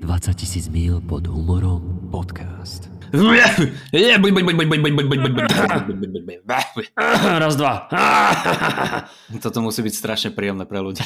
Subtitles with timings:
[0.00, 2.88] 20 tisíc míl pod humorom podcast.
[7.42, 7.86] Raz, dva.
[9.44, 11.04] Toto musí byť strašne príjemné pre ľudí.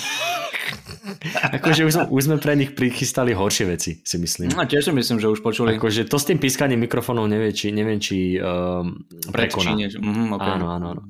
[1.52, 4.56] Akože už sme, už sme pre nich prichystali horšie veci, si myslím.
[4.56, 5.76] A tiež si myslím, že už počuli.
[5.76, 9.76] Akože to s tým pískaním mikrofónov nevie, či, neviem, či um, prekoná.
[9.76, 10.52] Mhm, okay.
[10.56, 11.02] Áno, áno, áno.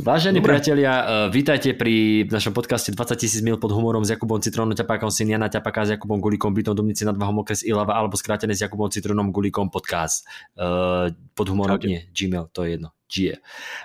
[0.00, 0.56] Vážení Dobre.
[0.56, 5.12] priatelia, uh, vítajte pri našom podcaste 20 tisíc mil pod humorom s Jakubom Citrónom, ťapákom
[5.12, 8.64] syn Jana Ťapáka s Jakubom Gulíkom, bytom Domnici nad Váhom okres Ilava alebo skrátené s
[8.64, 10.24] Jakubom Citrónom Gulíkom podcast.
[10.56, 12.96] Uh, pod humorom, nie, Gmail, to je jedno.
[13.12, 13.36] G.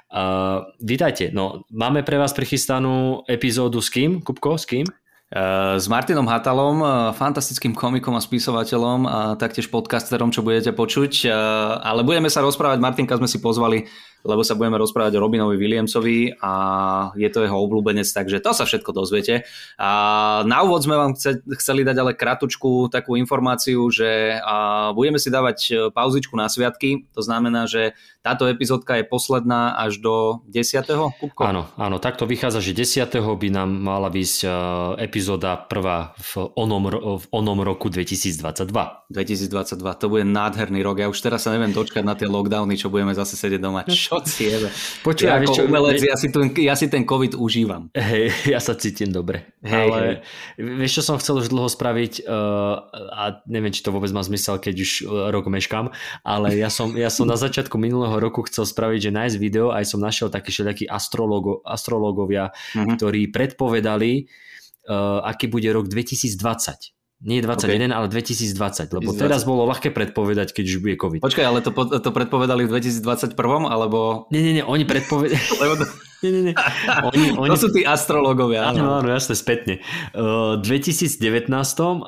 [0.07, 4.23] Uh, vítajte, no máme pre vás prichystanú epizódu s kým?
[4.23, 4.87] Kupko, s kým?
[5.75, 6.79] S Martinom Hatalom,
[7.17, 11.27] fantastickým komikom a spisovateľom a taktiež podcasterom, čo budete počuť.
[11.81, 13.89] Ale budeme sa rozprávať, Martinka sme si pozvali,
[14.25, 16.53] lebo sa budeme rozprávať o Robinovi Williamsovi a
[17.13, 19.45] je to jeho obľúbenec, takže to sa všetko dozviete.
[19.77, 19.89] A
[20.49, 24.41] na úvod sme vám chce, chceli dať ale kratučku takú informáciu, že
[24.97, 27.93] budeme si dávať e, pauzičku na sviatky, to znamená, že
[28.25, 30.81] táto epizódka je posledná až do 10.
[31.21, 31.45] Kupko?
[31.45, 33.05] Áno, áno, takto vychádza, že 10.
[33.21, 34.51] by nám mala výsť uh,
[34.97, 36.89] epizóda prvá v onom,
[37.21, 38.73] v onom roku 2022.
[39.13, 41.05] 2022, to bude nádherný rok.
[41.05, 43.85] Ja už teraz sa neviem dočkať na tie lockdowny, čo budeme zase sedieť doma.
[43.85, 44.69] Čo ciele?
[45.03, 47.91] Počuj, ja ako čo, umelec, ja si, ten, ja si ten COVID užívam.
[47.91, 49.51] Hej, ja sa cítim dobre.
[49.65, 49.99] Hej, Ale
[50.55, 52.75] vieš, čo som chcel už dlho spraviť uh,
[53.11, 55.91] a neviem, či to vôbec má zmysel, keď už uh, rok meškám,
[56.23, 59.83] ale ja som, ja som na začiatku minulého roku chcel spraviť, že nájsť video, aj
[59.89, 62.97] som našiel takí všelijakí astrologo, astrologovia, Mhm.
[62.97, 64.27] ktorí predpovedali,
[64.89, 66.94] uh, aký bude rok 2020.
[67.23, 69.23] Nie 21, ale 2020, lebo 2020.
[69.23, 71.21] teraz bolo ľahké predpovedať, keď už bude COVID.
[71.23, 73.39] Počkaj, ale to, to predpovedali v 2021,
[73.71, 74.27] alebo...
[74.35, 75.39] Nie, nie, nie, oni predpovedali...
[76.25, 76.55] Nie, nie, nie.
[77.05, 77.49] Oni, oni...
[77.53, 78.65] to sú tí astrologovia.
[78.65, 79.05] Áno, Áno.
[79.05, 79.85] jasne, spätne.
[80.17, 81.21] Uh, 2019,
[81.53, 82.01] uh,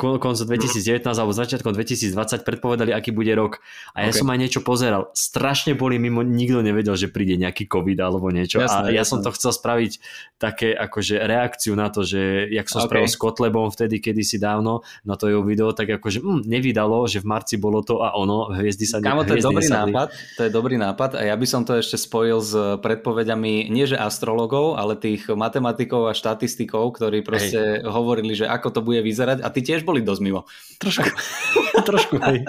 [0.00, 3.60] kon- koncom 2019 alebo začiatkom 2020 predpovedali, aký bude rok.
[3.92, 4.24] A ja Ok.
[4.24, 5.12] som aj niečo pozeral.
[5.12, 8.64] Strašne boli mimo, nikto nevedel, že príde nejaký COVID alebo niečo.
[8.64, 9.10] a Jasné, ja jasné.
[9.12, 9.92] som to chcel spraviť
[10.40, 12.88] také akože reakciu na to, že jak som Ok.
[12.88, 17.20] spravil s Kotlebom vtedy, kedysi dávno na to jeho video, tak akože hm, nevydalo, že
[17.20, 20.50] v marci bolo to a ono, hviezdy sa Kámo, to je dobrý nápad, to je
[20.50, 24.94] dobrý nápad a ja by som to ešte spojil s predpovediami nie že astrologov, ale
[24.94, 29.82] tých matematikov a štatistikov, ktorí proste hovorili, že ako to bude vyzerať a tí tiež
[29.82, 30.46] boli dosť mimo.
[30.76, 31.08] Trošku,
[31.88, 32.46] trošku, hej.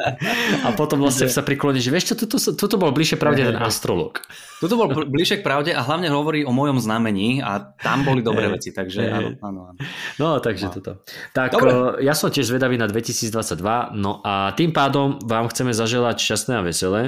[0.61, 4.21] A potom vlastne sa prikloní, že vieš čo, toto, toto bol bližšie pravde ten astrolog.
[4.57, 8.21] Tuto bol bl- bližšie k pravde a hlavne hovorí o mojom znamení a tam boli
[8.21, 8.53] dobré Hej.
[8.53, 9.11] veci, takže Hej.
[9.11, 9.79] áno, áno, áno.
[10.15, 10.71] No, takže No.
[10.71, 10.91] toto.
[11.31, 11.69] Tak Dobre.
[11.97, 13.57] eh, ja som tiež zvedavý na 2022,
[13.93, 17.01] no a tým pádom vám chceme zaželať šťastné a veselé.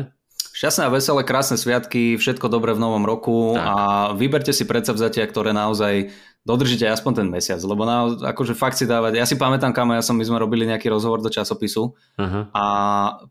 [0.53, 3.65] Šťastné a veselé, krásne sviatky, všetko dobré v novom roku Tak.
[3.65, 3.75] a
[4.13, 6.13] vyberte si predsavzatia, ktoré naozaj
[6.45, 10.03] dodržíte aspoň ten mesiac, lebo na, akože fakt si dávať, ja si pamätám, kam ja
[10.05, 12.51] som, my sme robili nejaký rozhovor do časopisu Aha.
[12.53, 12.65] a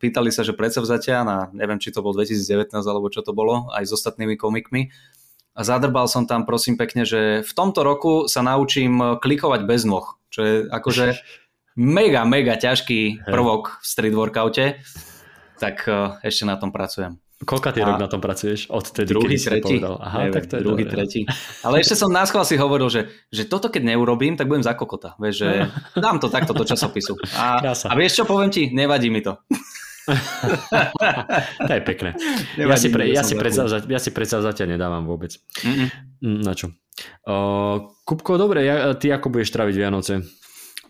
[0.03, 3.87] pýtali sa, že predsavzatia na, neviem, či to bol 2019 alebo čo to bolo, aj
[3.87, 4.91] s ostatnými komikmi
[5.53, 10.17] a zadrbal som tam prosím pekne, že v tomto roku sa naučím klikovať bez nôh,
[10.33, 11.21] čo je akože
[11.77, 14.81] mega, mega ťažký prvok v street workoute,
[15.63, 15.95] tak eh,
[16.27, 17.23] ešte na tom pracujem.
[17.43, 18.71] Koľka ty rok na tom pracuješ?
[18.71, 19.83] Od tedy, Druhý, kedy tretí.
[19.83, 19.99] povedal.
[19.99, 20.95] Aha, Neviem, tak to je druhý, dobré.
[20.95, 21.21] tretí.
[21.67, 25.19] Ale ešte som náschval si hovoril, že, že toto keď neurobím, tak budem za kokota.
[25.19, 25.49] Vieš, že
[26.07, 27.19] dám to takto do časopisu.
[27.35, 27.91] A, Krása.
[27.91, 29.43] a vieš čo, poviem ti, nevadí mi to.
[31.59, 32.11] To je pekné.
[32.59, 35.39] Ja si, pre, ja, si ja si predsavzatia nedávam vôbec.
[35.63, 35.89] Mm-mm.
[36.23, 36.75] Mm, Na čo?
[37.23, 40.15] Uh, Kupko, dobre, ja, ty ako budeš traviť Vianoce?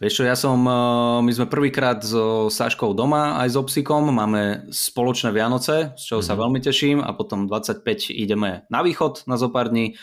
[0.02, 0.74] Vieš čo, ja som, eh,
[1.22, 6.34] my sme prvýkrát so Saškou doma aj s obsikom, máme spoločné Vianoce, z čoho sa
[6.34, 9.94] veľmi teším a potom 25 ideme na východ na zo pár dní.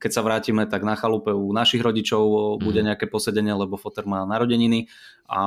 [0.00, 4.24] Keď sa vrátime, tak na chalupe u našich rodičov bude nejaké posedenie, lebo foter má
[4.24, 4.88] narodeniny
[5.30, 5.42] a,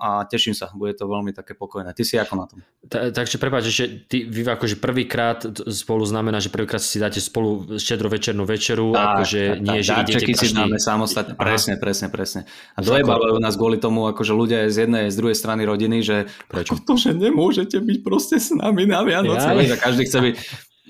[0.00, 1.92] a teším sa, bude to veľmi také pokojné.
[1.92, 2.64] Ty si ako na tom?
[2.88, 7.76] Ta, takže prepáč, že ty, vy akože prvýkrát spolu znamená, že prvýkrát si dáte spolu
[7.76, 10.56] štedrovečernú večeru, akože nie, že idete darčeky si každý...
[10.56, 11.34] dáme samostatne.
[11.36, 11.42] Aha.
[11.52, 12.40] Presne, presne, presne.
[12.72, 16.16] A dojebávajú nás kvôli tomu, akože ľudia z jednej, z druhej strany rodiny, že
[16.48, 16.80] Prečo?
[16.88, 19.52] to, že nemôžete byť proste s nami na Vianoce.
[19.52, 19.52] Ja.
[19.52, 20.34] A každý chce byť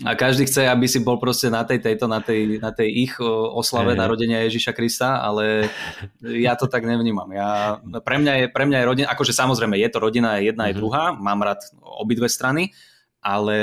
[0.04, 3.16] a každý chce, aby si bol proste na tej, tejto, na tej, na tej ich
[3.56, 4.00] oslave Hej.
[4.02, 5.72] narodenia Ježiša Krista, ale
[6.20, 7.25] ja to tak nevnímam.
[7.32, 10.69] Ja, pre, mňa je, pre mňa je rodina, akože samozrejme je to rodina, je jedna
[10.69, 10.70] Mhm.
[10.70, 12.76] je druhá, mám rád obidve strany,
[13.25, 13.56] ale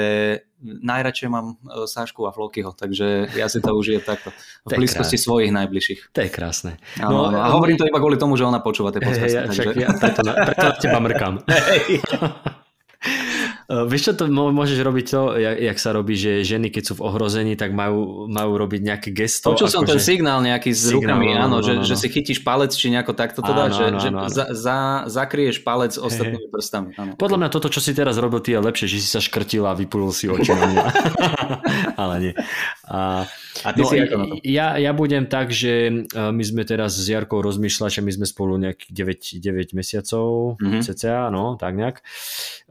[0.60, 4.32] najradšej mám e, Sášku a Flokyho, takže ja si to užijem takto.
[4.68, 5.24] To V blízkosti krásne.
[5.24, 6.00] svojich najbližších.
[6.12, 6.72] To je krásne.
[7.00, 9.38] Áno, no, a hovorím to iba kvôli tomu, že ona počúva tie podcasty.
[9.38, 9.80] ja, však takže...
[9.80, 11.34] ja preto, na, preto na teba mrkám.
[11.70, 12.00] Hej.
[13.74, 16.94] Uh, vieš čo to môžeš robiť to, jak, jak sa robí, že ženy keď sú
[17.02, 19.50] v ohrození, tak majú, majú robiť nejaké gesto.
[19.50, 20.14] Počul som ten že...
[20.14, 21.82] signál nejaký s signál, rukami, no, áno, no, no, že, no.
[21.82, 24.30] že si chytíš palec, či nejako takto to dá, že, áno, že áno.
[24.30, 24.78] Za, za,
[25.10, 26.54] zakrieš palec ostatnými hey.
[26.54, 26.94] prstami.
[26.94, 27.18] Áno.
[27.18, 29.74] Podľa mňa toto, čo si teraz robil, ty je lepšie, že si sa škrtil a
[29.74, 30.86] vypulil si oči na mňa.
[32.02, 32.34] Ale nie.
[32.86, 33.26] A,
[33.62, 34.34] a ty no, si ako na to?
[34.42, 38.58] Ja, ja budem tak, že my sme teraz s Jarkou rozmýšľali, že my sme spolu
[38.58, 38.92] nejakých
[39.38, 40.82] 9, 9 mesiacov, mm-hmm.
[40.82, 42.02] cca, no, tak nejak.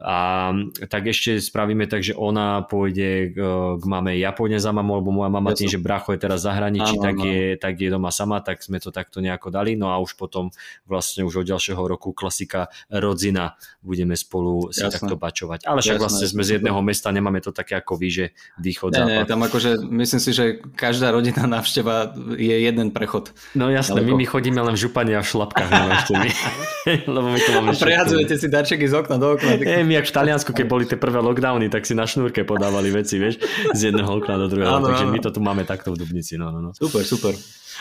[0.03, 0.51] A
[0.91, 3.37] tak ešte spravíme tak, že ona pôjde k,
[3.79, 6.43] k mame, ja pôjdem za mamou, lebo moja mama ja tým, že bracho je teraz
[6.43, 9.79] zahraničí, tak, Je, tak je doma sama, tak sme to takto nejako dali.
[9.79, 10.51] No a už potom
[10.83, 14.99] vlastne už od ďalšieho roku klasika rodzina budeme spolu si jasné.
[14.99, 15.63] takto bačovať.
[15.63, 18.25] Ale však jasné, vlastne sme z jedného mesta, nemáme to také ako vy, že
[18.59, 19.07] východ, západ.
[19.07, 23.31] Nie, tam akože myslím si, že každá rodina návšteva je jeden prechod.
[23.53, 26.29] No jasné, my, my chodíme len v župane a v šlapkách na návštevy.
[27.15, 29.61] lebo my to máme a prehadzujete si darčeky z okna do okna.
[29.61, 29.65] Tak...
[29.85, 33.21] my jak v Taliansku, keď boli tie prvé lockdowny, tak si na šnúrke podávali veci,
[33.21, 33.39] vieš,
[33.71, 34.81] z jedného okna do druhého.
[34.81, 35.13] Áno, Takže áno.
[35.13, 36.35] my to tu máme takto v Dubnici.
[36.35, 36.69] No, no, no.
[36.75, 37.31] Super, super.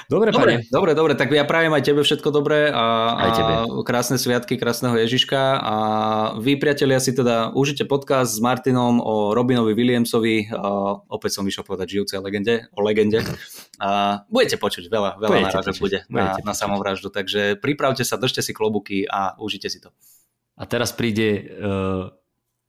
[0.09, 3.53] Dobre, dobre, dobre, dobre, tak ja prajem aj tebe všetko dobré a, aj tebe.
[3.65, 5.41] a krásne sviatky, krásneho Ježiška.
[5.61, 5.75] A
[6.39, 11.65] vy priatelia si teda užite podcast s Martinom o Robinovi Williamsovi, a opäť som išiel
[11.65, 13.25] povedať žijúcej legende, o legende.
[13.81, 18.53] A budete počuť veľa, veľa narážok bude na, na samovraždu, takže pripravte sa, držte si
[18.55, 19.91] klobuky a užite si to.
[20.55, 22.13] A teraz príde uh,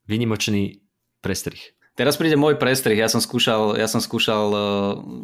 [0.07, 0.81] vynimočný
[1.19, 1.72] prestrih.
[1.93, 4.61] Teraz príde môj prestrih, ja som skúšal, ja som skúšal uh,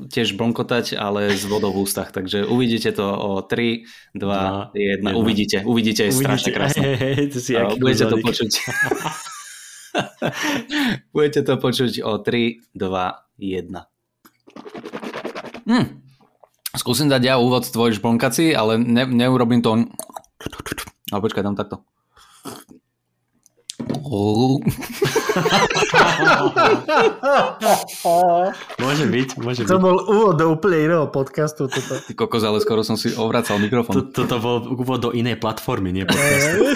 [0.06, 5.18] tiež blnkotať, ale s vodou v ústach, takže uvidíte to o 3, 2, 1, 1.
[5.18, 6.86] uvidíte, uvidíte, je strašne krásne.
[6.86, 8.52] Hey, hey, to si uh, budete to počuť.
[11.18, 13.74] budete to počuť o 3, 2, 1.
[15.66, 15.86] Hm.
[16.78, 19.90] Skúsim dať ja úvod tvoj žblnkací, ale ne, neurobím to...
[21.10, 21.82] Ale počkaj, dám takto.
[28.80, 29.82] Môže byť, môže to byť.
[29.82, 31.68] bol úvod do úplne iného podcastu.
[31.70, 32.00] Toto.
[32.02, 33.96] Ty kokos, ale skoro som si ovracal mikrofón.
[33.96, 36.64] To, toto bol úvod do inej platformy, nie podcastu.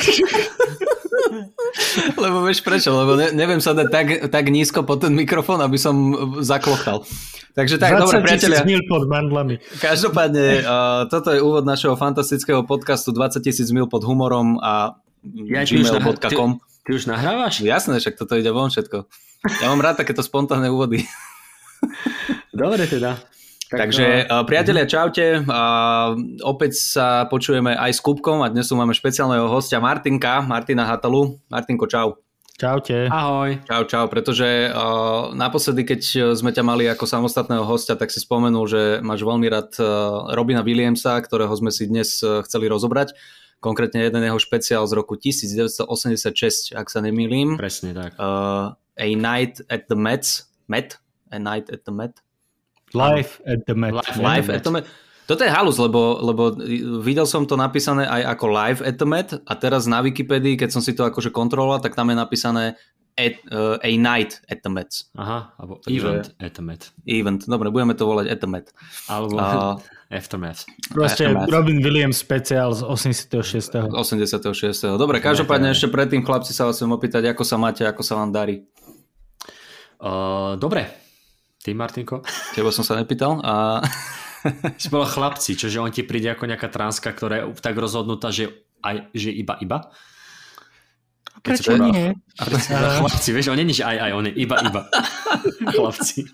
[2.24, 2.94] Lebo vieš prečo?
[2.94, 5.96] Lebo ne, neviem sa dať tak, tak nízko pod ten mikrofón, aby som
[6.42, 7.06] zaklochtal.
[7.54, 8.66] Takže tak, dobre, priatelia.
[8.66, 9.62] mil pod mandlami.
[9.78, 15.62] Každopádne, uh, toto je úvod našeho fantastického podcastu 20 tisíc mil pod humorom a ja,
[15.62, 16.58] gmail.com.
[16.58, 17.64] Ty už nahrávaš?
[17.64, 19.08] Jasné, však toto ide von všetko.
[19.64, 21.08] Ja mám rád takéto spontánne úvody.
[22.52, 23.20] Dobre teda.
[23.72, 24.46] Tak, Takže no.
[24.46, 25.42] priatelia, čaute.
[25.48, 25.62] A
[26.44, 31.40] opäť sa počujeme aj s Kupkom a dnes tu máme špeciálneho hostia Martinka, Martina Hatalu.
[31.48, 32.20] Martinko, čau.
[32.54, 33.10] Čaute.
[33.10, 33.66] Ahoj.
[33.66, 36.02] Čau, čau, pretože uh, naposledy, keď
[36.38, 40.62] sme ťa mali ako samostatného hostia, tak si spomenul, že máš veľmi rád uh, Robina
[40.62, 43.18] Williamsa, ktorého sme si dnes uh, chceli rozobrať
[43.64, 47.56] konkrétne jeden jeho špeciál z roku 1986, ak sa nemýlim.
[47.56, 48.20] Presne tak.
[48.20, 50.28] Uh, a Night at the Met.
[50.68, 51.00] Met?
[51.32, 52.20] A Night at the Met?
[52.92, 53.96] Life at the Met.
[53.96, 54.86] Life, Life at the Met.
[55.24, 56.52] Toto je halus, lebo, lebo
[57.00, 60.70] videl som to napísané aj ako live at the Met a teraz na Wikipedii, keď
[60.76, 62.76] som si to akože kontroloval, tak tam je napísané
[63.16, 64.92] at, uh, a night at the Met.
[65.16, 66.92] Aha, alebo Takže, event at the Met.
[67.08, 68.68] Event, dobre, budeme to volať at the Met.
[69.08, 69.80] Alebo uh,
[70.14, 70.70] Aftermath.
[70.94, 71.50] Proste Aftermath.
[71.50, 73.90] Robin Williams speciál z 86.
[73.90, 74.94] 86.
[74.96, 78.30] Dobre, každopádne ešte predtým, chlapci, sa vás chcem opýtať, ako sa máte, ako sa vám
[78.30, 78.62] darí?
[79.98, 80.86] Uh, dobre.
[81.64, 82.22] Ty, Martinko?
[82.54, 83.42] Teba som sa nepýtal.
[83.42, 83.82] A...
[84.82, 88.52] si bol chlapci, čože on ti príde ako nejaká transka, ktorá je tak rozhodnutá, že,
[88.84, 89.90] aj, že iba, iba?
[91.44, 92.12] Prečo nie?
[92.40, 94.82] A prečo chlapci, vieš, on není, že aj, aj, on je iba, iba.
[95.72, 96.28] chlapci.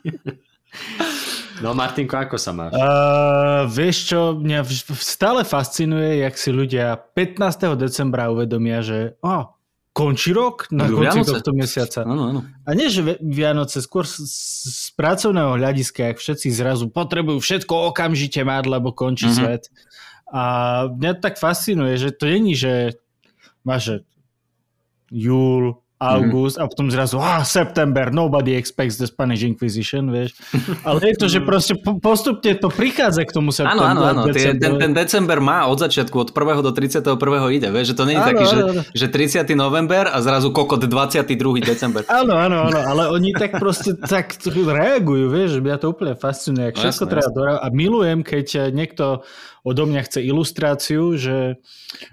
[1.60, 2.72] No Martinko, ako sa máš?
[2.72, 4.64] Uh, vieš čo, mňa
[4.96, 7.76] stále fascinuje, jak si ľudia 15.
[7.76, 9.60] decembra uvedomia, že oh,
[9.92, 11.32] končí rok na Budú konci Vianoce.
[11.36, 12.00] tohto mesiaca.
[12.08, 12.40] Ano, ano.
[12.64, 18.40] A nie, že Vianoce, skôr z, z pracovného hľadiska, jak všetci zrazu potrebujú všetko okamžite
[18.48, 19.60] mať, lebo končí uh-huh.
[19.60, 19.68] svet.
[20.32, 20.44] A
[20.88, 22.96] mňa tak fascinuje, že to není, že
[23.68, 24.06] máš
[25.12, 26.64] júl, august mm.
[26.64, 30.32] a potom zrazu ah, september, nobody expects the Spanish Inquisition, vieš.
[30.88, 33.84] Ale je to, že proste postupne to prichádza k tomu septembru.
[33.84, 34.32] Áno, áno, áno.
[34.32, 36.64] Ten, ten december má od začiatku, od 1.
[36.64, 37.20] do 31.
[37.52, 38.60] ide, vieš, že to nie je taký, že,
[38.96, 39.44] že 30.
[39.60, 41.36] november a zrazu kokot 22.
[41.68, 42.08] december.
[42.20, 46.72] Áno, áno, áno, ale oni tak proste tak reagujú, vieš, že mňa to úplne fascinuje,
[46.72, 47.64] ak no, všetko jasné, treba jasné.
[47.64, 49.24] a milujem, keď niekto
[49.64, 51.60] odo mňa chce ilustráciu, že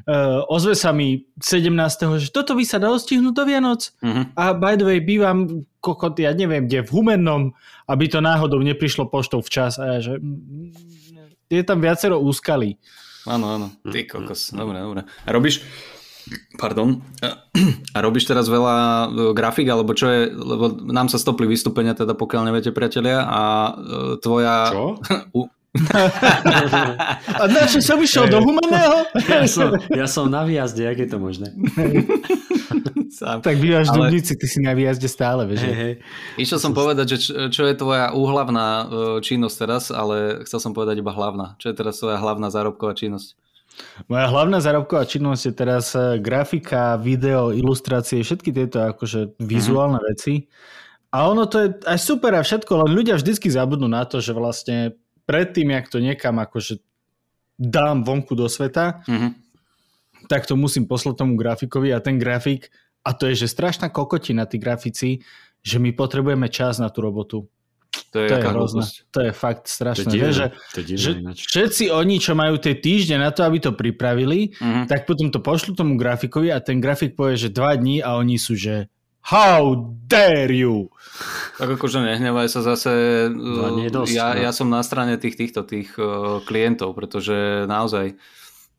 [0.07, 2.23] uh, ozve sa mi 17.
[2.23, 3.93] že toto by sa dalo stihnúť do Vianoc.
[4.03, 4.27] Uh-huh.
[4.35, 7.43] A by the way, bývam kokot, ja neviem, kde v Humennom,
[7.87, 9.79] aby to náhodou neprišlo poštou včas.
[9.79, 10.19] A ja, že
[11.47, 12.79] je tam viacero úskalí.
[13.27, 15.01] Áno, áno, ty kokos, dobre, dobre.
[15.27, 15.67] A robíš,
[16.59, 16.99] Pardon.
[17.97, 22.19] A robíš teraz veľa e, grafik, alebo čo je, lebo nám sa stopli vystúpenia, teda
[22.19, 23.73] pokiaľ neviete, priatelia, a e,
[24.19, 24.75] tvoja...
[24.75, 24.85] Čo?
[27.33, 29.07] A na čo som išiel do humaného?
[29.27, 31.53] Ja som, ja som na výjazde, jak je to možné?
[33.09, 33.41] Sám.
[33.41, 34.21] Tak bývaš Ale- Ale...
[34.21, 35.63] ty si na výjazde stále, vieš.
[35.63, 35.77] Hej, že?
[35.79, 35.93] hej.
[36.37, 38.85] Išiel som povedať, že čo, čo je tvoja úhlavná e,
[39.25, 41.57] činnosť teraz, ale chcel som povedať iba hlavná.
[41.57, 43.39] Čo je teraz tvoja hlavná zárobková činnosť?
[44.09, 50.07] Moja hlavná zárobková činnosť je teraz eh, grafika, video, ilustrácie, všetky tieto akože vizuálne Mhm.
[50.13, 50.35] veci.
[51.13, 54.33] A ono to je aj super a všetko, len ľudia vždycky zabudnú na to, že
[54.33, 54.93] vlastne
[55.27, 56.79] predtým, jak to niekam akože
[57.55, 59.29] dám vonku do sveta, Mhm.
[60.27, 62.71] tak to musím poslať tomu grafikovi a ten grafik,
[63.03, 65.23] a to je, že strašná kokotina tí grafici,
[65.61, 67.47] že my potrebujeme čas na tú robotu.
[68.11, 68.83] To je, To je hrozné.
[69.11, 70.11] To je fakt To je strašné.
[70.11, 70.33] divné.
[70.33, 73.73] Že, To je divné že všetci oni, čo majú tie týždne na to, aby to
[73.73, 74.87] pripravili, Mhm.
[74.87, 78.37] tak potom to pošlu tomu grafikovi a ten grafik povie, že dva dní a oni
[78.37, 78.91] sú, že
[79.27, 80.87] how dare you?
[81.57, 82.93] Tak akože nehnevaj sa zase.
[83.33, 84.41] No, nie dosť, ja, no.
[84.47, 88.15] ja som na strane tých týchto tých uh, klientov, pretože naozaj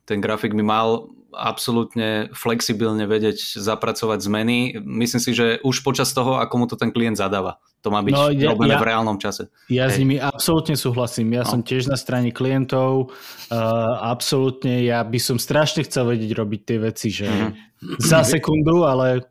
[0.08, 4.58] ten grafik by mal absolútne flexibilne vedieť zapracovať zmeny.
[4.80, 7.60] Myslím si, že už počas toho, ako mu to ten klient zadáva.
[7.78, 9.46] To má byť No, ja- robené ja- v reálnom čase.
[9.66, 10.00] Ja s Hej.
[10.00, 11.30] nimi absolútne súhlasím.
[11.32, 11.50] Ja No.
[11.52, 13.14] som tiež na strane klientov.
[13.46, 13.56] Uh,
[14.04, 17.50] absolútne, ja by som strašne chcel vedieť robiť tie veci, že Mhm.
[17.96, 19.22] za sekundu, ale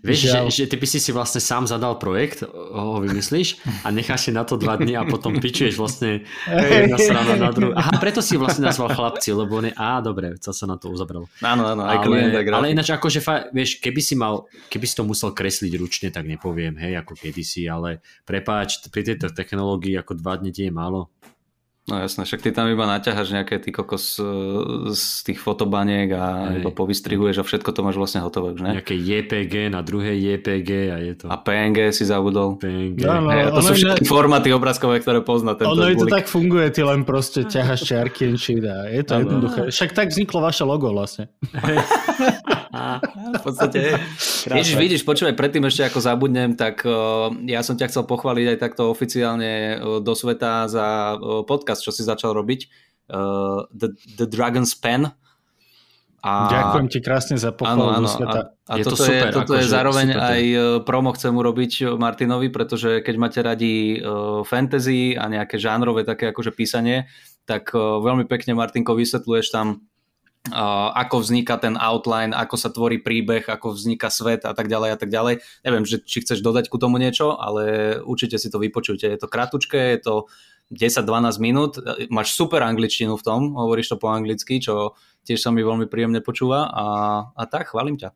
[0.00, 0.44] Vieš, že, Žiaľ.
[0.48, 3.48] že ty by si si vlastne sám zadal projekt, ho vymyslíš
[3.82, 7.74] a necháš si na to dva dny a potom pičuješ vlastne jedna strana na druhú.
[7.74, 10.86] Aha, preto si vlastne nazval chlapci, lebo on je, á, dobre, chcel sa na to
[10.88, 11.26] uzabral.
[11.40, 14.94] Áno, áno, aj klient, Ale, ale ináč akože, fa- vieš, keby si mal, keby si
[14.94, 17.79] to musel kresliť ručne, tak nepoviem, hej, ako kedysi, ale
[18.28, 21.08] prepáč, pri tejto technológii ako dva dni ti je málo.
[21.90, 26.54] No jasné, však ty tam iba naťaháš nejaké ty kokos uh, z tých fotobaniek a
[26.54, 26.62] Hej.
[26.62, 28.78] iba povystrihuješ a všetko to máš vlastne hotové už, ne?
[28.78, 32.62] Nejaké JPG na druhé JPG a je to A PNG si zabudol.
[32.62, 33.00] PNG.
[33.02, 33.34] No, no.
[33.34, 36.70] Hej, a to sú všetky formáty obrázkové, ktoré pozná tento ono je to tak funguje,
[36.70, 39.20] ty len proste ťaháš čiarky and shit a je to Áno.
[39.26, 39.60] jednoduché.
[39.74, 41.26] Však tak vzniklo vaše logo vlastne.
[42.70, 43.98] V podstate.
[44.46, 48.58] Ježiš, vidíš, počúvaj, predtým ešte ako zabudnem, tak uh, ja som ťa chcel pochváliť aj
[48.62, 52.70] takto oficiálne uh, do sveta za uh, podcast, čo si začal robiť.
[53.10, 55.10] Uh, The, The Dragon's Pen.
[56.20, 56.32] A...
[56.52, 58.06] Ďakujem ti krásne za pochvalu áno.
[58.06, 58.40] do sveta.
[58.68, 60.42] A, a Je to toto, super, je, toto je akože zároveň super to aj
[60.84, 66.52] promo chcem urobiť Martinovi, pretože keď máte radi uh, fantasy a nejaké žánrové také akože
[66.52, 67.08] písanie,
[67.48, 69.89] tak uh, veľmi pekne Martinko vysvetľuješ tam
[70.96, 74.98] ako vzniká ten outline, ako sa tvorí príbeh, ako vzniká svet a tak ďalej a
[74.98, 75.44] tak ďalej.
[75.68, 79.04] Neviem, že, či chceš dodať ku tomu niečo, ale určite si to vypočujte.
[79.04, 80.14] Je to kratučké, je to
[80.72, 81.72] 10-12 minút,
[82.14, 84.94] máš super angličtinu v tom, hovoríš to po anglicky, čo
[85.26, 86.86] tiež sa mi veľmi príjemne počúva a,
[87.34, 88.14] a tak, chválim ťa.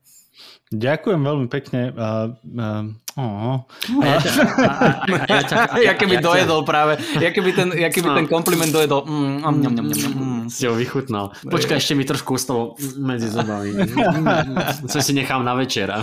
[0.75, 1.91] Ďakujem veľmi pekne.
[1.91, 2.83] Uh, uh,
[3.15, 3.57] oh.
[4.01, 6.93] A ja ťa- a- a- a ja ťa- a- Ja keby ja ťa- dojedol práve,
[7.15, 8.17] ja keby ten, ja keby No.
[8.17, 9.07] ten kompliment dojedol.
[9.07, 10.45] Mm, mm, mm, mm, mm.
[10.47, 11.31] Si ho vychutnal.
[11.41, 13.71] Počkaj, ešte mi trošku ostalo medzi zubami.
[14.91, 15.89] Co si nechám na večer.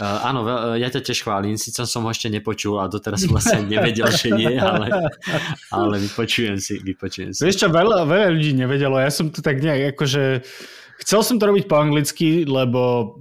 [0.00, 0.40] Uh, áno,
[0.80, 4.32] ja ťa tiež chválim, síce som ho ešte nepočul a doteraz som vlastne nevedel, že
[4.32, 4.88] nie, ale,
[5.68, 7.44] ale vypočujem si, vypočujem si.
[7.44, 8.96] Vieš čo, veľa, veľa ľudí nevedelo.
[8.96, 10.40] Ja som to tak nejak akože...
[11.04, 13.12] Chcel som to robiť po anglicky, lebo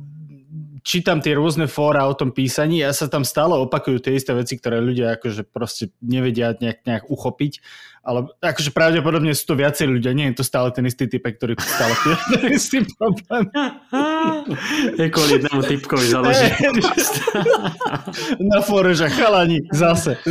[0.90, 4.58] čítam tie rôzne fóra o tom písaní a sa tam stále opakujú tie isté veci,
[4.58, 7.62] ktoré ľudia akože proste nevedia nejak, nejak uchopiť.
[8.02, 11.54] Ale akože pravdepodobne sú to viacej ľudia, nie je to stále ten istý typ, ktorý
[11.62, 13.46] stále tie ten istý problém.
[14.98, 16.54] Je kvôli jednému typkovi založiť.
[18.42, 20.18] Na fóre, že chalani, zase.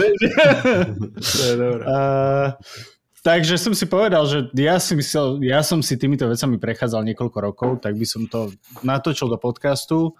[1.38, 1.82] To je dobré.
[1.86, 2.50] Uh,
[3.22, 7.38] takže som si povedal, že ja, si myslel, ja som si týmito vecami prechádzal niekoľko
[7.38, 10.14] rokov, tak by som to natočil do podcastu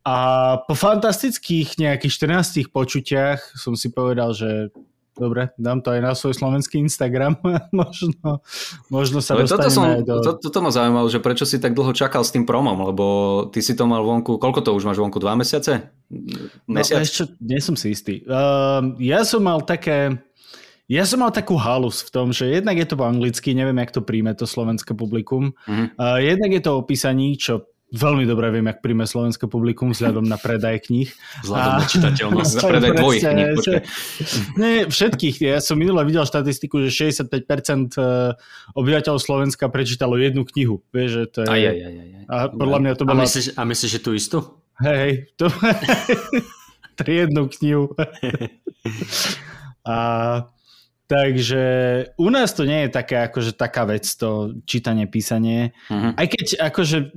[0.00, 0.16] a
[0.64, 4.72] po fantastických nejakých 14 počutiach som si povedal, že
[5.12, 7.36] dobre, dám to aj na svoj slovenský Instagram,
[7.76, 8.40] možno,
[8.88, 10.14] možno sa Ale toto, som, dostaneme aj do...
[10.24, 13.04] to, toto ma zaujímalo, že prečo si tak dlho čakal s tým promom, lebo
[13.52, 15.92] ty si to mal vonku, koľko to už máš vonku, dva mesiace?
[16.64, 17.04] Mesiac?
[17.04, 18.24] No, ešte, nie som si istý.
[18.24, 20.16] Uh, ja som mal také...
[20.90, 23.94] Ja som mal takú halus v tom, že jednak je to po anglicky, neviem, jak
[23.94, 25.54] to príjme to slovenské publikum.
[25.70, 25.94] Mhm.
[25.94, 30.22] Uh, jednak je to o písaní, čo veľmi dobre viem, jak príjme slovenské publikum vzhľadom
[30.26, 31.10] na predaj kníh.
[31.42, 32.52] Vzhľadom na čitateľnosť.
[32.54, 33.50] Za predaj tvojich kníh.
[34.58, 35.36] Nie, všetkých.
[35.42, 37.98] Ja som minule videl štatistiku, že 65%
[38.78, 40.86] obyvateľov Slovenska prečítalo jednu knihu.
[40.94, 41.48] Vieš, že to je...
[41.50, 42.24] Aj, aj, aj, aj.
[42.30, 43.22] A podľa mňa to A bola...
[43.26, 44.38] myslíš, a myslíš, že tu istú?
[44.78, 45.50] Hej, hej, to...
[47.00, 47.90] triednu knihu.
[49.88, 49.96] a
[51.10, 51.62] Takže
[52.22, 55.74] u nás to nie je také, akože taká vec, to čítanie, písanie.
[55.90, 56.14] Uh-huh.
[56.14, 57.10] Aj keď akože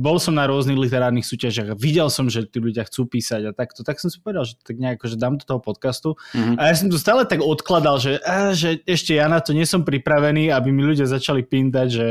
[0.00, 3.52] bol som na rôznych literárnych súťažiach a videl som, že tí ľudia chcú písať a
[3.52, 6.16] takto, tak som si povedal, že tak nejako, že dám do toho podcastu.
[6.16, 6.56] Uh-huh.
[6.56, 9.68] A ja som to stále tak odkladal, že, á, že ešte ja na to nie
[9.68, 12.08] som pripravený, aby mi ľudia začali pindať, že,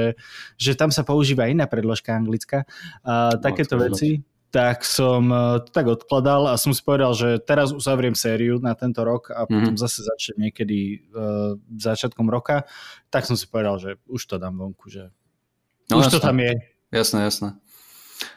[0.61, 2.69] že tam sa používa iná predložka anglická.
[3.01, 4.21] A no, takéto veci
[4.53, 8.77] tak som e, to tak odkladal a som si povedal, že teraz uzavriem sériu na
[8.77, 9.49] tento rok a mm-hmm.
[9.49, 12.69] potom zase začnem niekedy uh, začiatkom roka,
[13.09, 15.09] tak som si povedal, že už to dám vonku, že
[15.89, 16.13] no, už jasné.
[16.13, 16.53] to tam je.
[16.93, 17.49] Jasné, jasné.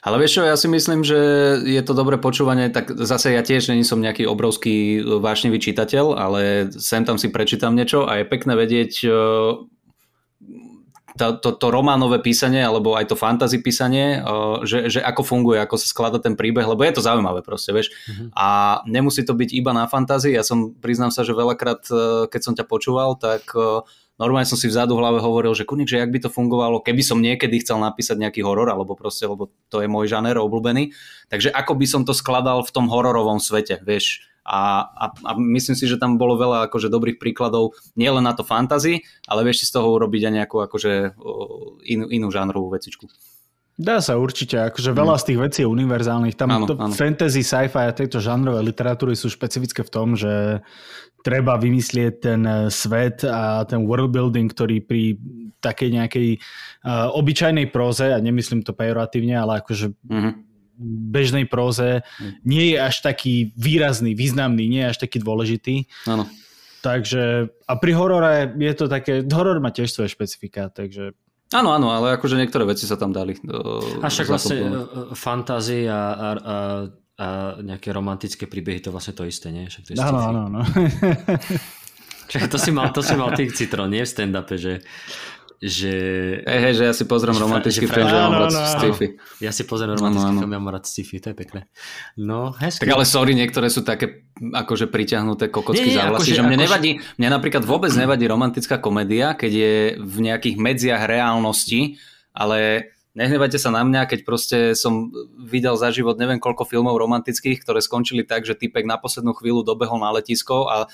[0.00, 1.20] Ale vieš čo, ja si myslím, že
[1.62, 6.73] je to dobré počúvanie, tak zase ja tiež není som nejaký obrovský vášnivý čitateľ, ale
[6.75, 9.04] sem tam si prečítam niečo a je pekné vedieť
[11.16, 14.20] to, to, to románové písanie alebo aj to fantasy písanie,
[14.62, 17.90] že, že ako funguje, ako sa skladá ten príbeh, lebo je to zaujímavé proste, vieš.
[18.06, 18.28] Mm-hmm.
[18.37, 18.49] A
[18.87, 20.37] nemusí to byť iba na fantázii.
[20.37, 23.82] Ja som, priznám sa, že veľakrát, e, keď som ťa počúval, tak e,
[24.20, 27.00] normálne som si vzadu v hlave hovoril, že kunik, že jak by to fungovalo, keby
[27.00, 30.92] som niekedy chcel napísať nejaký horor, alebo proste, lebo to je môj žáner obľúbený.
[31.32, 35.75] Takže ako by som to skladal v tom hororovom svete, vieš a, a, a myslím
[35.75, 39.69] si, že tam bolo veľa akože dobrých príkladov, nielen na to fantasy, ale vieš si
[39.69, 41.19] z toho urobiť aj nejakú akože
[41.91, 43.11] inú, inú žánrovú vecičku.
[43.76, 45.21] Dá sa určite, akože veľa mm.
[45.21, 46.33] z tých vecí je univerzálnych.
[46.33, 46.97] Tam áno, to, áno.
[46.97, 50.65] fantasy, sci-fi a tejto žánrové literatúry sú špecifické v tom, že
[51.21, 55.21] treba vymyslieť ten e, svet a ten world building, ktorý pri
[55.57, 56.29] takej nejakej
[56.87, 60.46] uh, obyčajnej próze, a nemyslím to pejoratívne, ale akože mm-hmm
[60.80, 62.45] bežnej próze hm.
[62.45, 65.88] nie je až taký výrazný, významný, nie je až taký dôležitý.
[66.06, 66.28] Áno.
[66.87, 71.18] Takže, a pri horore je to také, horor má tiež svoje špecifika, takže...
[71.50, 73.35] Áno, áno, ale akože niektoré veci sa tam dali.
[73.42, 74.78] Do, a však vlastne e, e,
[75.14, 76.56] fantázie a, a, a,
[77.18, 77.26] a
[77.62, 79.66] nejaké romantické príbehy, to vlastne to isté, nie?
[79.66, 80.61] Však to je áno, áno, áno.
[82.26, 84.83] To si mal, to si mal ty citrón, nie v stand-upe, že
[85.57, 85.93] že...
[86.45, 89.07] Hej, hej, že ja si pozriem romantický film, že mám rád sci-fi.
[89.41, 91.61] Ja si pozriem romantický film, ja mám rád sci-fi, to je pekné.
[92.21, 92.85] No, hezky.
[92.85, 96.65] Tak ale sorry, niektoré sú také akože priťahnuté kokocky za vlasy, akože, že mne akože...
[96.69, 101.97] nevadí, mne napríklad vôbec nevadí romantická komédia, keď je v nejakých medziach reálnosti,
[102.37, 105.08] ale nehnevajte sa na mňa, keď proste som
[105.40, 109.64] videl za život neviem koľko filmov romantických, ktoré skončili tak, že typek na poslednú chvíľu
[109.64, 110.87] dobehol na letisko a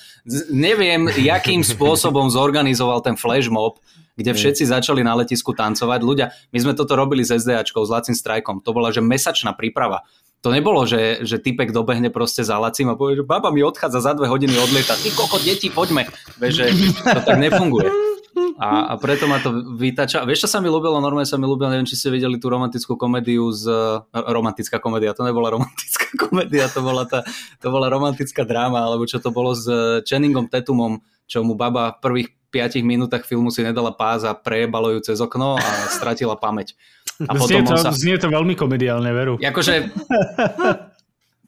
[0.48, 3.82] neviem, jakým spôsobom zorganizoval ten flash mob,
[4.14, 6.00] kde všetci začali na letisku tancovať.
[6.00, 8.62] Ľudia, my sme toto robili s SDAčkou, s Lacim Strajkom.
[8.62, 10.06] To bola, že mesačná príprava.
[10.42, 14.02] To nebolo, že, že typek dobehne proste za Lacim a povie, že baba mi odchádza
[14.02, 14.98] za dve hodiny odlieta.
[14.98, 16.11] Ty koko, deti, poďme.
[16.42, 16.64] Vieš, že
[17.02, 17.88] to tak nefunguje.
[18.57, 20.25] A, a preto ma to vytača.
[20.25, 21.01] Vieš, čo sa mi ľúbilo?
[21.01, 23.68] Normálne sa mi ľúbilo, neviem, či ste videli tú romantickú komédiu z...
[24.12, 27.27] Romantická komédia, to nebola romantická komédia, to bola, tá,
[27.61, 29.68] to bola romantická dráma, alebo čo to bolo s
[30.09, 34.92] Channingom Tetumom, čo mu baba v prvých 5 minútach filmu si nedala pás a prejebalo
[34.92, 36.77] ju cez okno a stratila pamäť.
[37.25, 37.97] A znie, to, sa...
[37.97, 39.40] znie to veľmi komediálne, veru.
[39.40, 39.88] Akože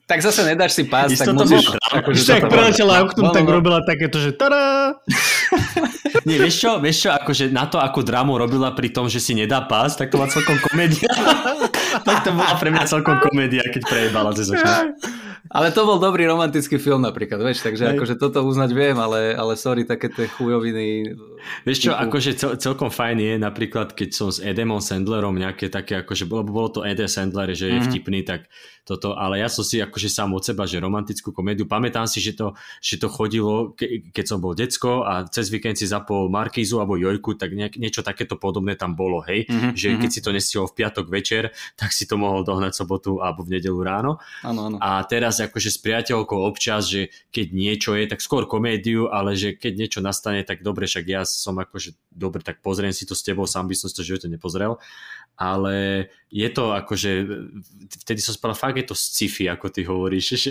[0.05, 1.65] tak zase nedáš si pás, Isto tak musíš...
[1.81, 3.53] Akože tak preletela oknom, no, no, tak no.
[3.57, 4.93] robila takéto, že tada!
[6.29, 9.33] Nie, vieš čo, vieš čo, akože na to, ako drámu robila pri tom, že si
[9.33, 11.09] nedá pás, tak to bola celkom komédia.
[12.07, 14.93] tak to bola pre mňa celkom komédia, keď prejebala cez okno.
[15.55, 17.93] Ale to bol dobrý romantický film napríklad, vieš, takže Hej.
[17.97, 21.17] akože toto uznať viem, ale, ale sorry, také tie chujoviny.
[21.65, 26.03] Vieš čo, akože cel, celkom fajn je napríklad, keď som s Edemom Sandlerom nejaké také,
[26.05, 27.87] akože bolo, bolo to Ede Sandler, že je mm-hmm.
[27.89, 28.49] vtipný, tak
[28.85, 32.37] toto, ale ja som si akože sám od seba, že romantickú komédiu, pamätám si, že
[32.37, 32.53] to,
[32.85, 37.01] že to chodilo, ke, keď som bol decko a cez víkend si zapol Markízu alebo
[37.01, 40.03] Jojku, tak nejak, niečo takéto podobné tam bolo, hej, mm-hmm, že mm-hmm.
[40.05, 41.49] keď si to nestihol v piatok večer,
[41.81, 44.21] tak si to mohol dohnať sobotu alebo v nedelu ráno.
[44.45, 44.77] Ano, ano.
[44.85, 49.57] A teraz akože s priateľkou občas, že keď niečo je, tak skôr komédiu, ale že
[49.57, 53.27] keď niečo nastane, tak dobre, však ja som akože dobre, tak pozriem si to s
[53.27, 54.79] tebou, sám by som si to živote nepozrel
[55.35, 57.11] ale je to akože,
[58.03, 60.35] vtedy som spal, fakt je to sci-fi, ako ty hovoríš.
[60.35, 60.51] Že,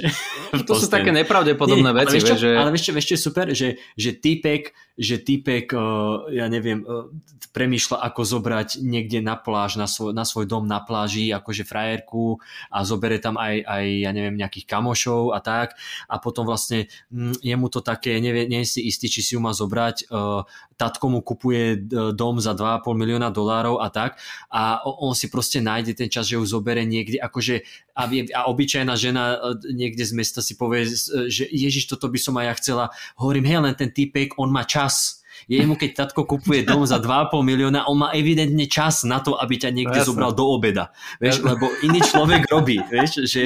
[0.64, 2.16] to sú také nepravdepodobné Nie, veci.
[2.16, 2.50] Ale vieš, čo, že...
[2.56, 3.46] ale vieš, čo, vieš čo je super?
[3.52, 3.70] Že,
[4.00, 4.62] že týpek,
[4.96, 7.12] že týpek uh, ja neviem, uh,
[7.52, 12.40] premýšľa, ako zobrať niekde na pláž, na svoj, na svoj dom na pláži, akože frajerku
[12.74, 15.76] a zobere tam aj, aj, ja neviem, nejakých kamošov a tak
[16.08, 19.40] a potom vlastne mm, je mu to také, nevie, nie si istý, či si ju
[19.44, 20.48] má zobrať, uh,
[20.80, 21.78] tatko mu kupuje
[22.16, 24.18] dom za 2,5 milióna dolárov a tak
[24.50, 27.62] a on si proste nájde ten čas, že ju zobere niekde, akože
[27.94, 29.38] a, a obyčajná žena e,
[29.76, 30.90] niekde z mesta si povie,
[31.30, 32.86] že Ježiš, toto by som aj ja chcela.
[33.20, 37.36] Hovorím, hej, len ten typek, on má čas Jemu keď tatko kupuje dom za 2,5
[37.44, 40.10] milióna, on má evidentne čas na to, aby ťa niekde Jasne.
[40.16, 40.96] zobral do obeda.
[41.20, 43.44] Vieš, lebo iný človek robí, vieš, že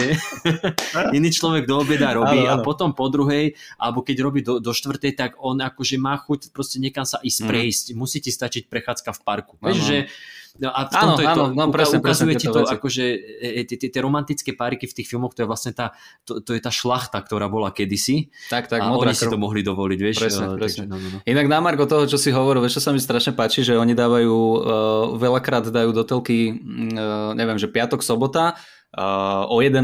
[1.17, 2.63] iný človek do obeda robí Áno, a áno.
[2.65, 6.77] potom po druhej, alebo keď robí do, do štvrtej, tak on akože má chuť proste
[6.77, 7.49] niekam sa ísť Mhm.
[7.49, 7.85] prejsť.
[7.97, 9.53] Musí ti stačiť prechádzka v parku.
[9.57, 9.87] Vieš, Áno.
[9.89, 9.97] že
[10.57, 12.73] No a v Áno, tomto je to, áno, no, presne, ukazuje presne ti to, veci.
[12.73, 13.05] akože
[13.41, 15.93] e, e, tie, romantické páriky v tých filmoch, to je vlastne tá,
[16.25, 19.33] to, to je tá šlachta, ktorá bola kedysi Tak, tak, a oni si krv.
[19.33, 20.17] to mohli dovoliť, vieš.
[20.17, 20.83] Presne, eh, presne.
[20.89, 21.19] No, no, no.
[21.25, 23.93] Inak na Margo toho, čo si hovoril, vieš, čo sa mi strašne páči, že oni
[23.93, 24.59] dávajú, uh,
[25.17, 28.57] veľakrát dajú do telky, uh, neviem, že piatok, sobota,
[29.47, 29.83] o 11.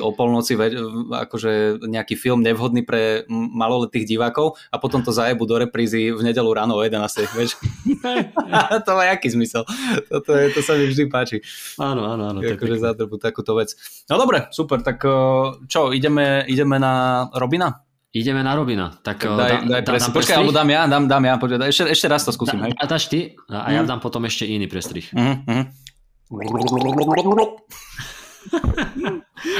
[0.00, 0.72] o polnoci ve,
[1.14, 6.48] akože nejaký film nevhodný pre maloletých divákov a potom to zajebu do reprízy v nedelu
[6.48, 7.28] ráno o 11.
[7.36, 7.60] Vieš?
[8.86, 9.68] to má jaký zmysel?
[10.08, 11.44] Toto je, to sa mi vždy páči.
[11.76, 12.38] Áno, áno, áno.
[12.40, 13.76] akože zadrbu takúto vec.
[14.08, 17.84] No dobre, super, tak uh, čo, ideme, ideme na Robina?
[18.08, 18.88] Ideme na Robina.
[18.96, 21.34] Tak, Tak eh, daj, dá- daj dá- dám Počkaj, alebo dám ja, dám, dám ja.
[21.36, 22.72] Počkaj, ešte, ešte raz to skúsim, hej.
[22.74, 23.86] A dáš ty a ja Mm.
[23.86, 25.04] dám potom ešte iný prestrih.
[25.12, 25.64] Mhm, mhm.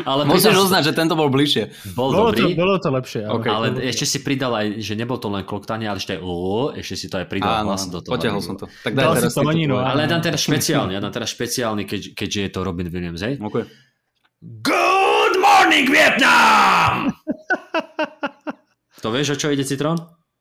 [0.02, 1.94] Ale Musíš pridal- uznať, že tento bol bližšie.
[1.94, 3.20] Bol Bolo to, dobrý, bolo to lepšie.
[3.22, 3.38] áno.
[3.38, 3.46] OK.
[3.46, 6.34] ale ešte si pridal aj, že nebol to len kloktanie, ale ešte aj o,
[6.72, 8.10] ešte si to aj pridal Áno, hlas do toho.
[8.10, 8.66] potiahol som to.
[8.82, 9.64] Tak daj teraz to to tvoje.
[9.70, 13.22] Ale ja dám teraz špeciálny, ja dám teraz špeciálny, keď, keďže je to Robin Williams,
[13.22, 13.38] hej?
[13.38, 13.64] Okay.
[14.42, 17.14] Good morning, Vietnam!
[19.02, 19.98] to vieš, o čo ide Citron?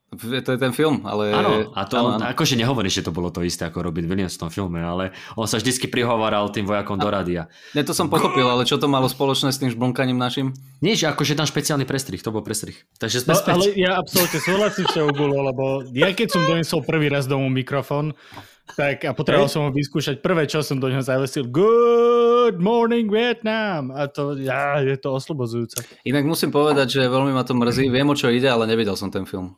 [0.08, 1.28] To je ten film, ale...
[1.36, 2.24] Áno, a to áno, áno.
[2.32, 5.44] akože nehovorí, že to bolo to isté ako Robin Williams v tom filme, ale on
[5.44, 7.52] sa vždycky prihováral tým vojakom do rádia.
[7.76, 10.56] Ne, to som pochopil, ale čo to malo spoločné s tým žblnkaním našim?
[10.80, 12.88] Že akože tam špeciálny prestrih, to bol prestrih.
[12.96, 13.52] Takže sme No, späť.
[13.52, 17.52] ale ja absolútne súhlasím s tebou, Gulo, lebo ja keď som donesol prvý raz domov
[17.52, 18.16] mikrofón,
[18.80, 23.92] tak a potreboval som ho vyskúšať, prvé, čo som do neho zavesil, Good morning Vietnam!
[23.92, 25.84] A to, ja, je to oslobozujúce.
[26.08, 27.92] Inak musím povedať, že veľmi ma to mrzí.
[27.92, 29.52] Viem, o čo ide, ale nevidel som ten film.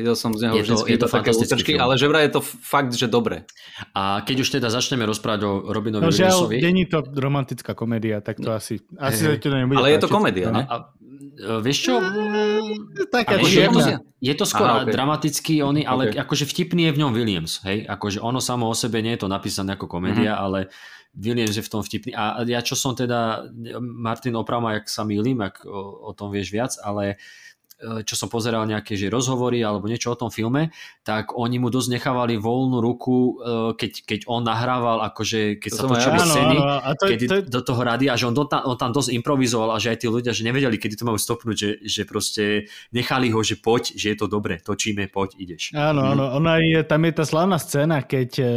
[0.00, 1.84] Videl som z neho Je to- vždy je to útržky, film.
[1.84, 3.44] ale že vraj je to fakt, že dobre.
[3.92, 6.56] A keď už teda začneme rozprávať o Robinovi No žiaľ, Williamsovi...
[6.64, 10.16] není to romantická komédia, tak to asi, asi ti to nebude Ale je to páčiť.
[10.16, 10.62] komédia, a, ne?
[10.64, 10.76] a,
[11.36, 11.94] e, vieš čo?
[13.10, 13.80] Taká Akože je, to,
[14.20, 14.90] je to skôr Aha, ok.
[14.90, 16.16] dramatický, oný, ale Ok.
[16.18, 17.60] akože vtipný je v ňom Williams.
[17.62, 17.84] Hej?
[17.84, 20.40] Akože ono samo o sebe nie je to napísané ako komédia, Mhm.
[20.40, 20.58] ale
[21.10, 22.14] Williams je v tom vtipný.
[22.14, 23.50] A ja čo som teda,
[23.82, 25.74] Martin oprava, jak sa mýlim, ak o,
[26.06, 27.16] o tom vieš viac, ale e,
[28.04, 30.68] čo som pozeral nejaké že rozhovory alebo niečo o tom filme,
[31.00, 35.76] tak oni mu dosť nechávali voľnú ruku, e, keď, keď on nahrával, akože keď To
[35.76, 36.18] sa točili.
[36.20, 38.92] Áno, scény, áno, a to, kedy to, do toho rádia, že on, do, on tam
[38.92, 42.02] dosť improvizoval a že aj tí ľudia, že nevedeli, kedy to majú stopnúť, že, že
[42.04, 42.44] proste
[42.92, 45.72] nechali ho, že poď, že je to dobre, točíme, poď, ideš.
[45.72, 48.48] Áno, áno, ona je, tam je tá slavná scéna, keď eh,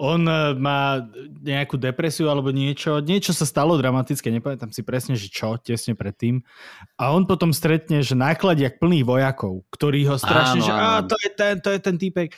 [0.00, 1.04] on eh, má
[1.44, 6.40] nejakú depresiu alebo niečo, niečo sa stalo dramatické, nepamätám si presne, že čo, tesne predtým.
[6.96, 11.08] A on potom stretne, že nákladiak plných vojakov, ktorí ho strašne, Áno, že áno.
[11.08, 12.32] to je ten, to je ten týpek.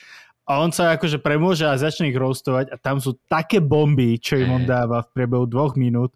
[0.44, 4.36] A on sa akože premôže a začne ich roastovať a tam sú také bomby, čo
[4.36, 6.12] im on dáva v priebehu dvoch minút.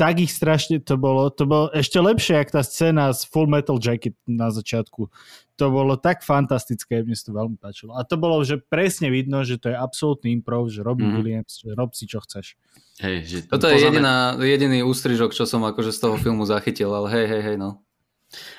[0.00, 3.76] Tak ich strašne to bolo, to bolo ešte lepšie, jak tá scéna z Full Metal
[3.76, 5.12] Jacket na začiatku.
[5.54, 7.92] To bolo tak fantastické, mne sa to veľmi páčilo.
[7.92, 10.96] A to bolo, že presne vidno, že to je absolútny improv, že Mhm.
[10.96, 11.12] mm.
[11.14, 12.56] Williams, že rob si čo chceš.
[12.96, 16.88] Hej, že Toto je poznáme- jediná, jediný ústrižok, čo som akože z toho filmu zachytil,
[16.90, 17.84] ale hej, hej, hej, no.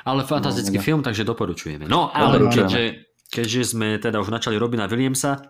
[0.06, 1.90] Ale fantastický No, film, takže doporučujeme.
[1.90, 2.70] No, ale Doporučujeme.
[2.70, 2.84] keďže,
[3.34, 5.42] keďže sme teda už načali Robina Williamsa,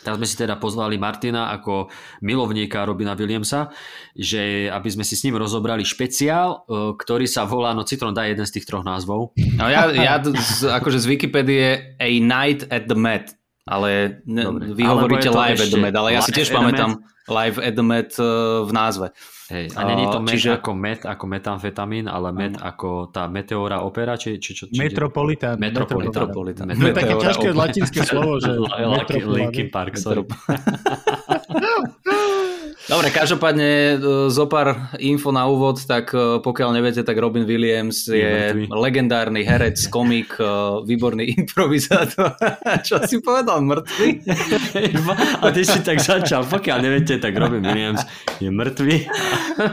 [0.00, 1.92] tak sme si teda pozvali Martina ako
[2.24, 3.68] milovníka Robina Williamsa,
[4.16, 8.24] že aby sme si s ním rozobrali špeciál, e, ktorý sa volá, no Citron dá
[8.24, 9.36] jeden z tých troch názvov.
[9.36, 13.36] No ja, ja z, akože z Wikipédie A Night at the Met,
[13.68, 14.72] ale ne, Dobre.
[14.72, 17.74] vy Alebo hovoríte Live at the ešte Met, ale ja si tiež pamätám Live at
[17.76, 19.06] the Met uh, v názve.
[19.50, 23.82] Hej, a není to met čiže- ako met, ako metamfetamín, ale met ako tá meteora
[23.82, 24.70] opera, či, či čo?
[24.70, 25.58] Či, Metropolitan.
[25.58, 26.30] Metropolitan.
[26.30, 26.66] Metropolitan.
[26.70, 28.54] To je také ťažké latinské slovo, že
[28.94, 30.22] Linkin Linkin Park, sorry.
[32.90, 33.94] Dobre, každopádne e,
[34.34, 39.46] zo pár info na úvod, tak e, pokiaľ neviete, tak Robin Williams Je je, legendárny
[39.46, 42.34] herec, komik, e, výborný improvizátor.
[42.86, 44.26] Čo si povedal, mŕtvy?
[45.38, 48.02] A ty si tak začal, pokiaľ neviete, tak Robin Williams
[48.42, 49.06] je mŕtvy.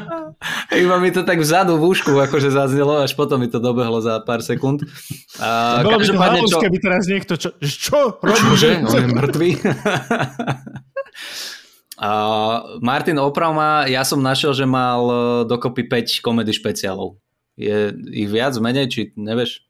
[0.85, 4.21] Iba mi to tak vzadu v ušku akože zaznelo, až potom mi to dobehlo za
[4.21, 4.85] pár sekúnd.
[5.41, 8.21] A Bolo by to halus, čo, keby teraz niekto, čo, čo?
[8.21, 8.69] Robin Čože?
[8.77, 8.93] Williams?
[8.93, 9.49] On je mŕtvý?
[11.97, 12.09] A
[12.77, 15.15] Martin Opravma, ja som našiel, že mal e,
[15.49, 17.17] dokopy 5 komedy špeciálov.
[17.57, 19.65] Je ich viac, menej, či nevieš?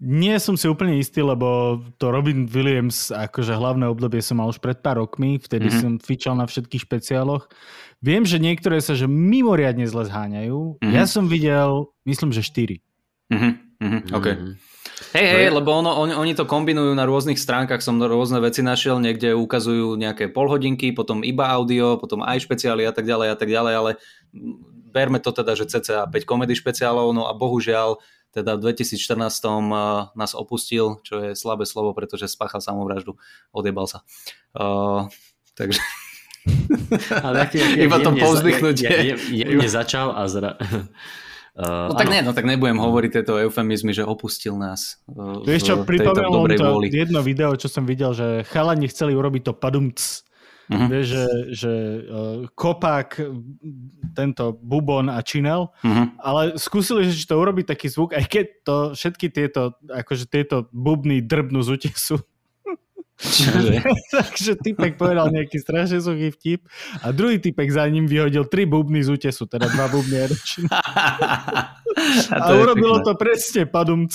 [0.00, 4.56] Nie som si úplne istý, lebo to Robin Williams, akože hlavné obdobie som mal už
[4.56, 5.72] pred pár rokmi, vtedy Mhm.
[5.76, 5.84] mm-hmm.
[5.84, 7.52] som fičal na všetkých špeciáloch.
[8.00, 10.80] Viem, že niektoré sa že mimoriadne zle zháňajú.
[10.80, 10.88] Mhm.
[10.88, 10.96] Mm-hmm.
[10.96, 12.80] Ja som videl, myslím, že 4.
[13.28, 13.50] Mhm,
[13.84, 14.26] mhm, OK.
[14.32, 14.52] Mhm.
[15.16, 19.00] Hej, hej, lebo ono, on, oni to kombinujú na rôznych stránkach, som rôzne veci našiel,
[19.00, 23.48] niekde ukazujú nejaké polhodinky, potom iba audio, potom aj špeciály a tak ďalej a tak
[23.48, 23.90] ďalej, ale
[24.92, 27.98] berme to teda, že cca 5 komedy špeciálov, no a bohužiaľ
[28.30, 33.18] teda v 2014 nás opustil, čo je slabé slovo, pretože spáchal samovraždu,
[33.50, 34.06] odjebal sa.
[34.54, 35.10] Uh,
[35.58, 35.82] takže...
[37.10, 38.86] Ale aký, aký, Iba to povzdychnutie.
[38.86, 40.54] Je, je, je, je, začal a zra...
[41.60, 44.96] Uh, no tak nie, no tak nebudem hovoriť tieto eufemizmy, že opustil nás.
[45.04, 46.88] Uh, Vieš čo, pripomínalo mi to vôli.
[46.88, 50.00] jedno video, čo som videl, že chalani chceli urobiť to padumc.
[50.70, 50.86] Uh-huh.
[50.88, 53.12] Vieš, že, že uh, kopák,
[54.16, 56.16] tento bubon a činel, uh-huh.
[56.16, 61.20] ale skúsili, že to urobiť taký zvuk, aj keď to všetky tieto, akože tieto bubny
[61.20, 62.24] drbnú z útesu.
[64.16, 66.60] Takže typek povedal nejaký strašne suchý vtip
[67.04, 70.26] a druhý typek za ním vyhodil tri bubny z útesu, teda dva bubny a
[72.30, 74.14] A, a urobilo to presne padumc.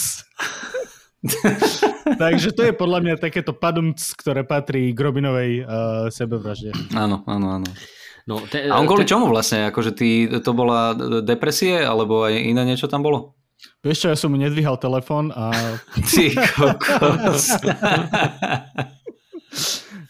[2.22, 5.68] Takže to je podľa mňa takéto padumc, ktoré patrí k Robinovej uh,
[6.14, 6.72] sebevražde.
[6.94, 7.68] Áno, áno, áno.
[8.26, 9.14] No, te, a on kvôli te...
[9.14, 9.70] čomu vlastne?
[9.70, 13.38] Akože ty, to bola depresie, alebo aj iné niečo tam bolo?
[13.86, 15.54] Vieš čo, ja som mu nedvíhal telefón a...
[15.94, 16.26] Ty
[16.58, 17.46] kokos.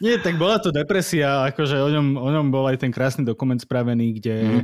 [0.03, 3.57] Nie, tak bola to depresia, akože o ňom, o ňom bol aj ten krásny dokument
[3.57, 4.63] spravený, kde mm.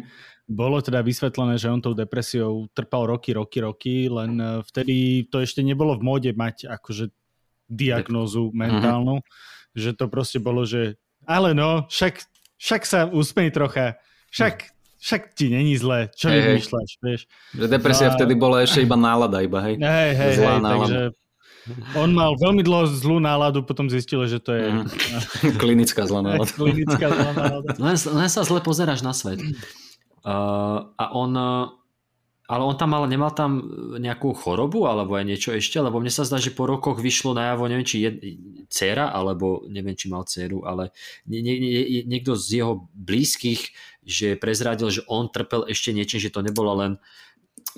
[0.49, 5.39] bolo teda vysvetlené, že on tou depresiou trpal roky, roky, roky, len eh, vtedy to
[5.39, 7.09] ešte nebolo v móde mať akože
[7.71, 9.79] diagnózu mentálnu, mm-hmm.
[9.79, 12.19] že to proste bolo, že ale no, však,
[12.59, 13.95] však sa usmej trocha,
[14.27, 17.25] však však ti není zle, čo hey, vymýšľaš, vieš.
[17.57, 19.81] Že depresia no, vtedy bola ešte iba nálada, iba, hej?
[19.81, 21.01] Hej, hej, hej, takže
[21.93, 24.65] on mal veľmi dlho zlú náladu, potom zistil, že to je...
[24.69, 24.86] Mm.
[25.62, 26.50] Klinická zlá nálada.
[26.58, 27.69] Klinická zlá nálada.
[27.78, 29.41] Len, len sa zle pozeráš na svet.
[30.26, 31.32] Uh, a on...
[32.52, 33.63] Ale on tam mal, nemal tam
[33.95, 37.63] nejakú chorobu alebo aj niečo ešte, lebo mne sa zdá, že po rokoch vyšlo najavo,
[37.71, 38.10] neviem, či je
[38.67, 40.91] dcera, alebo neviem, či mal dceru, ale
[41.32, 43.71] nie, nie, niekto z jeho blízkych,
[44.04, 47.00] že prezradil, že on trpel ešte niečím, že to nebolo len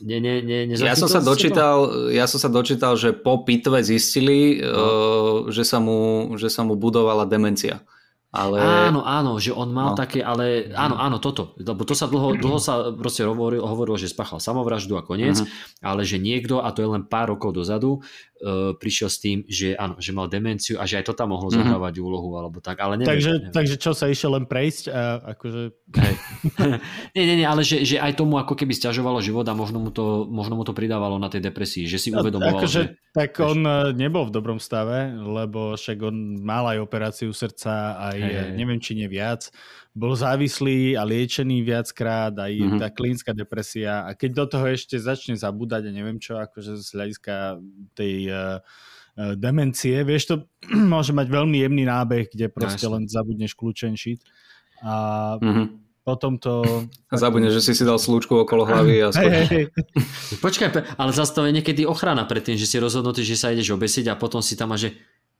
[0.02, 4.58] Ne, ne, ne, ja som sa dočítal, ja som sa dočítal, že po pitve zistili,
[4.58, 4.74] no.
[4.74, 7.86] uh, že, sa mu, že sa mu budovala demencia.
[8.34, 8.58] Ale...
[8.58, 9.98] Áno, áno, že on mal no.
[9.98, 11.54] také, ale áno, áno, toto.
[11.62, 15.86] Lebo to sa dlho, dlho sa proste hovorilo, hovorilo, že spáchal samovraždu a koniec, uh-huh.
[15.86, 18.02] ale že niekto, a to je len pár rokov dozadu,
[18.44, 21.48] uh, prišiel s tým, že áno, že mal demenciu a že aj to tam mohlo
[21.48, 21.64] uh-huh.
[21.64, 23.16] zohrávať úlohu alebo tak, ale neviem.
[23.16, 23.54] Takže, neviem.
[23.56, 25.02] takže čo sa išiel len prejsť a
[25.34, 25.62] akože...
[27.14, 29.94] Nie, nie, nie, ale že, že aj tomu ako keby stiažovalo život a možno mu
[29.94, 33.14] to, možno mu to pridávalo na tej depresii, že si uvedomoval, akože, že...
[33.14, 38.18] Tak on e, nebol v dobrom stave, lebo však on mal aj operáciu srdca, aj
[38.18, 38.58] hey.
[38.58, 39.54] neviem, či nie viac.
[39.94, 42.82] Bol závislý a liečený viackrát, aj mm-hmm.
[42.82, 44.10] tá klinická depresia.
[44.10, 47.62] A keď do toho ešte začne zabúdať a neviem čo, akože z hľadiska
[47.94, 48.58] tej uh,
[49.38, 50.36] demencie, vieš, to
[50.94, 54.22] môže mať veľmi jemný nábeh, kde proste no, len zabudneš kľúčen shit.
[54.82, 56.84] A mm-hmm potom to...
[57.14, 59.66] A zabudne, že si si dal slúčku okolo hlavy a hey, hey, hey.
[60.44, 63.72] Počkaj, ale zase to je niekedy ochrana pred tým, že si rozhodnutý, že sa ideš
[63.74, 64.92] obesiť a potom si tam a že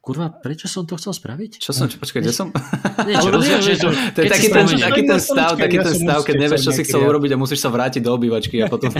[0.04, 1.64] kurva, prečo som to chcel spraviť?
[1.64, 2.52] Čo som, čo, počkaj, kde som?
[3.08, 6.68] Niečo, rozumiem, to, to je taký ten, taký ten stav, taký ten stav, keď nevieš,
[6.68, 8.92] čo si chcel urobiť a musíš sa vrátiť do obývačky a potom...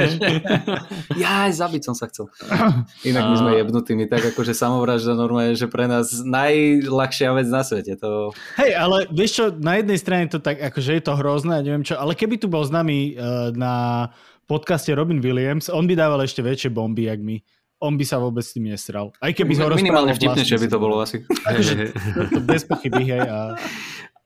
[1.22, 2.26] ja aj zabiť som sa chcel.
[3.14, 7.62] Inak my sme jebnutí, my tak akože samovražda normálne, že pre nás najľahšia vec na
[7.62, 7.94] svete.
[8.02, 8.34] To...
[8.58, 11.94] Hej, ale vieš čo, na jednej strane to tak, akože je to hrozné, neviem čo,
[11.94, 14.10] ale keby tu bol s nami uh, na
[14.50, 17.38] podcaste Robin Williams, on by dával ešte väčšie bomby, jak my
[17.80, 19.10] on by sa vôbec s tým nesral.
[19.18, 21.24] Aj keby ho Minimálne vtipnejšie by to bolo asi.
[21.24, 21.74] Akože,
[22.50, 23.22] bez pochyby, hej.
[23.24, 23.38] A...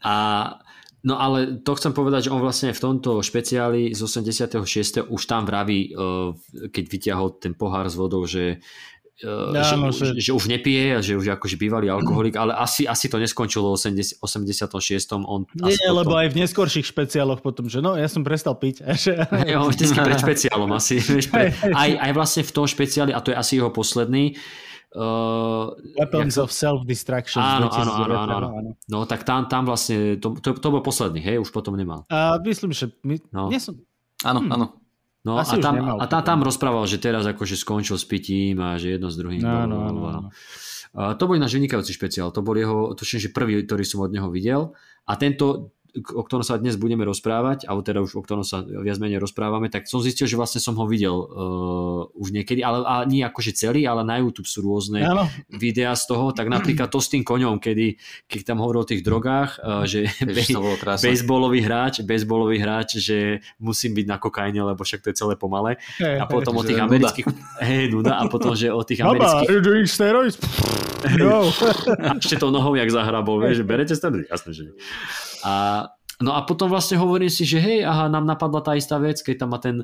[0.03, 0.15] a
[1.05, 5.05] No ale to chcem povedať, že on vlastne v tomto špeciáli z 86.
[5.05, 6.33] už tam vraví, eh,
[6.73, 8.65] keď vyťahol ten pohár s vodou, že
[9.23, 10.19] ja, že, no, že...
[10.19, 13.79] že už nepije a že už akože bývalý alkoholik, ale asi, asi to neskončilo v
[13.79, 14.75] 86.
[15.15, 16.03] On Nie, potom...
[16.03, 18.83] lebo aj v neskorších špeciáloch potom, že no, ja som prestal piť.
[19.63, 20.99] On vždycky pred špeciálom asi.
[21.15, 21.55] Vieš, pre...
[21.55, 24.35] aj, aj vlastne v tom špeciáli, a to je asi jeho posledný,
[24.95, 27.43] Uh, Weapons of Self-Destruction.
[27.43, 28.71] Áno, áno, áno, áno, áno.
[28.87, 32.07] No tak tam, tam vlastne, to, to, to bol posledný, hej, už potom nemal.
[32.15, 33.51] A myslím, že my, no.
[33.51, 33.75] nie som...
[34.23, 34.55] Áno, hm.
[34.55, 34.84] áno.
[35.25, 38.77] No Asi a tam, a tam, tam rozprával, že teraz akože skončil s pitím a
[38.77, 39.41] že jedno s druhým.
[39.41, 40.23] No, no, no, no.
[40.95, 42.31] A to bol náš vynikajúci špeciál.
[42.31, 44.77] To bol jeho, tuším, že prvý, ktorý som od neho videl.
[45.09, 48.99] A tento o ktorom sa dnes budeme rozprávať, alebo teda už o ktorom sa viac
[48.99, 53.07] menej rozprávame, tak som zistil, že vlastne som ho videl uh, už niekedy, ale a
[53.07, 55.31] nie akože celý, ale na YouTube sú rôzne ano.
[55.55, 57.95] videá z toho, tak napríklad to s tým koňom, kedy,
[58.27, 60.11] keď tam hovoril o tých drogách, uh, že
[60.99, 65.79] baseballový hráč, baseballový hráč, že musím byť na kokaine, lebo však to je celé pomale.
[66.03, 67.27] Hey, a potom hey, o tých amerických...
[67.63, 68.19] Hej, nuda.
[68.19, 69.63] A potom, že o tých amerických...
[69.63, 70.37] Doing steroids?
[71.21, 71.53] No.
[72.01, 74.25] a ešte to nohou jak zahrabol, vieš, že berete steroidy?
[74.29, 74.75] Jasné, že nie.
[75.45, 75.84] A,
[76.23, 79.47] no a potom vlastne hovorím si, že hej, aha, nám napadla tá istá vec, keď
[79.47, 79.83] tam má ten,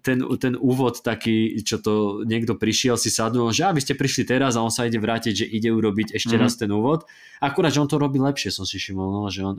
[0.00, 4.24] ten, ten úvod taký, čo to niekto prišiel, si sadnul, že a vy ste prišli
[4.24, 6.42] teraz a on sa ide vrátiť, že ide urobiť ešte mm-hmm.
[6.42, 7.04] raz ten úvod.
[7.42, 9.58] Akurát, že on to robí lepšie, som si všimol, no, že on...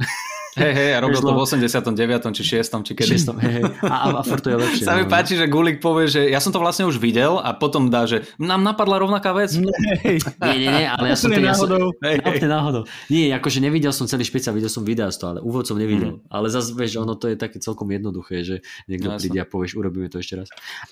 [0.54, 2.32] Hej, hej, a robil to v 89.
[2.32, 2.86] či 6.
[2.86, 3.18] či kedy.
[3.20, 3.42] 6.
[3.44, 3.64] Hej, hej.
[3.84, 4.86] A, a, a furt to je lepšie.
[4.88, 5.12] Sa mi no.
[5.12, 8.24] páči, že Gulik povie, že ja som to vlastne už videl a potom dá, že
[8.40, 9.52] nám napadla rovnaká vec.
[9.60, 11.42] Nie, nie, nie, ale ja som to...
[11.42, 11.92] Náhodou.
[12.00, 12.48] Ja som, hej, hej.
[12.48, 12.84] náhodou.
[13.10, 16.22] Nie, akože nevidel som celý špeciál, videl som videa z toho, ale úvod som nevidel.
[16.22, 16.30] Mm.
[16.30, 18.56] Ale zase, vieš, ono to je také celkom jednoduché, že
[18.88, 20.48] niekto no, príde a povieš, urobíme to ešte raz.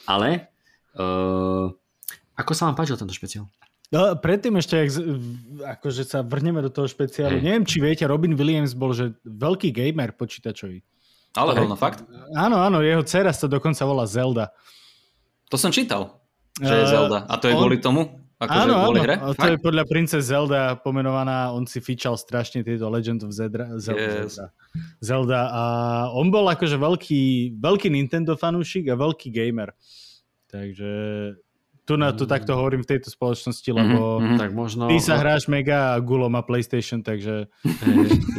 [0.10, 0.52] Ale
[0.98, 1.70] uh,
[2.36, 3.46] ako sa vám páčil tento špeciál?
[3.92, 4.90] No, predtým ešte, ak,
[5.78, 7.44] akože sa vrneme do toho špeciálu, hey.
[7.44, 10.80] neviem, či viete, Robin Williams bol že veľký gamer počítačový.
[11.36, 12.04] Ale no fakt?
[12.36, 14.52] Áno, áno, jeho dcera sa dokonca volá Zelda.
[15.52, 16.24] To som čítal,
[16.60, 17.20] že je uh, Zelda.
[17.28, 17.60] A to je on...
[17.60, 18.20] kvôli tomu?
[18.42, 19.16] Ako, áno, áno, hre?
[19.22, 19.54] to fakt?
[19.54, 24.34] je podľa princes Zelda pomenovaná, on si fičal strašne tieto Legend of Zelda, Zelda, yes.
[24.34, 24.46] Zelda,
[24.98, 25.64] Zelda a
[26.18, 29.70] on bol akože veľký, veľký Nintendo fanúšik a veľký gamer.
[30.50, 30.92] Takže
[31.92, 34.88] tu na to takto hovorím v tejto spoločnosti, mhm, lebo mm-hmm, tak možno...
[34.88, 37.52] ty sa hráš mega a Gulo má PlayStation, takže...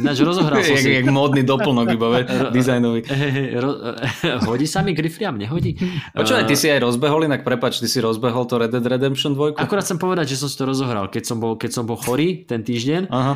[0.01, 0.89] Ináč rozohral som si...
[0.89, 3.05] Jak, jak módny doplnok iba, dizajnový.
[4.49, 5.77] Hodí sa mi Grifriam, nehodí?
[6.17, 9.61] Počúvaj, ty si aj rozbehol, inak prepač, ty si rozbehol to Red Dead Redemption 2?
[9.61, 12.49] Akurát chcem povedať, že som si to rozohral, keď som bol, keď som bol chorý
[12.49, 13.13] ten týždeň.
[13.13, 13.33] Aha.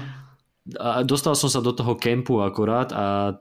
[0.81, 3.37] A dostal som sa do toho kempu akurát a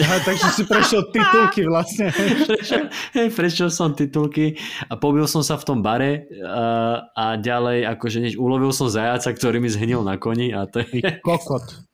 [0.00, 2.08] Aha, takže si prešiel titulky vlastne.
[2.48, 4.56] prešiel, prešiel som titulky
[4.88, 9.28] a pobil som sa v tom bare a, a ďalej akože než ulovil som zajaca,
[9.36, 11.04] ktorý mi zhnil na koni a to je...
[11.20, 11.89] Kokot.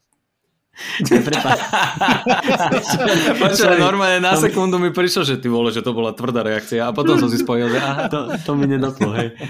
[3.42, 6.92] Počúvaj, normálne na sekundu mi prišlo, že ty vole, že to bola tvrdá reakcia a
[6.92, 8.12] potom som si spojil, že aha.
[8.12, 9.32] To, to mi nedoplo, hej.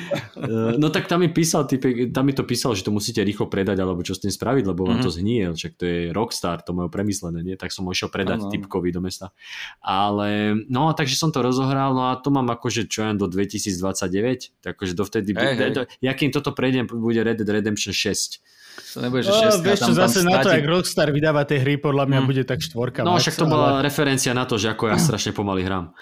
[0.82, 4.06] No tak tam mi písal, tam mi to písal, že to musíte rýchlo predať, alebo
[4.06, 5.06] čo s tým spraviť, lebo vám mm-hmm.
[5.06, 5.16] to mhm.
[5.16, 7.56] zhnie, však to je rockstar, to majú premyslené, nie?
[7.58, 8.52] Tak som ho išiel predať ano.
[8.52, 9.34] typkovi do mesta.
[9.82, 14.62] Ale, no takže som to rozohral, no a to mám akože čo len do 2029,
[14.62, 15.74] takže dovtedy, hey, hey.
[15.98, 18.55] ja kým toto prejdem, bude Red Dead Redemption 6
[18.94, 21.76] to nebude, že no, vieš čo, zase tam na to, ak Rockstar vydáva tie hry,
[21.80, 22.28] podľa mňa hmm.
[22.28, 23.04] bude tak štvorka.
[23.04, 23.86] No však to bola ale...
[23.86, 25.92] referencia na to, že ako ja strašne pomaly hrám.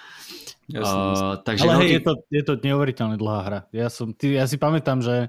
[0.74, 3.60] uh, takže ale hej, je, to, je to neuveriteľne dlhá hra.
[3.70, 5.28] Ja, som, ty, ja si pamätám, že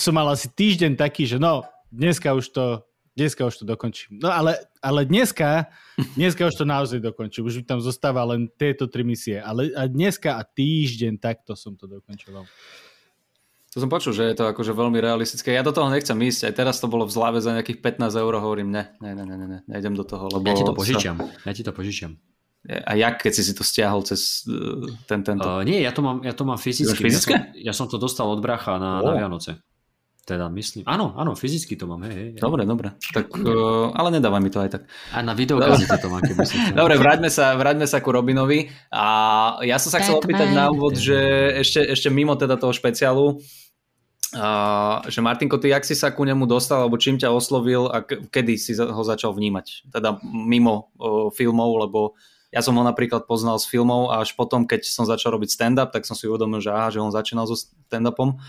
[0.00, 2.64] som mal asi týždeň taký, že no, dneska už to
[3.16, 4.20] dneska už to dokončím.
[4.20, 5.72] No ale, ale dneska,
[6.14, 7.48] dneska už to naozaj dokončím.
[7.48, 9.40] Už mi tam zostáva len tieto tri misie.
[9.40, 12.44] Ale a dneska a týždeň takto som to dokončoval.
[13.76, 15.52] To som počul, že je to akože veľmi realistické.
[15.52, 16.48] Ja do toho nechcem ísť.
[16.48, 18.32] Aj teraz to bolo v zlave za nejakých 15 eur.
[18.40, 20.32] Hovorím, ne, ne, ne, ne, ne, nejdem do toho.
[20.32, 21.20] Lebo ja ti to požičiam.
[21.44, 22.16] Ja ti to požičiam.
[22.66, 25.44] A jak, keď si si to stiahol cez uh, ten, tento?
[25.44, 26.98] Uh, nie, ja to mám, ja to mám fyzicky.
[26.98, 27.36] Fyzické?
[27.36, 29.12] Ja som, ja som to dostal od bracha na, oh.
[29.12, 29.60] na Vianoce.
[30.26, 30.82] Teda myslím.
[30.90, 32.02] Áno, áno, fyzicky to mám.
[32.02, 32.28] Hej, hej.
[32.42, 32.98] Dobre, dobre.
[33.14, 34.82] Tak, uh, ale nedávaj mi to aj tak.
[35.14, 36.58] A na videokazete to mám, keby to...
[36.82, 38.66] Dobre, vráťme sa, vráťme sa ku Robinovi.
[38.90, 39.06] A
[39.62, 41.14] ja som sa chcel opýtať na úvod, že
[41.62, 43.38] ešte, ešte mimo teda toho špeciálu,
[44.34, 48.02] Uh, že Martinko, ty jak si sa ku nemu dostal, alebo čím ťa oslovil a
[48.02, 49.86] kedy si ho začal vnímať?
[49.94, 52.18] Teda mimo uh, filmov, lebo
[52.50, 55.94] ja som ho napríklad poznal z filmov a až potom, keď som začal robiť stand-up,
[55.94, 58.42] tak som si uvedomil, že aha, že on začínal so stand-upom.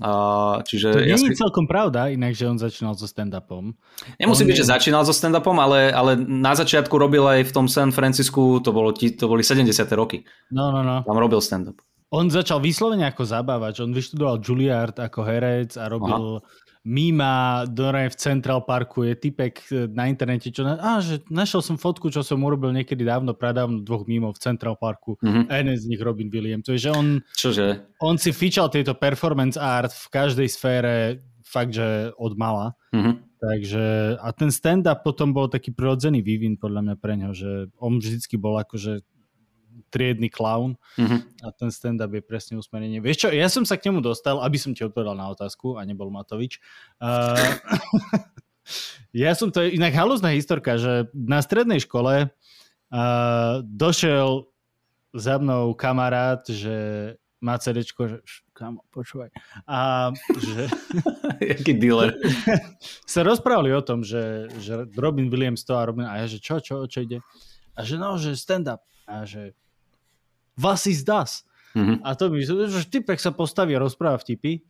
[0.00, 1.36] Uh, čiže to nie ja je si...
[1.36, 3.76] celkom pravda, inak, že on začínal so stand-upom.
[4.16, 4.60] Nemusí on byť, je...
[4.64, 8.72] že začínal so stand-upom, ale, ale na začiatku robil aj v tom San Francisku, to,
[8.72, 9.68] bolo, to boli 70.
[9.92, 10.24] roky.
[10.48, 11.04] No, no, no.
[11.04, 11.76] Tam robil stand-up.
[12.12, 13.80] On začal vyslovene ako zabávač.
[13.80, 16.70] On vyštudoval Juilliard ako herec a robil Aha.
[16.82, 19.06] Mima dore v Central Parku.
[19.06, 20.66] Je typek e, na internete, čo...
[20.66, 24.42] Na, á, že našiel som fotku, čo som urobil niekedy dávno, pradávno dvoch mimov v
[24.42, 25.14] Central Parku.
[25.22, 25.46] Mm-hmm.
[25.46, 26.66] A jeden z nich Robin Williams.
[26.66, 27.96] To je, že on, Čože?
[28.02, 32.74] on si fičal tieto performance art v každej sfére fakt, že od mala.
[32.90, 33.14] Mm-hmm.
[33.42, 33.84] Takže,
[34.22, 37.50] a ten stand-up potom bol taký prirodzený vývin podľa mňa pre ňo, že
[37.82, 39.02] on vždycky bol akože
[39.92, 41.20] triedny clown mm-hmm.
[41.44, 42.98] a ten stand-up je presne usmerenie.
[42.98, 45.84] Vieš čo, ja som sa k nemu dostal, aby som ti odpovedal na otázku a
[45.84, 46.60] nebol Matovič.
[47.00, 47.36] Uh,
[49.24, 54.48] ja som to, inak halúzna historka, že na strednej škole uh, došiel
[55.12, 56.76] za mnou kamarát, že
[57.42, 58.22] má CDčko,
[58.54, 59.34] Kámo, počúvaj.
[59.66, 60.70] A že...
[61.58, 62.14] Jaký dealer.
[63.12, 66.06] sa rozprávali o tom, že, že Robin Williams to a Robin...
[66.06, 67.18] A ja, že čo, čo, čo ide?
[67.74, 68.86] A že no, že stand-up.
[69.10, 69.58] A že
[70.58, 71.44] was is das?
[71.72, 72.04] Mm-hmm.
[72.04, 72.38] A to by,
[72.68, 74.60] že typek sa postaví a rozpráva vtipy,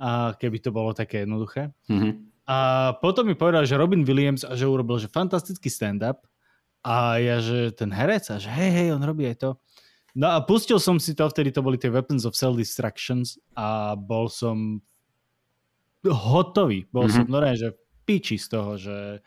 [0.00, 1.72] a keby to bolo také jednoduché.
[1.88, 2.12] Mm-hmm.
[2.44, 2.58] A
[3.00, 6.28] potom mi povedal, že Robin Williams a že urobil že fantastický stand-up
[6.84, 9.50] a ja, že ten herec a že hej, hej, on robí aj to.
[10.14, 14.28] No a pustil som si to, vtedy to boli tie Weapons of Self-Destructions a bol
[14.28, 14.84] som
[16.04, 16.84] hotový.
[16.92, 17.24] Bol mm-hmm.
[17.24, 17.72] som normálne, že
[18.04, 19.24] piči z toho, že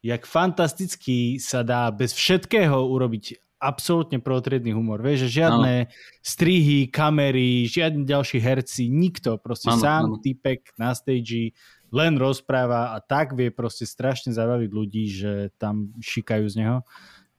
[0.00, 5.00] jak fantasticky sa dá bez všetkého urobiť absolútne protriedný humor.
[5.00, 5.90] Vieš, že žiadne no.
[6.20, 9.40] strihy, kamery, žiadne ďalší herci, nikto.
[9.40, 10.20] Proste ano, sám ano.
[10.20, 11.56] typek na stage
[11.94, 16.78] len rozpráva a tak vie proste strašne zabaviť ľudí, že tam šikajú z neho.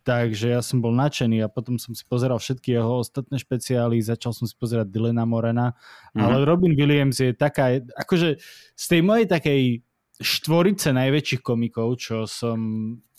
[0.05, 4.37] Takže ja som bol nadšený a potom som si pozeral všetky jeho ostatné špeciály, začal
[4.37, 5.73] som si pozerať Dylana Morena,
[6.13, 6.21] mm.
[6.21, 8.37] ale Robin Williams je taká, akože
[8.77, 9.81] z tej mojej takej
[10.21, 12.57] štvorice najväčších komikov, čo som,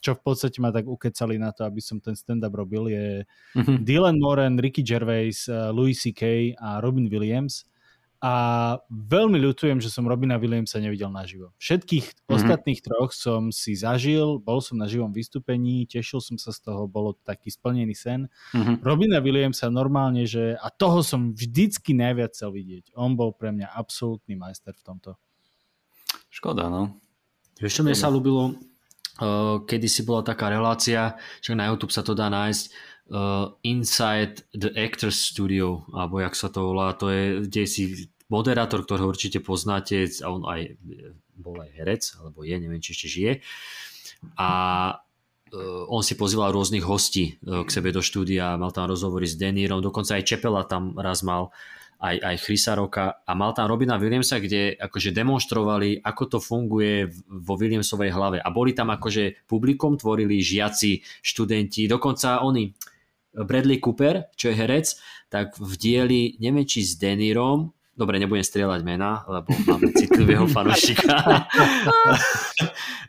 [0.07, 3.27] čo v podstate ma tak ukecali na to, aby som ten stand-up robil, je
[3.59, 3.83] mm-hmm.
[3.83, 6.55] Dylan Moran, Ricky Gervais, eh, Louis C.K.
[6.55, 7.67] a Robin Williams
[8.17, 8.35] a
[8.89, 11.53] veľmi ľutujem, že som Robina Williamsa nevidel naživo.
[11.61, 12.33] Všetkých mm-hmm.
[12.33, 16.89] ostatných troch som si zažil, bol som na živom vystúpení, tešil som sa z toho,
[16.89, 18.33] bolo taký splnený sen.
[18.57, 18.77] Mm-hmm.
[18.81, 22.97] Robina Williamsa normálne, že a toho som vždycky najviac chcel vidieť.
[22.97, 25.11] On bol pre mňa absolútny majster v tomto.
[26.33, 26.97] Škoda, no.
[27.61, 28.57] Čo mne sa ľúbilo?
[29.17, 32.65] Uh, kedy si bola taká relácia, že na YouTube sa to dá nájsť,
[33.13, 37.83] uh, Inside the Actors Studio, alebo jak sa to volá, to je, kde si
[38.29, 40.77] moderátor, ktorého určite poznáte, a on aj
[41.33, 43.33] bol aj herec, alebo je, neviem, či ešte žije.
[44.37, 44.51] A
[45.87, 50.19] on si pozýval rôznych hostí k sebe do štúdia, mal tam rozhovory s Denírom, dokonca
[50.19, 51.55] aj Čepela tam raz mal
[51.97, 57.09] aj, aj Chrisa Roka a mal tam Robina Williamsa, kde akože demonstrovali, ako to funguje
[57.29, 62.73] vo Williamsovej hlave a boli tam akože publikom, tvorili žiaci, študenti, dokonca oni,
[63.37, 64.87] Bradley Cooper, čo je herec,
[65.29, 71.17] tak v dieli, neviem či s Denirom, dobre, nebudem strieľať mena, lebo máme citlivého fanošika.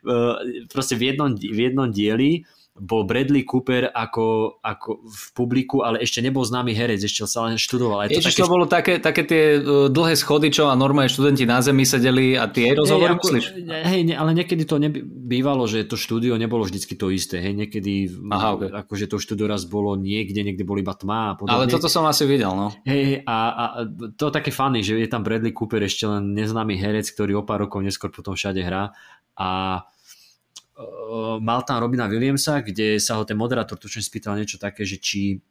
[0.73, 6.21] Proste v jednom, v jednom dieli bol Bradley Cooper ako, ako v publiku, ale ešte
[6.21, 8.05] nebol známy herec, ešte sa len študoval.
[8.07, 8.41] Je to, Ježiš, také...
[8.41, 12.37] to bolo také, také tie uh, dlhé schody, čo a normálne študenti na zemi sedeli
[12.37, 13.45] a tie rozhovory, hey, myslíš?
[13.67, 17.41] Hej, ne, ale niekedy to nebývalo, že to štúdio nebolo vždycky to isté.
[17.41, 18.69] Hej, niekedy Aha, okay.
[18.71, 21.65] akože to štúdio raz bolo niekde, niekde boli iba tma a podobne.
[21.65, 22.71] Ale toto som asi videl, no.
[22.85, 23.65] Hej, a, a
[24.13, 27.65] to také funny, že je tam Bradley Cooper ešte len neznámy herec, ktorý o pár
[27.65, 28.93] rokov neskôr potom všade hrá
[29.37, 29.81] a
[31.41, 35.41] mal tam Robina Williamsa, kde sa ho ten moderátor tučne spýtal niečo také, že či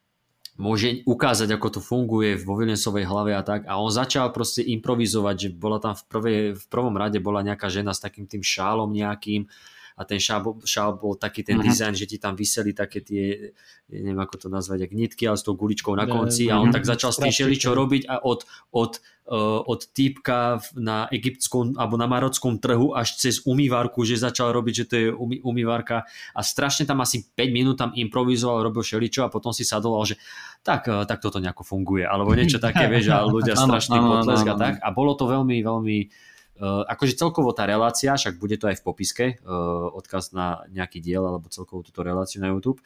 [0.57, 3.69] môže ukázať, ako to funguje vo Williamsovej hlave a tak.
[3.69, 7.69] A on začal proste improvizovať, že bola tam v, prvej, v prvom rade bola nejaká
[7.69, 9.45] žena s takým tým šálom nejakým
[9.97, 11.65] a ten šál bol, taký ten uh-huh.
[11.65, 13.57] dizajn, že ti tam vyseli také tie,
[13.89, 16.85] neviem ako to nazvať, jak nitky, ale s tou guličkou na konci a on tak
[16.85, 18.45] začal s tým čo robiť a od,
[18.77, 19.01] od,
[19.33, 24.75] uh, od týpka na egyptskom alebo na marockom trhu až cez umývarku, že začal robiť,
[24.77, 26.05] že to je umy, umývarka.
[26.37, 30.21] A strašne tam asi 5 minút tam improvizoval, robil šeličo a potom si sadol, že
[30.61, 34.55] tak, uh, tak toto nejako funguje, alebo niečo také, vieš, a ľudia strašne potlesk a
[34.61, 34.75] tak.
[34.85, 38.85] A bolo to veľmi, veľmi Eh, akože celkovo tá relácia, však bude to aj v
[38.85, 42.81] popiske, uh, odkaz na nejaký diel alebo celkovú túto reláciu na YouTube,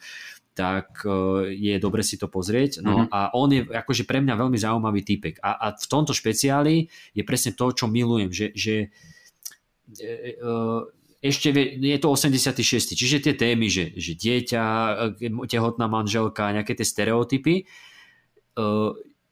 [0.51, 2.83] tak uh, je dobre si to pozrieť.
[2.83, 3.15] No mm-hmm.
[3.15, 5.39] a on je akože pre mňa veľmi zaujímavý typek.
[5.39, 8.75] A, a v tomto špeciáli je presne to, čo milujem, že, že
[10.43, 10.83] uh,
[11.21, 12.97] ešte je to 86.
[12.97, 14.63] Čiže tie témy, že, že dieťa,
[15.45, 17.69] tehotná manželka, nejaké tie stereotypy,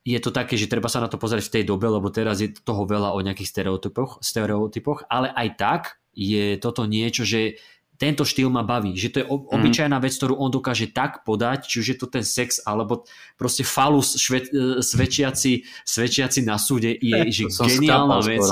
[0.07, 2.51] je to také, že treba sa na to pozrieť v tej dobe, lebo teraz je
[2.51, 5.81] toho veľa o nejakých stereotypoch, stereotypoch ale aj tak
[6.15, 7.59] je toto niečo, že
[7.99, 9.51] tento štýl ma baví, že to je mhm.
[9.59, 13.03] obyčajná vec, ktorú on dokáže tak podať, či už je to ten sex, alebo
[13.35, 18.47] proste falus šve, e, svedčiaci, svedčiaci na súde je že geniálna vec.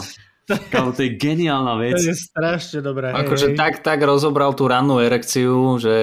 [0.72, 2.00] Kámo, to je geniálna vec.
[2.00, 3.12] To je strašne dobré.
[3.12, 5.96] Akože tak, tak rozobral tú rannú erekciu, že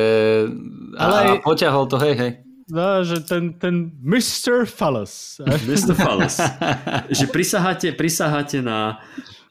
[1.01, 2.33] Ale a, a poťahol to, hej, hej.
[2.71, 4.65] No, že ten, ten Mr.
[4.65, 5.41] Phallus.
[5.69, 5.93] Mr.
[5.93, 6.41] Phallus.
[7.13, 9.05] že prisaháte, prisaháte na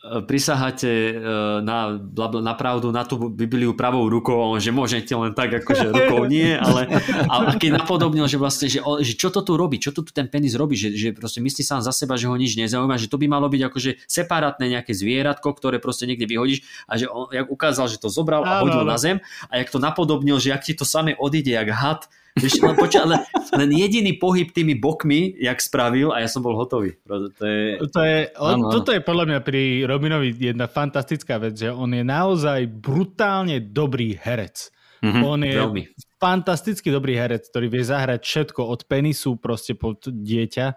[0.03, 1.16] prisaháte e,
[1.64, 1.95] na,
[2.43, 6.91] na pravdu, na tú Bibliu pravou rukou, že môžete len tak, akože rukou nie, ale
[7.32, 10.11] a, a keď napodobnil, že vlastne, že, že čo to tu robí, čo to tu
[10.11, 13.07] ten penis robí, že, že proste myslí sám za seba, že ho nič nezaujíma, že
[13.07, 17.32] to by malo byť akože separátne nejaké zvieratko, ktoré proste niekde vyhodíš a že on
[17.32, 20.68] jak ukázal, že to zobral a hodil na zem a jak to napodobnil, že ak
[20.68, 23.21] ti to samé odíde jak had, Víš, len, poča- len,
[23.53, 26.97] len jediný pohyb tými bokmi, jak spravil a ja som bol hotový.
[27.05, 27.77] To je...
[27.88, 28.73] To je, on, Áno, áno.
[28.73, 34.17] toto je podľa mňa pri Robinovi jedna fantastická vec, že on je naozaj brutálne dobrý
[34.17, 34.73] herec.
[35.03, 35.19] Mhm.
[35.21, 35.84] On je Veľmi.
[36.15, 40.67] fantasticky dobrý herec, ktorý vie zahrať všetko od penisu proste po t- dieťa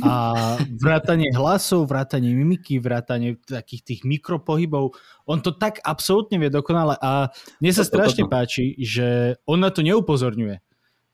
[0.00, 0.12] a
[0.82, 4.96] vrátanie hlasov, vrátanie mimiky, vrátanie takých tých mikropohybov.
[5.22, 7.28] On to tak absolútne vie dokonale a
[7.60, 8.32] mne sa Toto, strašne toto.
[8.32, 10.56] páči, že on na to neupozorňuje.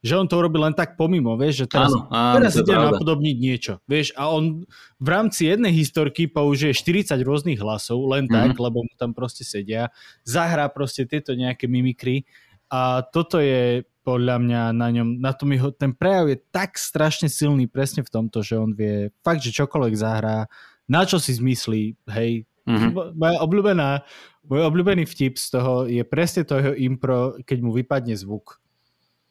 [0.03, 2.91] Že on to urobil len tak pomimo, vieš, že teraz, Áno, áno, teraz pravda.
[2.91, 4.67] napodobniť niečo, vieš, a on
[4.99, 8.61] v rámci jednej historky použije 40 rôznych hlasov, len tak, Mhm.
[8.61, 12.27] lebo mu tam proste sedia, zahrá proste tieto nejaké mimikry
[12.67, 17.31] a toto je podľa mňa na ňom, na tom jeho, ten prejav je tak strašne
[17.31, 20.51] silný presne v tomto, že on vie fakt, že čokoľvek zahrá,
[20.91, 22.89] na čo si zmyslí, hej, Mhm.
[22.91, 24.07] Mo- moja obľúbená,
[24.47, 28.63] môj obľúbený vtip z toho je presne to jeho impro, keď mu vypadne zvuk.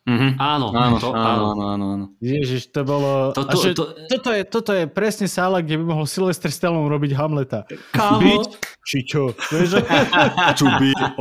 [0.02, 0.42] Mhm.
[0.42, 2.06] Áno, Áno, to, áno, áno, áno, áno.
[2.18, 3.38] Ježiš, to bolo...
[3.38, 7.14] To- že, to- toto, je, toto je presne sála, kde by mohol Sylvester Stallone robiť
[7.14, 7.70] Hamleta.
[7.94, 8.18] Kámo.
[8.18, 8.44] Byť,
[8.82, 9.30] či čo?
[9.54, 9.86] Vieš, že-
[10.58, 11.14] to be a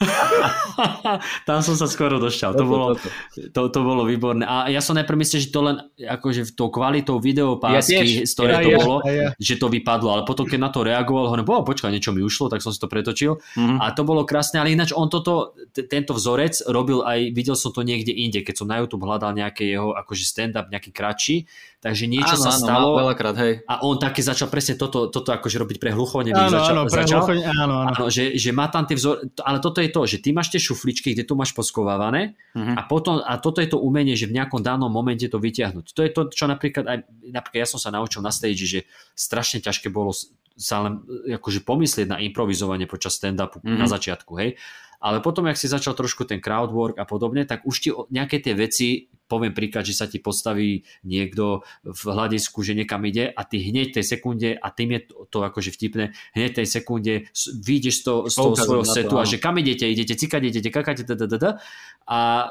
[1.48, 2.56] Tam som sa skoro došťal.
[2.58, 2.86] To bolo,
[3.54, 4.42] to, to bolo výborné.
[4.46, 8.54] A ja som najprv myslel, že to len akože tou kvalitou videopásky, Ja z ktorej
[8.54, 9.28] Ja, to ja, bolo, ja.
[9.38, 10.08] že to vypadlo.
[10.10, 12.80] Ale potom, keď na to reagoval, hovorím, bo, počkaj, niečo mi ušlo, tak som si
[12.80, 13.38] to pretočil.
[13.54, 13.78] Mhm.
[13.78, 17.70] A to bolo krásne, ale ináč on toto, t- tento vzorec robil aj, videl som
[17.70, 21.46] to niekde inde, keď som na YouTube hľadal nejaké jeho akože stand-up, nejaký kratší,
[21.82, 23.52] takže niečo áno, sa áno, stalo veľakrát, hej.
[23.66, 26.48] a on také začal presne toto, toto akože robiť pre hluchonemých.
[26.48, 27.90] Áno, začal, áno, pre začal, hluchoň, áno, áno.
[27.92, 29.28] Áno, že, že má tam tie vzor...
[29.44, 32.74] Ale toto je to, že ty máš tie šufličky, kde tu máš poskovávané Mhm.
[32.74, 35.86] a, potom, a toto je to umenie, že v nejakom danom momente to vyťahnuť.
[35.88, 38.80] To je to, čo napríklad aj, napríklad ja som sa naučil na stage, že
[39.12, 40.10] strašne ťažké bolo
[40.52, 43.76] sa len e, akože pomyslieť na improvizovanie počas stand-upu Mhm.
[43.76, 44.56] na začiatku, hej.
[45.02, 48.54] Ale potom, ak si začal trošku ten crowdwork a podobne, tak už ti nejaké tie
[48.54, 53.64] veci, poviem príklad, že sa ti postaví niekto v hľadisku, že niekam ide a ty
[53.64, 58.02] hneď tej sekunde, a tým je to, to akože vtipné, hneď tej sekunde vyjdeš z
[58.04, 61.26] toho, z toho svojho setu a že kam idete, idete cikať, idete kakať, da, da,
[61.26, 61.50] da, da.
[62.04, 62.50] A,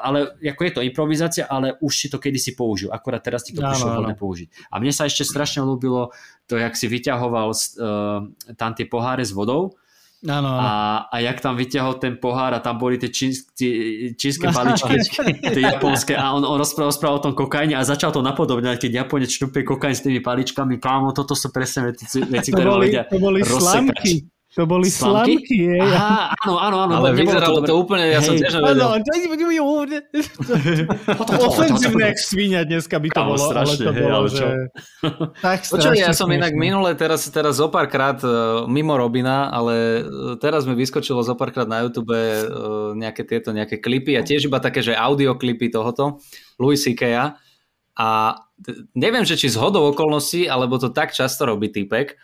[0.00, 2.88] ale ako je to improvizácia, ale už si to kedysi použil.
[2.88, 4.48] Akorát teraz ti to prišlo vhodné použiť.
[4.72, 6.16] A mne sa ešte strašne ľúbilo
[6.48, 8.24] to, jak si vyťahoval uh,
[8.56, 9.76] tam tie poháre s vodou
[10.22, 10.62] Áno, áno.
[10.62, 10.72] a,
[11.10, 14.94] a jak tam vyťahol ten pohár a tam boli tie číns, tie čínske paličky,
[15.42, 19.02] tie japonské a on, on rozprával, rozprával o tom kokaine a začal to napodobňať, keď
[19.02, 22.86] Japonec šnupie kokain s tými paličkami, kámo, toto sú presne veci, veci To ktoré boli,
[22.86, 24.30] vedia to boli slamky.
[24.52, 25.40] To boli Slamky?
[25.40, 25.80] slamky, hej.
[25.80, 26.92] Aha, áno, áno, áno.
[27.00, 27.80] Ale vyzeralo to, dobre.
[27.80, 28.44] úplne, ja som Hej.
[28.44, 28.88] tiež Áno, nevedel.
[31.48, 34.36] ofenzívne jak svíňa dneska by to Kámo, bolo, ale strašne, to hej, bolo, ale že...
[34.36, 34.46] čo?
[35.40, 40.04] tak Počuj, ja strašne som inak minule, teraz, teraz zo párkrát uh, mimo Robina, ale
[40.04, 44.52] uh, teraz mi vyskočilo zo párkrát na YouTube uh, nejaké tieto nejaké klipy a tiež
[44.52, 46.20] iba také, že audioklipy tohoto
[46.60, 47.32] Louis C.K.
[47.96, 48.08] A
[48.92, 52.20] neviem, že či z hodou okolností, alebo to tak často robí typek,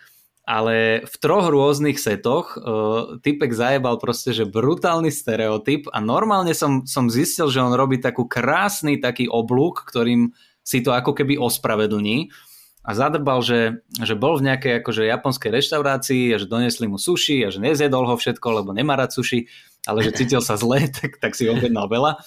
[0.49, 6.89] ale v troch rôznych setoch uh, typek zajebal proste, že brutálny stereotyp a normálne som,
[6.89, 10.33] som zistil, že on robí takú krásny taký oblúk, ktorým
[10.65, 12.33] si to ako keby ospravedlní
[12.81, 17.45] a zadrbal, že, že bol v nejakej akože japonskej reštaurácii a že donesli mu sushi
[17.45, 19.45] a že nezjedol ho všetko, lebo nemá rád sushi,
[19.85, 22.17] ale že cítil sa zle, tak, tak si objednal veľa.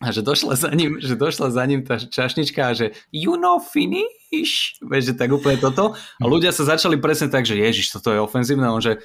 [0.00, 3.60] A že došla za ním, že došla za ním tá čašnička a že you know
[3.60, 5.92] finish, vieš, že tak úplne toto.
[5.92, 9.04] A ľudia sa začali presne tak, že ježiš, toto je ofenzívne, on že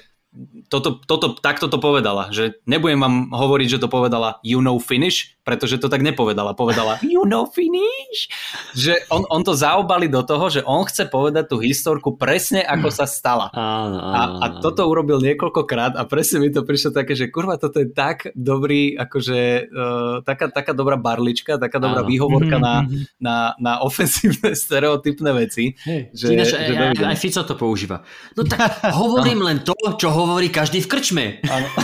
[0.72, 5.36] toto, toto, takto to povedala, že nebudem vám hovoriť, že to povedala you know finish,
[5.44, 8.32] pretože to tak nepovedala, povedala you know finish,
[8.72, 12.88] že on, on to zaobali do toho, že on chce povedať tú historku presne ako
[12.88, 13.52] sa stala.
[13.52, 17.60] Áno, áno, A, a toto urobil niekoľkokrát a presne mi to prišlo také, že kurva,
[17.60, 22.10] toto je tak dobrý, akože uh, taká, taká dobrá barlička, taká dobrá Áno.
[22.10, 23.04] výhovorka na, Mhm, mhm.
[23.20, 25.74] na, na ofensívne stereotypné veci.
[25.84, 26.00] Hej.
[26.12, 28.02] Že, Ináč, že aj, aj, Fico to používa.
[28.36, 28.60] No tak
[28.94, 31.24] hovorím len to, čo hovorí každý v krčme.
[31.42, 31.66] Áno.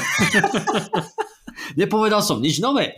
[1.74, 2.97] Nepovedal som nič nové.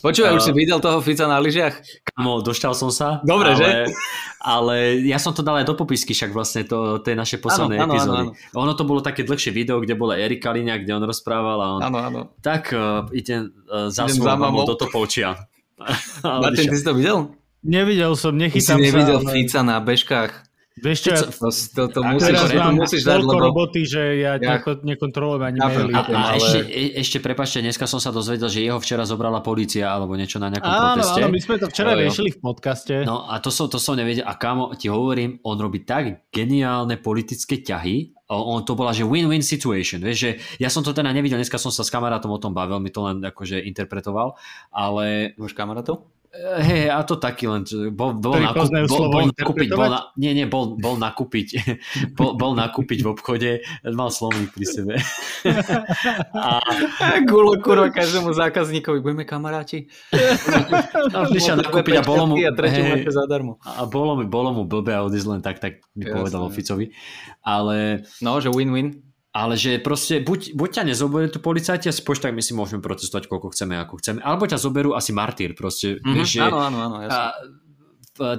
[0.00, 1.78] Počúvaj, už si videl toho Fica na lyžiach?
[2.04, 3.22] Kamo, došťal som sa.
[3.22, 3.70] Dobre, ale, že?
[4.38, 7.88] Ale ja som to dal aj do popisky, však vlastne to, tej naše posledné áno,
[7.88, 8.24] epizódy.
[8.26, 11.66] áno, Ono to bolo také dlhšie video, kde bola Erika Linia, kde on rozprával a
[11.72, 12.20] on Áno, áno.
[12.38, 15.38] tak uh, idem uh, za svojou mamou do Topolčian.
[16.20, 17.32] A Martin, ty si to videl?
[17.60, 19.22] Nevidel som, Ty si nechytám nevidel sa.
[19.22, 20.32] ale- Fica na bežkách?
[20.80, 23.40] Vieš čo, ja To, to, to, A musíš, teraz to mám musíš dať, lebo...
[23.40, 25.92] roboty, že ja, Ja- neko- nekontrolujem ani maily.
[25.92, 29.04] A, chápem, a ale- ešte, e, ešte prepačte, dneska som sa dozvedel, že jeho včera
[29.04, 31.20] zobrala policia alebo niečo na nejakom Áno, proteste.
[31.20, 31.98] áno, my sme to včera jo.
[32.02, 32.94] riešili v podcaste.
[33.04, 34.24] No a to som, to som nevedel.
[34.24, 39.42] A kámo, ti hovorím, on robí tak geniálne politické ťahy on, to bola, že win-win
[39.42, 40.30] situation, vieš, že
[40.62, 43.02] ja som to teda nevidel, dneska som sa s kamarátom o tom bavil, mi to
[43.02, 44.38] len akože interpretoval,
[44.70, 45.34] ale...
[45.34, 46.06] Máš kamarátov?
[46.38, 50.46] Hej, a to taký len, bol, bol, nakup, bol, bol nakúpiť, bol na, nie, nie,
[50.46, 51.58] bol, bol nakúpiť,
[52.18, 53.50] bol, bol nakúpiť v obchode,
[53.82, 54.94] mal slovník pri sebe.
[56.38, 56.62] a...
[57.26, 59.90] Gulo, kurva, každému zákazníkovi, budeme kamaráti.
[61.10, 63.58] A prišiel nakúpiť a bolo mu, a hej, zadarmo.
[63.66, 66.14] A bolo mi, bolo mu blbé a odísť len tak, tak mi Jasne.
[66.14, 66.94] povedal Oficovi.
[67.42, 68.06] Ale...
[68.22, 69.09] No, že win-win.
[69.30, 72.50] Ale že proste buď, buď ťa nezoberie tu policajti a si poš, tak my si
[72.50, 76.02] môžeme protestovať koľko chceme, ako chceme, alebo ťa zoberú asi martýr proste.
[76.02, 77.14] Mm-hmm, že, áno, áno, áno, jasne.
[77.14, 77.30] A,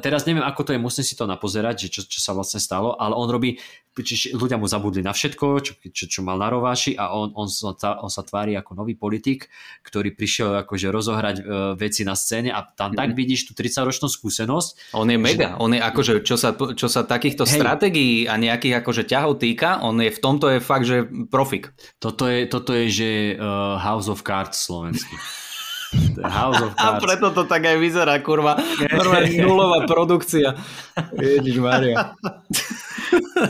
[0.02, 2.94] teraz neviem, ako to je, musím si to napozerať, že čo, čo sa vlastne stalo,
[2.94, 3.58] ale on robí,
[3.98, 7.50] čiže ľudia mu zabudli na všetko, čo, čo, čo mal na rováši a on, on,
[7.52, 9.52] sa, on sa tvári ako nový politik,
[9.84, 12.98] ktorý prišiel akože rozohrať uh, veci na scéne a tam mm.
[12.98, 13.18] tak mhm.
[13.18, 14.96] vidíš tú 30-ročnú skúsenosť.
[14.96, 15.60] On je mega, že...
[15.60, 17.60] on je akože, čo sa, čo sa takýchto Hej.
[17.60, 21.76] stratégií a nejakých akože ťahov týka, on je v tomto je fakt, že profik.
[22.00, 25.18] Toto je, toto je že uh, House of Cards slovenský.
[26.24, 27.04] House of Cards.
[27.04, 28.56] A preto to tak aj vyzerá, kurva.
[28.96, 30.56] Kurva nulová produkcia.
[31.20, 32.16] Ježiš Maria.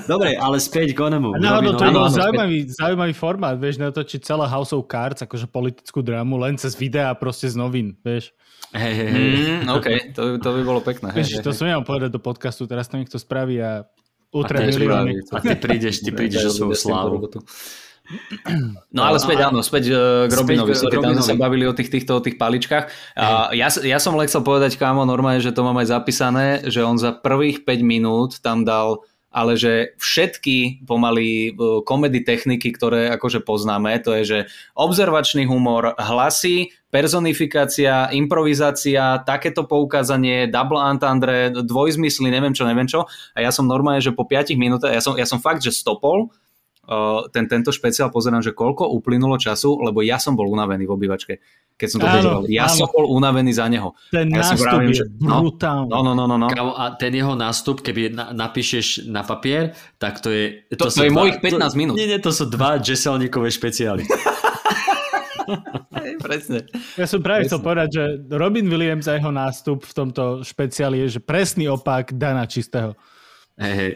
[0.10, 1.38] Dobre, ale späť k onemu.
[1.38, 6.02] Náhodou to je bol zaujímavý, zaujímavý formát, vieš, natočiť celé House of Cards, akože politickú
[6.02, 8.34] drámu, len cez videa proste z novín, vieš.
[8.72, 9.28] Hej, hej, hej.
[9.28, 11.12] Mm, OK, to, to by bolo pekné.
[11.14, 11.58] Vieš, hej, to hej.
[11.62, 13.86] som nemal povedať do podcastu, teraz to niekto spraví a
[14.32, 15.28] utre milióny.
[15.30, 17.28] A ty prídeš, ty prídeš o svoju slávu.
[18.92, 21.88] No ale späť áno, späť uh, k Robinovi, sorry, tam sme sa bavili o tých,
[21.88, 23.16] týchto o tých paličkách.
[23.16, 26.84] Uh, ja, ja som len chcel povedať, kámo, normálne, že to mám aj zapísané, že
[26.84, 31.56] on za prvých 5 minút tam dal ale že všetky pomaly
[31.88, 34.40] komedy techniky, ktoré akože poznáme, to je, že
[34.76, 43.08] observačný humor, hlasy, personifikácia, improvizácia, takéto poukázanie, double entendre, dvojzmysly, neviem čo, neviem čo.
[43.32, 46.28] A ja som normálne, že po 5 minútach, ja som, ja som fakt, že stopol
[47.32, 51.34] ten, tento špeciál pozerám, že koľko uplynulo času, lebo ja som bol unavený v obývačke,
[51.78, 52.42] keď som to pozeral.
[52.50, 52.74] Ja áno.
[52.74, 53.94] som bol unavený za neho.
[54.10, 55.90] Ten ja nástup vravím, je že, no, brutálny.
[55.94, 56.48] No, no, no, no, no.
[56.74, 60.66] A ten jeho nástup, keby na, napíšeš na papier, tak to je...
[60.74, 61.96] To, to, to je dva, mojich 15 to, minút.
[61.96, 64.04] Nie, nie, to sú dva Jesselníkové špeciály.
[66.22, 66.60] presne.
[66.96, 67.50] Ja som práve presne.
[67.50, 72.14] chcel povedať, že Robin Williams a jeho nástup v tomto špeciáli je že presný opak
[72.16, 72.94] Dana Čistého.
[73.62, 73.92] Hej, hej.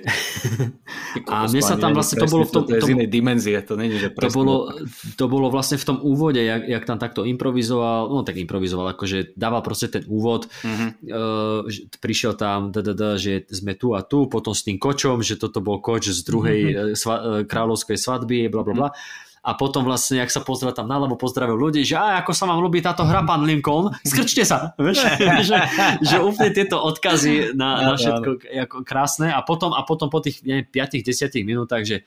[1.25, 2.63] A mne sa tam vlastne, to bolo v tom...
[2.69, 4.69] To je z inej dimenzie, to není, že to bolo,
[5.17, 9.33] to bolo vlastne v tom úvode, jak, jak tam takto improvizoval, no tak improvizoval, akože
[9.33, 10.89] dával proste ten úvod, mm-hmm.
[11.09, 11.65] uh,
[11.97, 15.41] prišiel tam, da, da, da, že sme tu a tu, potom s tým kočom, že
[15.41, 16.93] toto bol koč z druhej mm-hmm.
[16.93, 17.15] sva,
[17.49, 18.89] kráľovskej svadby, bla bla bla.
[18.93, 22.49] Mm-hmm a potom vlastne, ak sa pozrel tam naľavo, pozdravil ľudí, že aj ako sa
[22.49, 25.05] vám ľúbi táto hra, pán Lincoln, skrčte sa, vieš,
[25.49, 25.57] že,
[26.01, 29.29] že úplne tieto odkazy na, na všetko ako krásne.
[29.29, 32.01] A potom, a potom po tých 5-10 minútach, že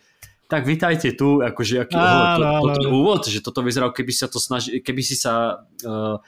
[0.51, 2.09] tak vitajte tu, akože aký, to,
[2.43, 6.19] to, to, úvod, že toto vyzeralo, keby, sa to snaži, keby si sa uh,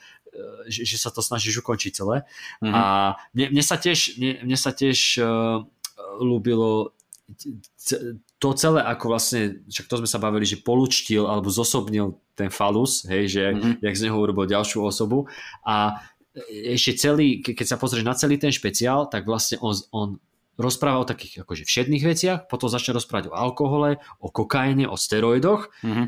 [0.70, 2.22] že, že sa to snažíš ukončiť celé.
[2.62, 2.74] Mm-hmm.
[2.74, 2.82] A
[3.34, 5.64] mne, mne sa tiež, mne, mne sa tiež uh,
[6.20, 6.94] ľúbilo
[8.40, 13.04] to celé ako vlastne, však to sme sa bavili, že polučtil alebo zosobnil ten falus,
[13.04, 13.84] hej, že mm-hmm.
[13.84, 15.28] jak z neho urobil ďalšiu osobu
[15.60, 16.00] a
[16.48, 20.08] ešte celý, keď sa pozrieš na celý ten špeciál, tak vlastne on, on
[20.56, 25.68] rozpráva o takých akože všedných veciach, potom začne rozprávať o alkohole, o kokaine, o steroidoch
[25.84, 26.06] mm-hmm.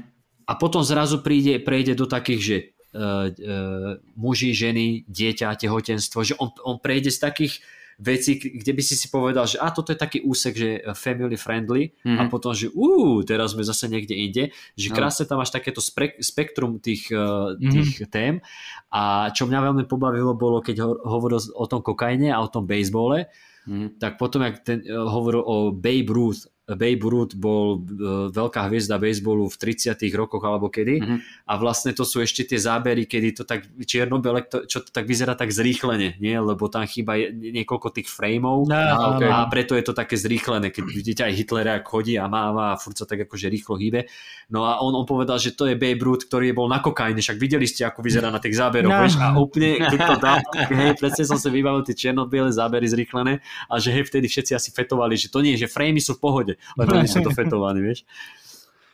[0.48, 2.56] a potom zrazu príde, prejde do takých, že
[2.96, 7.60] uh, uh, muži, ženy, dieťa, tehotenstvo, že on, on prejde z takých
[8.02, 11.94] veci, kde by si si povedal, že a toto je taký úsek, že family friendly
[12.02, 12.18] mm-hmm.
[12.18, 14.44] a potom, že ú, teraz sme zase niekde inde,
[14.74, 14.94] že no.
[14.98, 18.10] krásne tam máš takéto spre- spektrum tých, uh, tých mm-hmm.
[18.10, 18.42] tém
[18.90, 22.66] a čo mňa veľmi pobavilo bolo, keď ho- hovoril o tom kokaine a o tom
[22.66, 23.30] bejsbole,
[23.70, 24.02] mm-hmm.
[24.02, 28.94] tak potom, jak ten, uh, hovoril o Babe Ruth Babe Ruth bol uh, veľká hviezda
[28.94, 31.18] baseballu v 30 rokoch alebo kedy mm-hmm.
[31.50, 35.34] a vlastne to sú ešte tie zábery, kedy to tak čierno-biele, čo to tak vyzerá
[35.34, 36.38] tak zrýchlene, nie?
[36.38, 39.26] lebo tam chýba niekoľko tých frameov no, a, okay.
[39.26, 42.78] a preto je to také zrýchlené, keď vidíte aj Hitlera, ak chodí a máva a
[42.78, 44.06] furt sa tak akože rýchlo hýbe.
[44.46, 47.42] No a on, on povedal, že to je Babe Ruth, ktorý bol na kokaine, však
[47.42, 49.02] videli ste, ako vyzerá na tých záberoch, no.
[49.02, 50.34] vieš, a úplne, keď to dá,
[50.70, 54.70] hej, presne som si vybavil tie čierno-biele zábery zrýchlené a že hej, vtedy všetci asi
[54.70, 58.06] fetovali, že to nie, že framey sú v pohode, len oni sú dofetovaní, vieš.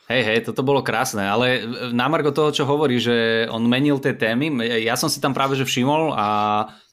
[0.09, 4.16] Hej, hej, toto bolo krásne, ale na margo toho, čo hovorí, že on menil tie
[4.16, 4.49] témy,
[4.81, 6.27] ja som si tam práve že všimol a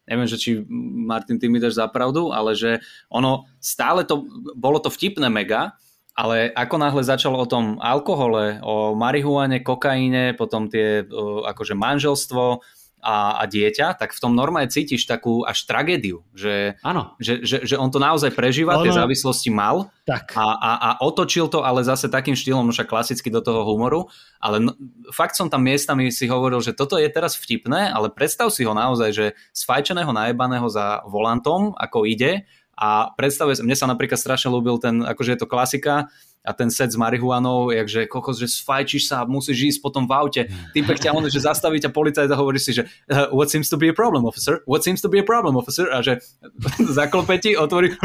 [0.04, 0.60] neviem, že či
[1.08, 4.28] Martin, ty mi dáš za pravdu, ale že ono stále to,
[4.60, 5.80] bolo to vtipné mega,
[6.16, 11.04] ale ako náhle začal o tom alkohole, o marihuane, kokaine, potom tie
[11.48, 12.64] akože manželstvo,
[13.06, 16.74] a, a dieťa, tak v tom normálne cítiš takú až tragédiu, že,
[17.22, 19.94] že, že, že on to naozaj prežíva, tie Ono- závislosti mal.
[20.06, 20.38] Tak.
[20.38, 24.06] a, a, a otočil to ale zase takým štýlom, však klasicky do toho humoru,
[24.38, 24.78] ale no,
[25.10, 28.74] fakt som tam miestami si hovoril, že toto je teraz vtipné, ale predstav si ho
[28.74, 32.46] naozaj, že sfajčeného najebaného za volantom, ako ide.
[32.76, 36.12] A predstavuje, mne sa napríklad strašne ľúbil ten, akože je to klasika,
[36.46, 40.14] a ten set s marihuanou, jakže kokos, že sfajčíš sa a musíš ísť potom v
[40.14, 40.42] aute.
[40.78, 43.76] Týpek ťa on, že zastaví ťa policajt a hovorí si, že uh, what seems to
[43.76, 44.62] be a problem, officer?
[44.70, 45.90] What seems to be a problem, officer?
[45.90, 46.22] A že
[46.98, 47.98] zaklope ti, otvorí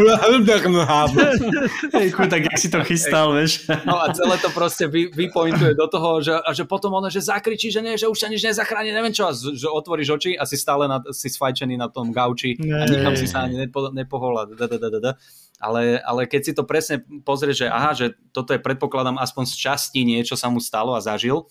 [2.11, 3.69] chuj, tak jak si to chystal, vieš.
[3.85, 7.21] No a celé to proste vy, vypointuje do toho, že, a že potom ono, že
[7.21, 10.49] zakričí, že nie, že už ťa nič nezachráni, neviem čo, a že otvoríš oči a
[10.49, 14.35] si stále na, si sfajčený na tom gauči a nikam si sa ani nepo, nepohol
[14.41, 15.13] a da, da, da, da, da.
[15.61, 19.55] Ale, ale keď si to presne pozrieš, že aha, že toto je predpokladám aspoň z
[19.61, 21.45] časti niečo sa mu stalo a zažil,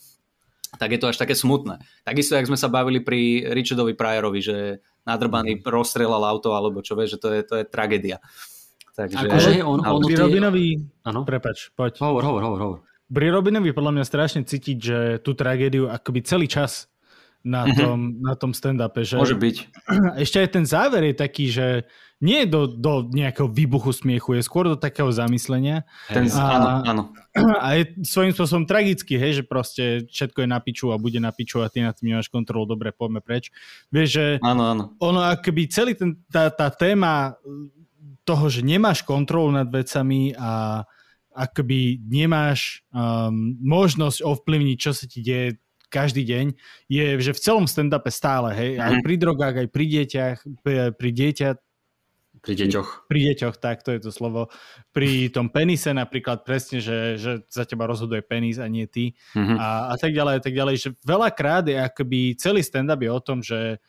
[0.81, 1.81] tak je to až také smutné.
[2.05, 4.57] Takisto, jak sme sa bavili pri Richardovi Pryorovi, že
[5.05, 8.17] nadrbaný rozstrelal auto, alebo čo vieš, že to je, to je tragédia.
[8.93, 9.25] Takže...
[9.31, 10.19] Akože on, on, Pri.
[10.19, 10.65] Robinovi,
[11.07, 12.03] Áno, prepač, poď.
[12.03, 12.79] hovor, hovor, hovor, hovor.
[13.09, 16.91] Pri Robinovi podľa mňa strašne cítiť, že tú tragédiu akoby celý čas
[17.41, 17.75] na Mhm.
[17.75, 19.01] tom, na tom stand-upe.
[19.01, 19.55] Že Môže byť.
[20.23, 21.67] Ešte aj ten záver je taký, že
[22.19, 26.69] nie je do, do nejakého výbuchu smiechu, je skôr do takého zamyslenia Ten, A- áno,
[26.83, 27.03] áno.
[27.63, 31.31] a je svojím spôsobom tragický, hej, že proste všetko je na piču a bude na
[31.31, 33.47] piču a ty na tým nemáš kontrolu, dobre, poďme preč.
[33.87, 34.83] Vieš, že Áno, áno.
[34.99, 37.39] ono akoby celý ten, tá, tá téma
[38.21, 40.83] toho, že nemáš kontrolu nad vecami a
[41.31, 45.55] akoby nemáš um, možnosť ovplyvniť, čo sa ti deje
[45.89, 46.45] každý deň,
[46.87, 49.03] je, že v celom stand-upe stále, hej, aj Mhm.
[49.03, 50.37] pri drogách, aj pri deťach,
[50.93, 51.49] pri, dieťa,
[52.39, 53.09] Pri deťoch.
[53.11, 54.47] pri deťoch, tak to je to slovo,
[54.95, 59.59] pri tom penise napríklad presne, že, že za teba rozhoduje penis a nie ty Mhm.
[59.59, 63.19] a, a tak ďalej, a tak ďalej, že veľakrát je akoby celý stand-up je o
[63.19, 63.81] tom, že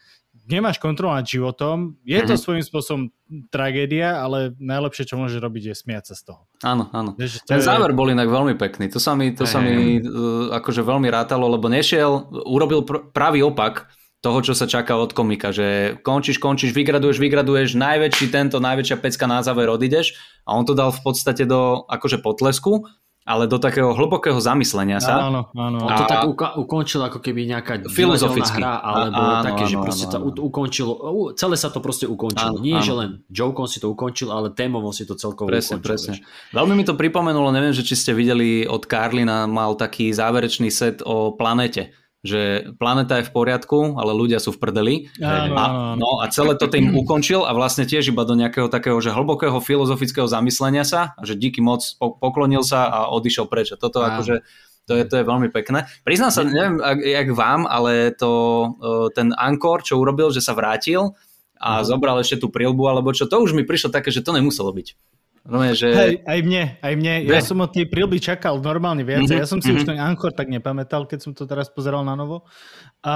[0.51, 2.41] nemáš kontrolu nad životom, je to Mhm.
[2.41, 3.03] svojím spôsobom
[3.49, 6.41] tragédia, ale najlepšie, čo môže robiť, je smiať sa z toho.
[6.61, 7.15] Áno, áno.
[7.15, 8.91] To Ten je- záver bol inak veľmi pekný.
[8.91, 12.11] To sa mi, to sa mi uh, akože veľmi rátalo, lebo nešiel,
[12.45, 13.87] urobil pr- pravý opak
[14.19, 19.25] toho, čo sa čaká od komika, že končíš, končíš, vygraduješ, vygraduješ, najväčší tento, najväčšia pecka
[19.25, 20.13] na záver odídeš
[20.45, 22.85] a on to dal v podstate do akože potlesku,
[23.31, 25.31] ale do takého hlbokého zamyslenia sa.
[25.31, 25.79] Áno, áno.
[25.81, 28.59] On A- to tak uka- ukončil ako keby nejaká Filozoficky.
[28.59, 30.43] divadelná hra, alebo Áno, také, že áno, proste áno, sa áno.
[30.43, 32.59] ukončilo, u- celé sa to proste ukončilo.
[32.59, 32.85] Áno, Nie, áno.
[32.85, 35.87] že len jokom si to ukončil, ale témovo si to celkovo Presne, ukončil.
[35.87, 36.13] presne.
[36.19, 36.51] vieš.
[36.51, 40.99] Veľmi mi to pripomenulo, neviem, že či ste videli od Karlina, mal taký záverečný set
[41.01, 44.95] o planete že planeta je v poriadku, ale ľudia sú v prdeli.
[45.25, 48.69] Áno, A, áno, no a celé to tým ukončil a vlastne tiež iba do nejakého
[48.69, 53.73] takého že hlbokého filozofického zamyslenia sa, že díky moc po- poklonil sa a odišiel preč.
[53.73, 54.21] A toto Áno.
[54.21, 54.45] akože
[54.85, 55.87] to je, to je veľmi pekné.
[56.03, 58.33] Priznám sa, neviem, ak, jak vám, ale to,
[58.83, 61.15] e, ten Ankor, čo urobil, že sa vrátil
[61.61, 64.73] a zobral ešte tú prilbu, alebo čo, to už mi prišlo také, že to nemuselo
[64.73, 64.97] byť.
[65.41, 65.89] Normálne, že...
[65.89, 67.13] Hej, aj mne, aj mne.
[67.25, 69.25] Ja som od tej prilby čakal normálne viac.
[69.25, 69.89] Mhm, Ja som si už mhm.
[69.89, 72.45] ten Anchor tak nepamätal, keď som to teraz pozeral na novo.
[73.01, 73.15] A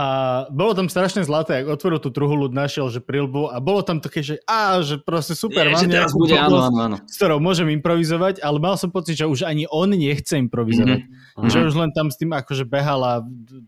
[0.49, 4.01] bolo tam strašne zlaté, ak otvoril tú druhú ľud, našiel, že prilbu a bolo tam
[4.01, 6.97] také, že á, že proste super, Je, mám nejakú bude, áno, áno, áno.
[7.05, 11.05] s ktorou môžem improvizovať, ale mal som pocit, že už ani on nechce improvizovať.
[11.37, 11.53] Mhm.
[11.53, 13.15] Že už len tam s tým akože behal a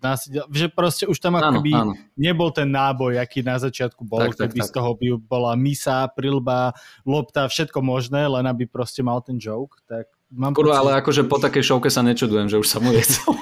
[0.00, 1.92] násidel, že proste už tam Áno, akoby áno.
[2.16, 4.68] nebol ten náboj, aký na začiatku bol, Tak, tak, kedy tak.
[4.70, 6.72] z toho by bola misa, prilba,
[7.04, 11.22] lopta, všetko možné, len aby proste mal ten joke, tak mám Kurva, pocit, ale akože
[11.26, 13.30] po takej šovke sa nečudujem, že už sa mu nechcel.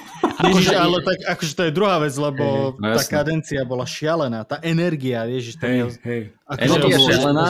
[0.45, 4.59] Ježiš, ale tak akože to je druhá vec, lebo no tá kadencia bola šialená, tá
[4.61, 5.87] energia, ježiš, to Hej, je...
[6.05, 6.21] hej.
[6.45, 7.47] Akože Energia bolo- šialená?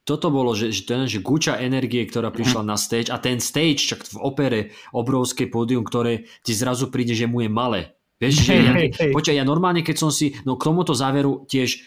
[0.00, 3.84] Toto bolo, že, že, ten, že guča energie, ktorá prišla na stage a ten stage,
[3.84, 7.94] čak v opere, obrovské pódium, ktoré ti zrazu príde, že mu je malé.
[8.18, 8.72] Vieš, že ja,
[9.16, 11.80] počkaj, ja normálne, keď som si, no k tomuto záveru tiež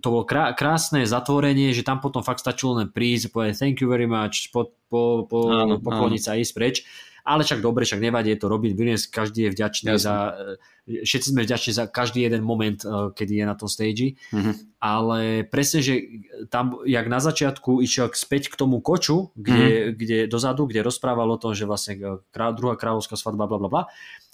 [0.00, 3.88] to bolo krá, krásne zatvorenie, že tam potom fakt stačilo len prísť, povedať thank you
[3.90, 6.76] very much, po, po, po, Áno, pokloniť sa a ísť preč.
[7.24, 8.76] Ale však dobre, však nevadí, je to robiť.
[8.76, 10.04] Williams, každý je vďačný Jasne.
[10.04, 10.16] za,
[10.84, 14.20] všetci sme vďační za každý jeden moment, e, kedy je na tom stage.
[14.32, 14.52] Mhm.
[14.78, 15.94] Ale presne, že
[16.52, 21.40] tam, jak na začiatku išiel späť k tomu koču, kde, kde dozadu, kde rozprával o
[21.40, 23.82] tom, že vlastne e, krá, druhá kráľovská svadba, bla bla bla.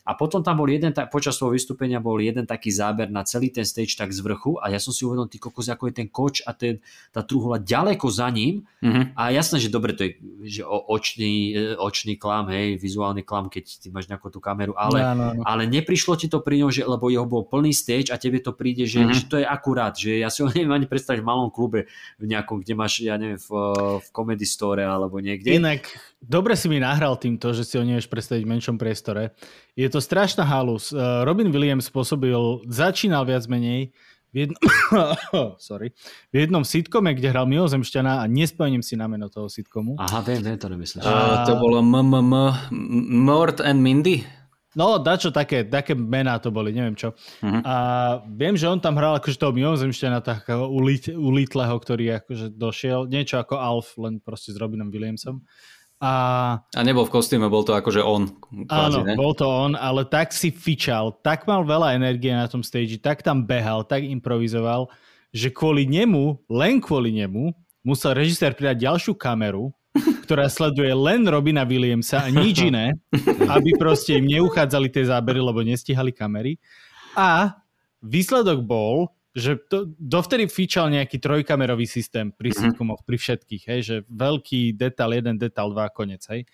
[0.01, 3.69] A potom tam bol jeden, počas toho vystúpenia bol jeden taký záber na celý ten
[3.69, 6.41] stage tak z vrchu a ja som si uvedomil, ty kokos, ako je ten koč
[6.49, 6.81] a ten,
[7.13, 9.13] tá truhla ďaleko za ním Mhm.
[9.13, 10.11] a jasné, že dobre, to je
[10.57, 15.05] že očný, e, očný klam, hej, vizuálny klam, keď ty máš nejakú tú kameru, ale,
[15.05, 15.43] Áno, áno.
[15.45, 18.53] ale neprišlo ti to pri ňom, že, lebo jeho bol plný stage a tebe to
[18.53, 19.13] príde, že, Mhm.
[19.13, 21.87] že to je akurát, že ja si ho neviem ani predstaviť v malom klube,
[22.17, 23.49] v nejakom, kde máš, ja neviem, v,
[24.01, 25.55] v comedy store alebo niekde.
[25.55, 25.87] Inak,
[26.19, 29.37] dobre si mi nahral týmto, že si ho nevieš predstaviť v menšom priestore.
[29.77, 30.91] Je to strašná halus.
[30.91, 32.37] Uh, Robin Williams spôsobil,
[32.67, 33.93] začínal viac menej
[34.31, 34.63] v jednom,
[35.59, 35.91] sorry,
[36.31, 39.99] v jednom sitkome, kde hral Milozemšťana a nespomeniem si na meno toho sitkomu.
[39.99, 41.03] Aha, viem, viem, to nemyslíš.
[41.03, 42.31] Uh, to bolo MMM,
[43.11, 44.23] Mort and Mindy?
[44.79, 47.11] No, dačo také, také mená to boli, neviem čo.
[47.43, 47.63] Uh-huh.
[47.67, 47.75] A
[48.31, 53.43] viem, že on tam hral akože toho mimozemšťana takého ulit, ulitleho, ktorý akože došiel, niečo
[53.43, 55.43] ako Alf, len proste s Robinom Williamsom.
[56.01, 56.13] A,
[56.73, 58.31] a nebol v kostýme, bol to akože on.
[58.65, 59.19] Kvázi, áno, ne?
[59.19, 63.21] bol to on, ale tak si fičal, tak mal veľa energie na tom stage, tak
[63.21, 64.89] tam behal, tak improvizoval,
[65.29, 67.53] že kvôli nemu, len kvôli nemu,
[67.85, 72.95] musel režisér pridať ďalšiu kameru, ktorá sleduje len Robina Williamsa a nič iné,
[73.51, 76.57] aby proste im neuchádzali tie zábery, lebo nestihali kamery.
[77.19, 77.59] A
[77.99, 82.57] výsledok bol, že to, dovtedy fičal nejaký trojkamerový systém pri mhm.
[82.59, 86.47] sitcomoch, pri všetkých, hej, že veľký detail, jeden detail, dva, konec, hej.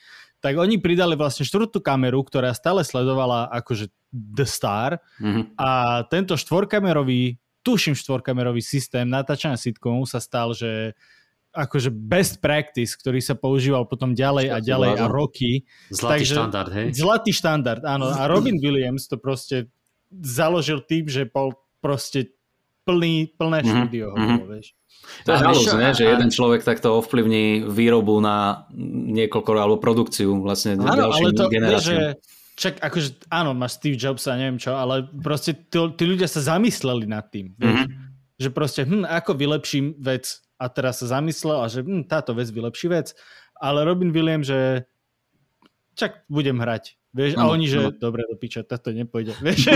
[0.45, 5.57] Tak oni pridali vlastne štvrtú kameru, ktorá stále sledovala akože The Star mm-hmm.
[5.59, 10.95] a tento štvorkamerový, tuším štvorkamerový systém natáčania sitcomov sa stal, že
[11.57, 15.65] akože best practice, ktorý sa používal potom ďalej a ďalej a roky.
[15.89, 16.87] Zlatý Takže, štandard, hej?
[16.93, 18.13] Zlatý štandard, áno.
[18.13, 19.73] A Robin Williams to proste
[20.13, 22.37] založil tým, že bol proste
[22.87, 23.73] plný, plné mm-hmm.
[23.73, 24.07] štúdio.
[24.15, 24.47] Mm-hmm.
[24.47, 24.69] vieš.
[25.27, 25.91] To je halus, ne?
[25.93, 28.67] že jeden človek takto ovplyvní výrobu na
[29.11, 31.85] niekoľko alebo produkciu vlastne áno, ale to, generáciám.
[31.85, 32.07] Že,
[32.57, 36.41] čak, akože áno, máš Steve Jobs a neviem čo, ale proste tí, tí ľudia sa
[36.43, 37.53] zamysleli nad tým.
[37.59, 37.87] Mm-hmm.
[38.41, 42.49] Že proste, hm, ako vylepším vec a teraz sa zamyslel a že hm, táto vec
[42.49, 43.13] vylepší vec.
[43.57, 44.85] Ale Robin Williams, že
[45.97, 46.97] čak budem hrať.
[47.17, 47.89] Vieš, no, a oni, že no.
[47.97, 49.33] dobre, do piča, toto nepôjde.
[49.47, 49.73] Vieš?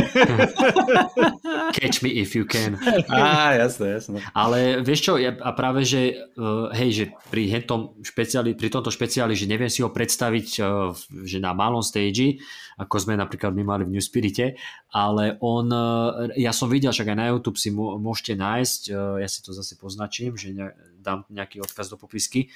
[1.72, 2.76] Catch me if you can.
[3.08, 4.18] Á, jasné, jasné.
[4.36, 8.92] Ale vieš čo, ja, a práve, že uh, hej, že pri, hentom špeciáli, pri tomto
[8.92, 10.92] špeciáli, že neviem si ho predstaviť, uh,
[11.24, 12.42] že na malom stage,
[12.76, 14.60] ako sme napríklad my mali v New Spirite,
[14.92, 19.28] ale on, uh, ja som videl, však aj na YouTube si môžete nájsť, uh, ja
[19.30, 22.52] si to zase poznačím, že ne, dám nejaký odkaz do popisky,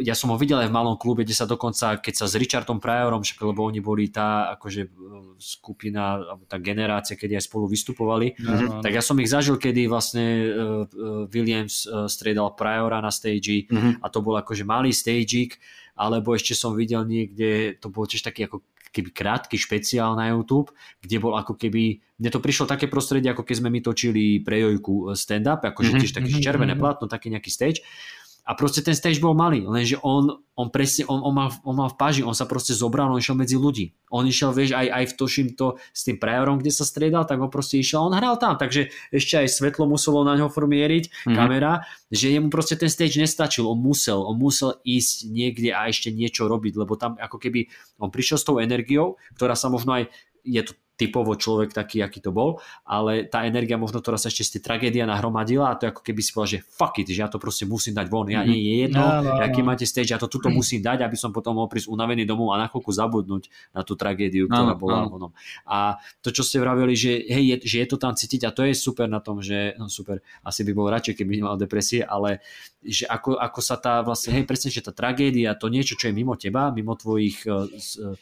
[0.00, 2.80] ja som ho videl aj v malom klube, kde sa dokonca, keď sa s Richardom
[2.80, 4.88] Pryorom, však, lebo oni boli tá akože e,
[5.36, 8.80] skupina, alebo tá generácia, kedy aj spolu vystupovali, mm-hmm.
[8.80, 14.00] tak ja som ich zažil, kedy vlastne uh, Williams uh, striedal Pryora na stage mm-hmm.
[14.00, 15.58] a to bol akože malý stagík,
[15.94, 18.64] alebo ešte som videl niekde, to bol tiež taký ako
[18.94, 20.70] keby krátky špeciál na YouTube,
[21.02, 24.62] kde bol ako keby, mne to prišlo také prostredie, ako keď sme my točili pre
[24.62, 26.02] Jojku stand-up, akože mm-hmm.
[26.06, 26.80] tiež také mhm, červené mhm.
[26.80, 27.82] plátno, taký nejaký stage
[28.44, 31.88] a proste ten stage bol malý, lenže on, on presne, on, on, mal, on mal
[31.88, 33.96] v páži, on sa proste zobral, on išiel medzi ľudí.
[34.12, 37.40] On išiel, vieš, aj, aj v toším to s tým prejorom, kde sa striedal, tak
[37.40, 41.32] on proste išiel, on hral tam, takže ešte aj svetlo muselo na ňo formieriť, mm-hmm.
[41.32, 46.12] kamera, že jemu proste ten stage nestačil, on musel, on musel ísť niekde a ešte
[46.12, 50.12] niečo robiť, lebo tam ako keby on prišiel s tou energiou, ktorá sa možno aj
[50.44, 54.50] je to typovo človek taký, aký to bol, ale tá energia možno, sa ešte z
[54.58, 57.42] tej tragédia nahromadila a to ako keby si povedal, že fuck it, že ja to
[57.42, 59.74] proste musím dať von, ja nie je jedno, no, no, aký no.
[59.74, 62.62] máte stage, ja to tuto musím dať, aby som potom mohol prísť unavený domov a
[62.62, 65.34] na chvíľku zabudnúť na tú tragédiu, ktorá no, bola no.
[65.66, 68.62] A to, čo ste vravili, že, hej, je, že je to tam cítiť a to
[68.62, 72.38] je super na tom, že no super, asi by bol radšej, keby nemal depresie, ale
[72.84, 76.14] že ako, ako sa tá vlastne, hej, presne, že tá tragédia, to niečo, čo je
[76.14, 78.14] mimo teba, mimo tvojich uh, uh,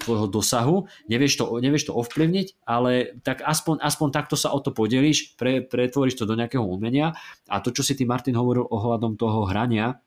[0.00, 4.72] tvojho dosahu, nevieš to, nevieš to ovplyvniť, ale tak aspoň, aspoň takto sa o to
[4.72, 7.12] podelíš, pre, pretvoríš to do nejakého umenia.
[7.46, 10.00] A to, čo si ty Martin hovoril ohľadom toho hrania,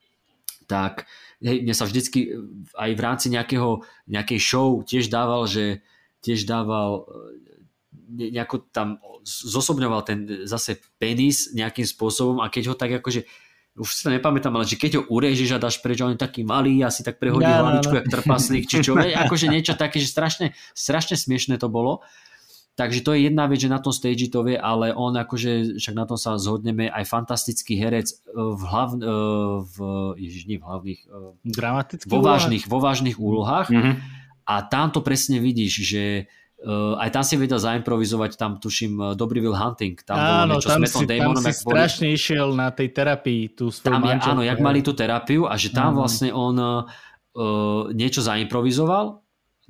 [0.65, 1.05] tak
[1.43, 2.33] hej, mne sa vždycky
[2.73, 5.85] aj v rámci nejakého, nejakej show tiež dával, že
[6.23, 12.91] tiež dával e, nejako tam zosobňoval ten zase penis nejakým spôsobom a keď ho tak
[12.99, 13.27] akože
[13.73, 16.45] už si to nepamätám, ale že keď ho urežeš a dáš preč, on je taký
[16.45, 17.99] malý, asi tak prehodí no, hlavičku, no, no.
[18.05, 22.05] jak trpaslík, či čo, akože niečo také, že strašne, strašne smiešne to bolo.
[22.73, 25.93] Takže to je jedna vec, že na tom stage to vie, ale on akože, však
[25.93, 29.01] na tom sa zhodneme, aj fantastický herec e, v, hlav, e,
[29.61, 29.75] v
[30.17, 31.17] ježiš, nie v hlavných, e,
[31.53, 33.69] Dramatický vo vážnych, vo vážnych úlohách.
[33.69, 33.93] Mm-hmm.
[34.49, 36.03] A tam to presne vidíš, že
[36.63, 40.63] Uh, aj tam si vedel zaimprovizovať, tam tuším uh, dobrý Will Hunting, tam áno, bolo
[40.63, 41.43] niečo tam s Metom Damonom.
[41.43, 42.15] Tam si strašne boli...
[42.15, 45.75] išiel na tej terapii tú svoju tam je, Áno, jak mali tú terapiu a že
[45.75, 45.97] tam mm.
[45.99, 46.87] vlastne on uh,
[47.91, 49.22] niečo zaimprovizoval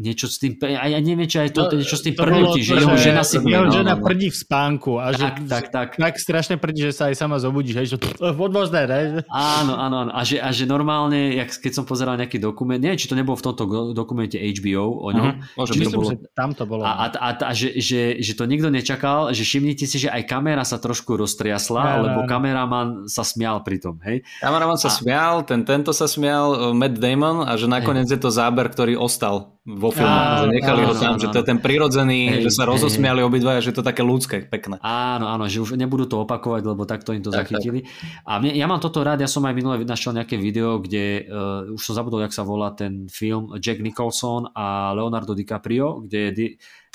[0.04, 2.76] niečo s tým, a ja neviem, či aj to, no, niečo s tým prdnutí, že
[2.76, 3.40] jeho žena si...
[3.40, 5.90] Jeho žena prdí v spánku a že tak, tak, tak.
[5.96, 9.02] tak strašne prdí, že sa aj sama zobudíš, hej, že podmožné, ne?
[9.32, 10.12] Áno, áno, áno.
[10.12, 13.40] A že, a že normálne, jak, keď som pozeral nejaký dokument, neviem, či to nebolo
[13.40, 13.64] v tomto
[13.96, 15.30] dokumente HBO o ňom.
[15.40, 15.58] Uh-huh.
[15.64, 16.12] Môže myslím, to bolo...
[16.12, 16.84] že tam to bolo.
[16.84, 20.28] A, a, a, a že, že, že, to nikto nečakal, že všimnite si, že aj
[20.28, 24.28] kamera sa trošku roztriasla, ja, lebo kameraman sa smial pri tom, hej?
[24.44, 24.94] Kameraman sa a...
[24.94, 29.53] smial, ten, tento sa smial, Matt Damon a že nakoniec je to záber, ktorý ostal
[29.64, 32.44] vo filme, áno, že nechali áno, ho tam, áno, že to je ten prirodzený, hej,
[32.44, 33.28] že sa rozosmiali hej.
[33.32, 34.76] obidvaja, že to je také ľudské, pekné.
[34.84, 37.88] Áno, áno, že už nebudú to opakovať, lebo takto im to tak, zachytili.
[37.88, 38.28] Tak.
[38.28, 41.72] A mne, ja mám toto rád, ja som aj minule našiel nejaké video, kde uh,
[41.72, 46.32] už som zabudol, jak sa volá ten film Jack Nicholson a Leonardo DiCaprio, kde je...
[46.36, 46.48] Di,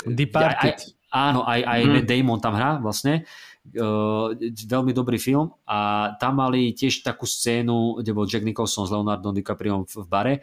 [0.04, 0.76] Departed.
[0.76, 2.04] Aj, aj, áno, aj, aj hmm.
[2.04, 3.24] Damon tam hrá vlastne
[3.68, 8.92] Uh, veľmi dobrý film a tam mali tiež takú scénu, kde bol Jack Nicholson s
[8.96, 10.34] Leonardom DiCaprio v bare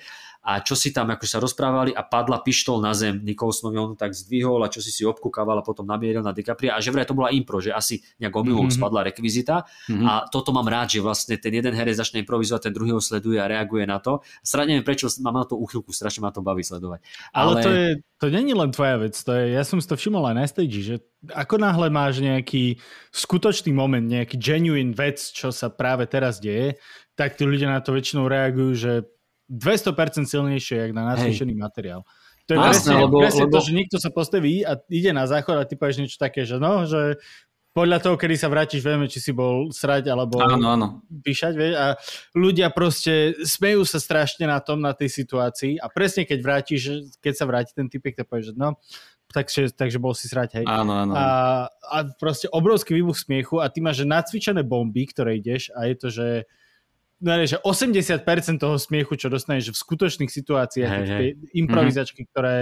[0.45, 4.13] a čo si tam ako sa rozprávali a padla pištol na zem Nicholsonovi, on tak
[4.13, 7.17] zdvihol a čo si si obkúkával a potom namieril na DiCaprio a že vraj to
[7.17, 8.77] bola impro, že asi nejak omylom mm-hmm.
[8.77, 10.05] spadla rekvizita mm-hmm.
[10.05, 13.41] a toto mám rád, že vlastne ten jeden herec začne improvizovať, ten druhý ho sleduje
[13.41, 14.21] a reaguje na to.
[14.45, 17.01] Strašne neviem prečo, mám na to úchylku, strašne ma to baví sledovať.
[17.33, 17.89] Ale, Ale to, je,
[18.21, 20.77] to není len tvoja vec, to je, ja som si to všimol aj na stage,
[20.77, 20.95] že
[21.33, 22.77] ako náhle máš nejaký
[23.09, 26.77] skutočný moment, nejaký genuine vec, čo sa práve teraz deje,
[27.17, 28.93] tak tí ľudia na to väčšinou reagujú, že
[29.51, 32.01] 200% silnejšie, jak na nasvišený materiál.
[32.45, 33.53] To je presne, lebo, presne lebo...
[33.57, 36.61] to, že niekto sa postaví a ide na záchod a ty povieš niečo také, že
[36.61, 37.17] no, že
[37.75, 40.87] podľa toho, kedy sa vrátiš, vieme, či si bol srať alebo áno, áno.
[41.11, 41.85] píšať, vieš, a
[42.31, 47.33] ľudia proste smejú sa strašne na tom, na tej situácii a presne keď vrátiš, keď
[47.35, 48.79] sa vráti ten typek, tak povieš, že no,
[49.33, 50.65] takže, takže bol si srať, hej.
[50.69, 51.13] Áno, áno.
[51.19, 51.27] A,
[51.67, 55.95] a proste obrovský výbuch smiechu a ty máš že nacvičené bomby, ktoré ideš a je
[55.99, 56.27] to, že
[57.21, 61.29] že 80% toho smiechu, čo dostaneš v skutočných situáciách, hey, hey.
[61.55, 62.33] improvizačky, mm-hmm.
[62.35, 62.55] ktoré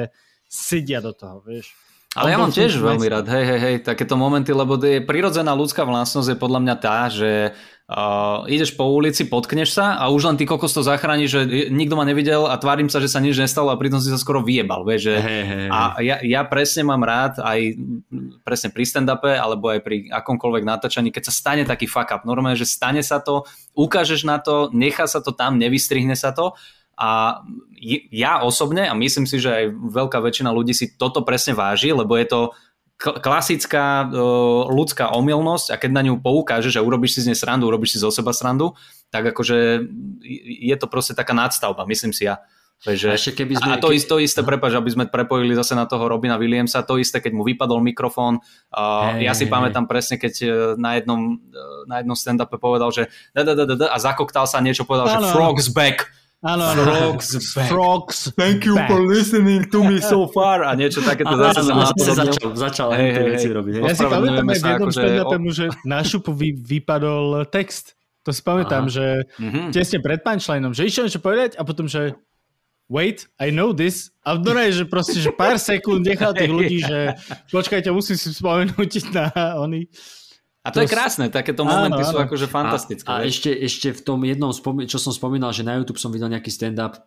[0.45, 1.73] sedia do toho, vieš.
[2.13, 5.81] Ale ja mám tiež veľmi rád, hej, hej, hej, takéto momenty, lebo je prirodzená ľudská
[5.81, 7.57] vlastnosť je podľa mňa tá, že
[7.89, 11.41] uh, ideš po ulici, potkneš sa a už len ty kokos to zachráni, že
[11.73, 14.45] nikto ma nevidel a tvárim sa, že sa nič nestalo a pritom si sa skoro
[14.45, 17.81] vyjebal, vieš, že hey, hey, a ja, ja presne mám rád aj
[18.45, 22.53] presne pri stand-upe alebo aj pri akomkoľvek natáčaní, keď sa stane taký fuck up, normálne,
[22.53, 23.41] že stane sa to,
[23.73, 26.53] ukážeš na to, nechá sa to tam, nevystrihne sa to
[26.93, 27.41] a
[28.13, 32.13] ja osobne, a myslím si, že aj veľká väčšina ľudí si toto presne váži, lebo
[32.13, 32.41] je to
[33.03, 34.07] klasická
[34.69, 37.99] ľudská omylnosť a keď na ňu poukážeš a urobíš si z nej srandu, urobíš si
[37.99, 38.77] zo seba srandu,
[39.11, 39.83] tak akože
[40.47, 42.39] je to proste taká nadstavba, myslím si ja.
[42.83, 45.71] Takže, a, ešte keby sme, a to, isté, to isté, prepáč, aby sme prepojili zase
[45.71, 48.43] na toho Robina Williamsa, to isté, keď mu vypadol mikrofón.
[48.75, 49.91] Uh, hey, ja si hey, pamätám hey.
[49.95, 53.87] presne, keď e, na jednom, e, na jednom stand-upe povedal, že da, da, da, da,
[53.87, 56.11] a zakoktal sa niečo, povedal, no, že frog's back.
[56.43, 58.17] Áno, Frogs, Frogs.
[58.35, 58.91] Thank you back.
[58.91, 60.67] for listening to me so far.
[60.67, 63.79] A niečo takéto zase som začal, začal hey, hey, veci robiť.
[63.79, 67.95] Ja si pamätám aj v jednom stand že na šupu vy, vypadol text.
[68.27, 68.91] To si pamätám, Aha.
[68.91, 69.05] že
[69.39, 69.71] mm-hmm.
[69.71, 72.15] tesne pred punchlineom, že išiel niečo povedať a potom, že
[72.91, 74.11] wait, I know this.
[74.27, 77.15] A v že proste, že pár sekúnd nechal tých ľudí, že
[77.51, 79.87] počkajte, musím si spomenúť na oni.
[80.63, 82.23] A to, to je krásne, takéto momenty áno, sú áno.
[82.23, 83.07] akože fantastické.
[83.11, 84.55] A, a ešte, ešte v tom jednom,
[84.87, 87.03] čo som spomínal, že na YouTube som videl nejaký stand-up,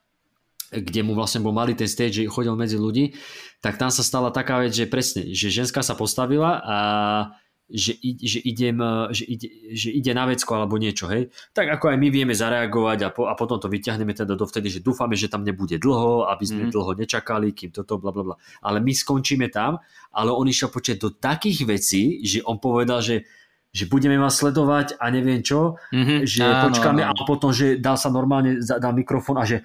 [0.68, 3.16] kde mu vlastne bol malý ten stage, že chodil medzi ľudí,
[3.64, 6.76] tak tam sa stala taká vec, že presne, že ženská sa postavila a
[7.66, 8.78] že, že, idem,
[9.10, 11.34] že, ide, že ide na vecko alebo niečo, hej.
[11.50, 14.84] Tak ako aj my vieme zareagovať a, po, a potom to vyťahneme teda dovtedy, že
[14.86, 16.70] dúfame, že tam nebude dlho, aby sme mm.
[16.70, 18.36] dlho nečakali, kým toto, bla, bla, bla.
[18.62, 19.82] Ale my skončíme tam,
[20.14, 23.26] ale on išiel počať do takých vecí, že on povedal, že
[23.76, 26.24] že budeme vás sledovať a neviem čo, mm-hmm.
[26.24, 27.12] že áno, počkáme áno.
[27.12, 29.60] a potom, že dal sa normálne, dal mikrofón a že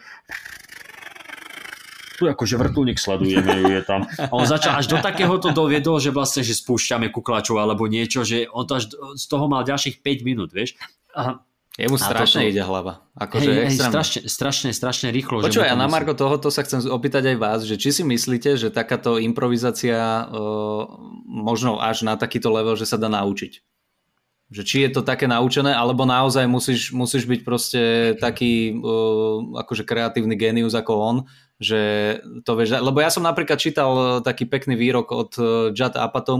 [2.19, 4.03] tu akože vrtulník sledujeme, je tam.
[4.19, 8.27] A on začal až do takého to doviedol, že vlastne, že spúšťame kuklačov alebo niečo,
[8.27, 10.75] že on to až z toho mal ďalších 5 minút, vieš.
[11.15, 11.39] A
[11.79, 13.07] Jemu strašne toto, ide hlava.
[13.15, 15.39] Akože hej, hej, strašne, strašne, strašne rýchlo.
[15.39, 18.75] Počúvaj, a na Marko tohoto sa chcem opýtať aj vás, že či si myslíte, že
[18.75, 20.83] takáto improvizácia uh,
[21.25, 23.70] možno až na takýto level, že sa dá naučiť?
[24.51, 27.81] Že či je to také naučené, alebo naozaj musíš, musíš byť proste
[28.19, 31.17] taký uh, akože kreatívny genius ako on,
[31.55, 31.79] že
[32.43, 36.35] to vieš, lebo ja som napríklad čítal taký pekný výrok od uh, Judd Apatow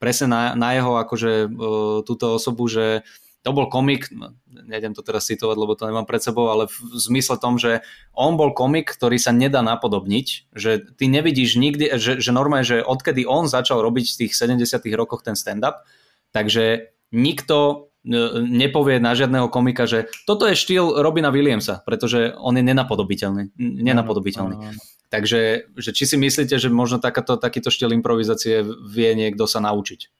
[0.00, 3.04] presne na, na jeho akože uh, túto osobu, že
[3.46, 6.76] to bol komik, no, nejdem to teraz citovať, lebo to nemám pred sebou, ale v
[6.98, 7.78] zmysle tom, že
[8.10, 12.82] on bol komik, ktorý sa nedá napodobniť, že ty nevidíš nikdy, že, že normálne, že
[12.82, 14.66] odkedy on začal robiť v tých 70
[14.98, 15.86] rokoch ten stand-up,
[16.34, 22.56] takže nikto e, nepovie na žiadneho komika, že toto je štýl Robina Williamsa, pretože on
[22.58, 23.54] je nenapodobiteľný.
[23.58, 24.56] nenapodobiteľný.
[24.56, 24.82] No, no, no.
[25.06, 30.10] Takže že či si myslíte, že možno takáto, takýto štýl improvizácie vie niekto sa naučiť?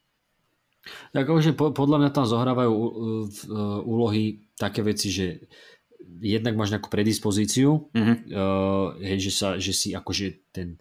[1.10, 2.90] Tak akože podľa mňa tam zohrávajú e,
[3.82, 5.26] úlohy také veci, že
[6.20, 8.16] jednak máš nejakú predispozíciu, mm-hmm.
[8.32, 10.80] uh, hej, že, sa, že si akože ten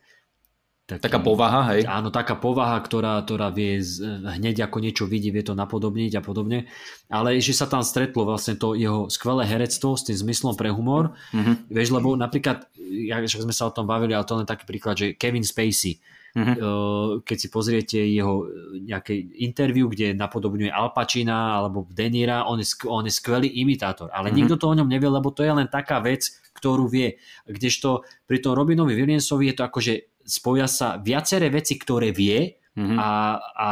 [0.85, 1.81] taký, Taká povaha, hej?
[1.89, 6.21] Áno, taká povaha, ktorá, ktorá vie z, hneď ako niečo vidí, vie to napodobniť a
[6.21, 6.69] podobne.
[7.09, 11.17] Ale že sa tam stretlo vlastne to jeho skvelé herectvo s tým zmyslom pre humor.
[11.33, 11.73] Mhm.
[11.73, 12.69] Vieš, lebo napríklad,
[13.09, 15.97] ja, sme sa o tom bavili, ale to len taký príklad, že Kevin Spacey,
[16.35, 16.53] Mhm.
[16.59, 18.43] uh, keď si pozriete jeho
[18.75, 24.29] nejaké interview, kde napodobňuje Al Pacina alebo Denira, on je, on je skvelý imitátor, ale
[24.29, 24.35] Mhm.
[24.35, 26.27] nikto to o ňom nevie, lebo to je len taká vec,
[26.59, 27.15] ktorú vie.
[27.47, 32.57] Kdežto pri tom Robinovi Williamsovi je to ako, že spoja sa viaceré veci, ktoré vie
[32.75, 32.99] Mhm.
[32.99, 33.69] a, a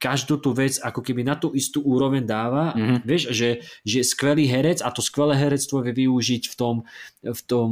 [0.00, 2.72] každú tú vec ako keby na tú istú úroveň dáva.
[2.74, 3.04] Mhm.
[3.04, 3.50] Vieš, že,
[3.84, 6.76] že skvelý herec a to skvelé herectvo vie využiť v tom,
[7.22, 7.70] v tom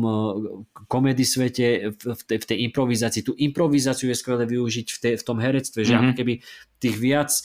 [0.87, 3.24] komedy svete, v, tej, v tej improvizácii.
[3.24, 6.01] Tú improvizáciu je skvelé využiť v, te, v tom herectve, že Mhm.
[6.05, 6.35] ako keby
[6.79, 7.43] tých viac eh,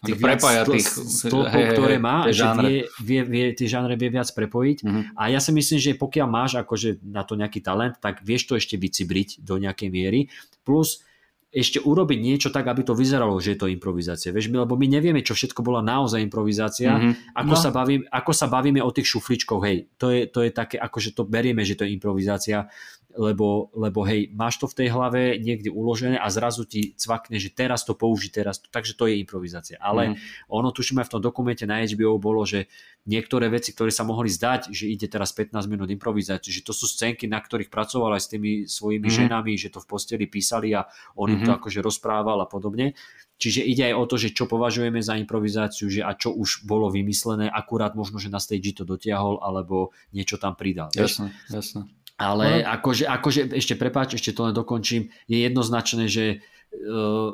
[0.00, 4.08] tých Ako viac prepája tých- stĺpov, ktoré má, že vie, vie, vie tie žánre vie
[4.08, 4.78] viac prepojiť.
[4.82, 5.00] Mhm.
[5.14, 8.54] A ja si myslím, že pokiaľ máš akože na to nejaký talent, tak vieš to
[8.54, 10.20] ešte vycibriť do nejakej miery.
[10.62, 11.02] Plus
[11.48, 14.28] ešte urobiť niečo tak, aby to vyzeralo, že je to improvizácia.
[14.28, 16.92] Vieš, my, lebo my nevieme, čo všetko bola naozaj improvizácia.
[16.92, 17.32] Mhm.
[17.32, 17.58] Ako, No.
[17.58, 21.16] sa bavím, ako sa bavíme o tých šufličkoch, hej, to je, to je také, akože
[21.16, 22.68] to berieme, že to je improvizácia,
[23.16, 27.48] lebo, lebo hej, máš to v tej hlave niekde uložené a zrazu ti cvakne, že
[27.48, 29.80] teraz to použi, teraz to, takže to je improvizácia.
[29.80, 30.16] Ale Mhm.
[30.52, 32.68] ono tuším aj v tom dokumente na HBO bolo, že
[33.08, 36.84] niektoré veci, ktoré sa mohli zdať, že ide teraz 15 minút improvizácie, že to sú
[36.84, 39.16] scénky, na ktorých pracoval aj s tými svojimi Mhm.
[39.24, 40.84] ženami, že to v posteli písali a
[41.16, 41.58] on im to Mhm.
[41.64, 42.92] akože rozprával a podobne.
[43.38, 46.90] Čiže ide aj o to, že čo považujeme za improvizáciu, že a čo už bolo
[46.90, 50.90] vymyslené, akurát možno, že na stage to dotiahol, alebo niečo tam pridal.
[50.90, 51.86] Jasné, jasné.
[52.18, 56.42] Ale akože, akože, ešte prepáč, ešte to len dokončím, je jednoznačné, že
[56.74, 57.30] uh,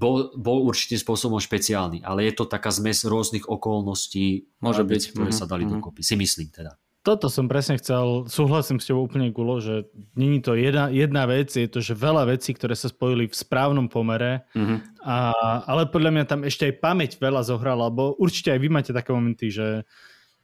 [0.00, 5.02] bol, bol určitým spôsobom špeciálny, ale je to taká zmes rôznych okolností, Môže byť.
[5.12, 5.76] ktoré Mhm, sa dali mhm.
[5.78, 6.00] dokopy.
[6.00, 6.78] Si myslím teda.
[7.00, 11.48] Toto som presne chcel, súhlasím s tebou úplne gulo, že není to jedna, jedna vec,
[11.48, 15.00] je to, že veľa vecí, ktoré sa spojili v správnom pomere, Mhm.
[15.04, 15.16] a,
[15.64, 19.16] ale podľa mňa tam ešte aj pamäť veľa zohrala, lebo určite aj vy máte také
[19.16, 19.88] momenty, že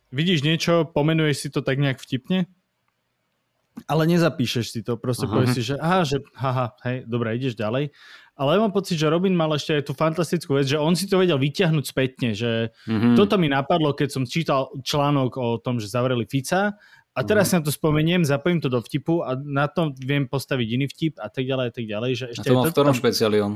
[0.08, 2.48] vidíš niečo, pomenuješ si to tak nejak vtipne,
[3.84, 5.32] ale nezapíšeš si to, proste Aha.
[5.32, 7.92] povieš si, že aha, že haha, hej, dobre, ideš ďalej.
[8.34, 11.04] Ale ja mám pocit, že Robin mal ešte aj tú fantastickú vec, že on si
[11.04, 13.12] to vedel vyťahnuť spätne, že Mhm.
[13.14, 16.76] toto mi napadlo, keď som čítal článok o tom, že zavreli Fica
[17.10, 20.68] a teraz si na to spomeniem, zapojím to do vtipu a na tom viem postaviť
[20.70, 22.10] iný vtip a tak ďalej a tak ďalej.
[22.14, 23.54] Že A ešte to aj mal v ktorom tam- špeciáli on?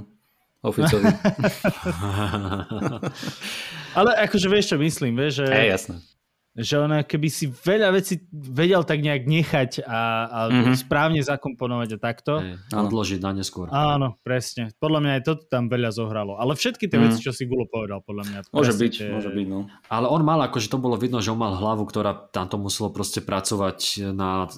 [0.60, 1.04] Oficovi.
[3.90, 5.96] Ale akože vieš, čo myslím, vieš, že, Hej, jasné.
[6.52, 10.74] Že ona keby si veľa vecí vedel tak nejak nechať a, a Mhm.
[10.74, 12.32] správne zakomponovať a takto.
[12.68, 12.90] Áno.
[12.90, 13.68] odložiť na neskôr.
[13.68, 14.74] Áno, presne.
[14.76, 16.34] Podľa mňa aj toto tam veľa zohralo.
[16.34, 17.04] Ale všetky tie Mhm.
[17.06, 18.38] veci, čo si Gulo povedal, podľa mňa.
[18.50, 19.70] Môže byť, tie- môže byť, no.
[19.86, 22.90] Ale on mal, akože to bolo vidno, že on mal hlavu, ktorá tam to muselo
[22.90, 23.78] proste pracovať
[24.10, 24.50] na,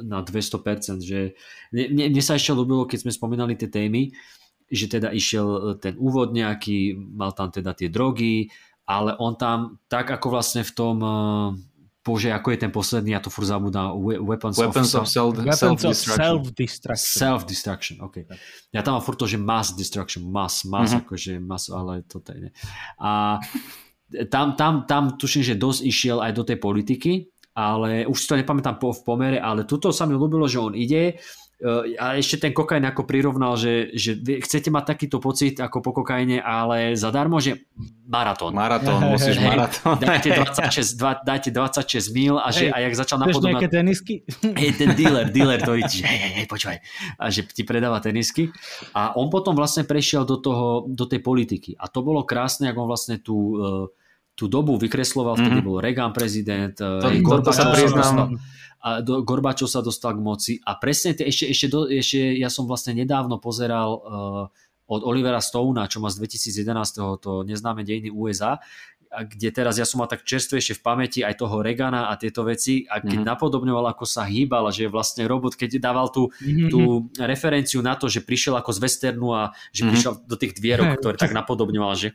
[0.00, 0.62] na 200%.
[1.00, 1.34] Že...
[1.72, 4.14] Mne, mne sa ešte ľúbilo, keď sme spomínali tie témy,
[4.66, 5.46] že teda išiel
[5.76, 8.50] ten úvod nejaký, mal tam teda tie drogy,
[8.86, 13.20] ale on tam tak ako vlastne v tom eh, bože, ako je ten posledný, ja
[13.20, 16.22] to furt zabudám, we- Weapons, Weapons of of, self, Weapons self-destruction.
[16.22, 17.18] self-destruction.
[17.18, 18.16] Self-destruction, ok.
[18.70, 21.02] Ja tam mám furt to, že mass destruction, mass, mass, Mhm.
[21.02, 21.02] mm-hmm.
[21.02, 22.50] akože mass, ale toto je ne.
[22.96, 23.42] A
[24.30, 27.12] tam, tam, tam tuším, že dosť išiel aj do tej politiky,
[27.58, 30.78] ale už si to nepamätám po, v pomere, ale tuto sa mi ľúbilo, že on
[30.78, 31.18] ide
[31.96, 35.96] a ešte ten kokain ako prirovnal, že, že vy chcete mať takýto pocit ako po
[35.96, 37.64] kokaine, ale zadarmo, že
[38.04, 38.52] maratón.
[38.52, 39.96] Maratón, musíš Hej, maratón.
[39.96, 43.68] Dajte 26, dva, dajte 26 mil a, že, Hej, a jak začal Chceš napodobňať nejaké
[43.72, 44.14] tenisky?
[44.60, 46.78] hej, ten dealer, dealer to vidí, že hej, hej, hej, počúvaj,
[47.16, 48.52] a že ti predáva tenisky.
[48.92, 51.72] A on potom vlastne prešiel do, toho, do tej politiky.
[51.80, 53.84] A to bolo krásne, ako on vlastne tú, eh,
[54.36, 55.64] tú dobu vykresloval, vtedy Mhm.
[55.64, 58.36] bol Reagan prezident, eh, To- Gorbačov sa priznám.
[58.86, 62.46] A do, Gorbačov sa dostal k moci a presne tie, ešte, ešte, do, ešte ja
[62.46, 64.46] som vlastne nedávno pozeral uh,
[64.86, 67.18] od Olivera Stouna, čo má z 2011.
[67.18, 68.62] to neznáme dejiny USA,
[69.16, 72.84] kde teraz ja som mal tak čerstvejšie v pamäti aj toho Regana a tieto veci
[72.86, 73.10] a keď Mhm.
[73.16, 73.30] mm-hmm.
[73.32, 76.68] napodobňoval, ako sa hýbal, že vlastne robot, keď dával tú, Mhm.
[76.68, 76.80] tú
[77.16, 79.88] referenciu na to, že prišiel ako z westernu a že Mhm.
[79.90, 82.08] prišiel do tých dvierok, ktoré tak napodobňoval, že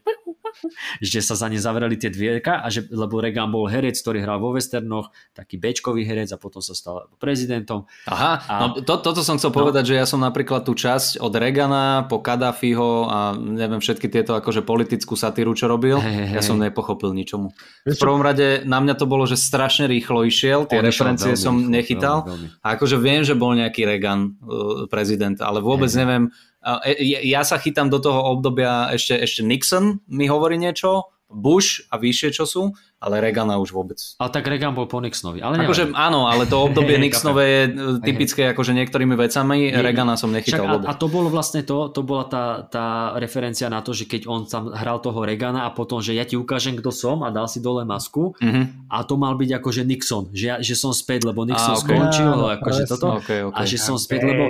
[1.04, 4.40] že sa za ne zavreli tie dvierka a že, lebo Reagan bol herec, ktorý hral
[4.40, 7.86] vo westernoch, taký bečkový herec a potom sa stal prezidentom.
[8.08, 11.34] Aha, A- no to, toto som chcel povedať, že ja som napríklad tú časť od
[11.36, 16.42] Regana po Kadáfiho a neviem všetky tieto akože politickú satíru, čo robil, Hej, hej, ja
[16.42, 17.54] som nepochopil ničomu.
[17.84, 22.24] V prvom rade na mňa to bolo, že strašne rýchlo išiel, tie referencie som nechytal.
[22.26, 22.48] veľmi, veľmi.
[22.64, 26.00] A akože viem, že bol nejaký Reagan uh, prezident, ale vôbec Hej.
[26.00, 26.24] neviem.
[26.62, 31.96] E, ja sa chytám do toho obdobia ešte, ešte Nixon mi hovorí niečo, Bush a
[31.98, 32.64] vyššie, čo sú,
[33.02, 33.98] ale Reagana už vôbec.
[34.22, 35.42] Ale tak Reagan bol po Nixonovi.
[35.42, 37.62] Ale akože, áno, ale to obdobie Nixonové je
[38.06, 40.86] typické akože niektorými vecami, je, Reagana som nechytal vôbec.
[40.86, 44.30] A, a to bolo vlastne to, to bola tá, tá referencia na to, že keď
[44.30, 47.50] on tam hral toho Reagana a potom, že ja ti ukážem, kto som a dal
[47.50, 48.94] si dole masku mm-hmm.
[48.94, 51.90] a to mal byť akože Nixon, že, ja, že som späť, lebo Nixon a, okay.
[51.90, 53.58] skončil, no, akože toto okay, okay.
[53.58, 54.46] a že som späť, lebo,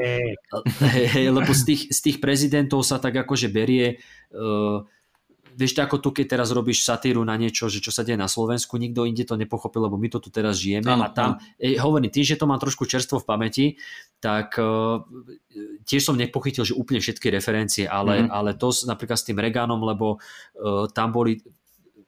[1.15, 3.95] hej, lebo z tých, z tých prezidentov sa tak akože berie
[4.35, 4.83] uh,
[5.61, 8.81] vieš, ako tu, keď teraz robíš satíru na niečo, že čo sa deje na Slovensku,
[8.81, 12.09] nikto inde to nepochopil, lebo my to tu teraz žijeme ano, a tam, e, hovorím,
[12.09, 13.65] tým, že to mám trošku čerstvo v pamäti,
[14.17, 15.01] tak uh,
[15.85, 18.33] tiež som nepochytil, že úplne všetky referencie, ale, mm-hmm.
[18.33, 21.41] ale to napríklad s tým Reganom, lebo uh, tam boli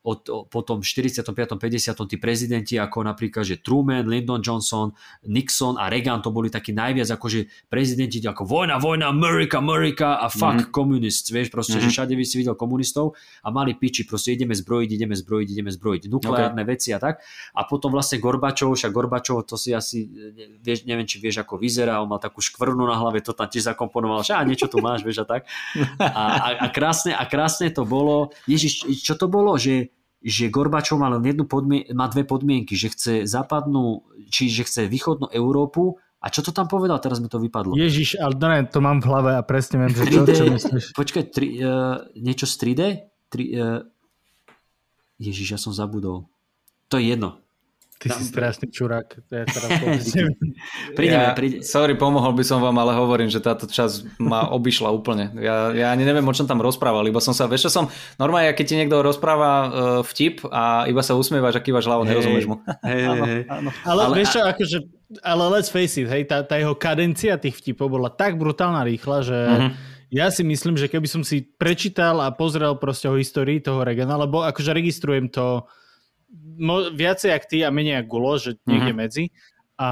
[0.03, 1.31] od, potom 45.
[1.31, 1.95] 50.
[2.11, 4.91] tí prezidenti ako napríklad, že Truman, Lyndon Johnson,
[5.23, 10.27] Nixon a Reagan to boli takí najviac akože prezidenti ako vojna, vojna, America, America a
[10.27, 10.71] fuck mm.
[10.75, 11.87] komunists, vieš, proste, mm-hmm.
[11.87, 11.95] že mhm.
[11.95, 16.01] všade by si videl komunistov a mali piči, proste ideme zbrojiť, ideme zbrojiť, ideme zbrojiť,
[16.11, 16.71] nukleárne okay.
[16.75, 17.23] veci a tak.
[17.55, 20.03] A potom vlastne Gorbačov, však Gorbačov, to si asi,
[20.59, 23.71] vieš, neviem, či vieš, ako vyzerá, on mal takú škvrnu na hlave, to tam tiež
[23.71, 25.47] zakomponoval, že a niečo tu máš, vieš, a tak.
[25.95, 29.92] A, a, a, krásne, a krásne to bolo, Ježiš, čo to bolo, že
[30.23, 35.27] že Gorbačov mal jednu podmien- má dve podmienky, že chce západnú, či že chce východnú
[35.27, 37.03] Európu a čo to tam povedal?
[37.03, 37.75] Teraz mi to vypadlo.
[37.75, 40.95] Ježiš, ale ne, to mám v hlave a presne viem, že čo, čo myslíš.
[40.95, 42.81] Počkaj, tri, uh, niečo z 3D?
[43.27, 43.83] Tri, uh,
[45.19, 46.31] Ježiš, ja som zabudol.
[46.87, 47.42] To je jedno.
[48.03, 48.19] Ty tam...
[48.19, 49.07] si strašný čurák.
[49.31, 49.69] Ja teraz
[50.99, 51.63] prídeme, ja, príde...
[51.63, 55.31] Sorry, pomohol by som vám, ale hovorím, že táto časť ma obišla úplne.
[55.39, 57.85] Ja, ja ani neviem, o čom tam rozprával, iba som sa, vieš čo som,
[58.19, 59.69] normálne, keď ti niekto rozpráva uh,
[60.03, 62.59] vtip a iba sa usmievaš a kývaš hlavou, hey, nerozumieš mu.
[62.83, 63.69] Hey, áno, áno.
[63.87, 64.77] Ale, ale vieš čo, akože,
[65.23, 69.17] ale let's face it, hej, tá, tá jeho kadencia tých vtipov bola tak brutálna rýchla,
[69.23, 69.71] že uh-huh.
[70.11, 74.19] ja si myslím, že keby som si prečítal a pozrel proste o histórii toho Regana,
[74.19, 75.63] lebo akože registrujem to
[76.57, 79.03] mo, viacej ak ty a menej ak Gulo, že niekde mm-hmm.
[79.03, 79.25] medzi.
[79.73, 79.89] A,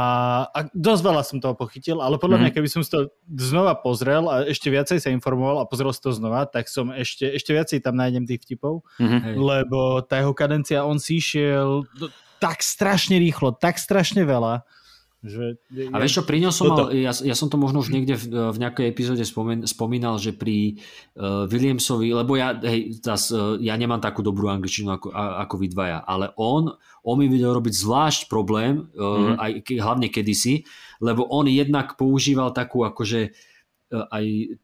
[0.53, 2.53] a dosť veľa som toho pochytil, ale podľa mm-hmm.
[2.53, 5.99] mňa, keby som si to znova pozrel a ešte viacej sa informoval a pozrel si
[6.05, 9.35] to znova, tak som ešte, ešte viacej tam nájdem tých vtipov, mm-hmm.
[9.41, 11.89] lebo tá jeho kadencia, on si išiel
[12.37, 14.61] tak strašne rýchlo, tak strašne veľa,
[15.21, 15.61] že,
[15.93, 18.25] a vieš čo, pri ňom som mal, ja, ja som to možno už niekde v,
[18.33, 20.81] v nejakej epizóde spomen, spomínal, že pri
[21.13, 25.61] uh, Williamsovi, lebo ja, hej, zas, uh, ja nemám takú dobrú angličtinu ako, a, ako
[25.61, 26.73] vy dvaja, ale on,
[27.05, 29.37] on mi vedel robiť zvlášť problém, uh, mm.
[29.37, 30.65] aj, hlavne kedysi,
[30.97, 34.57] lebo on jednak používal takú akože uh, aj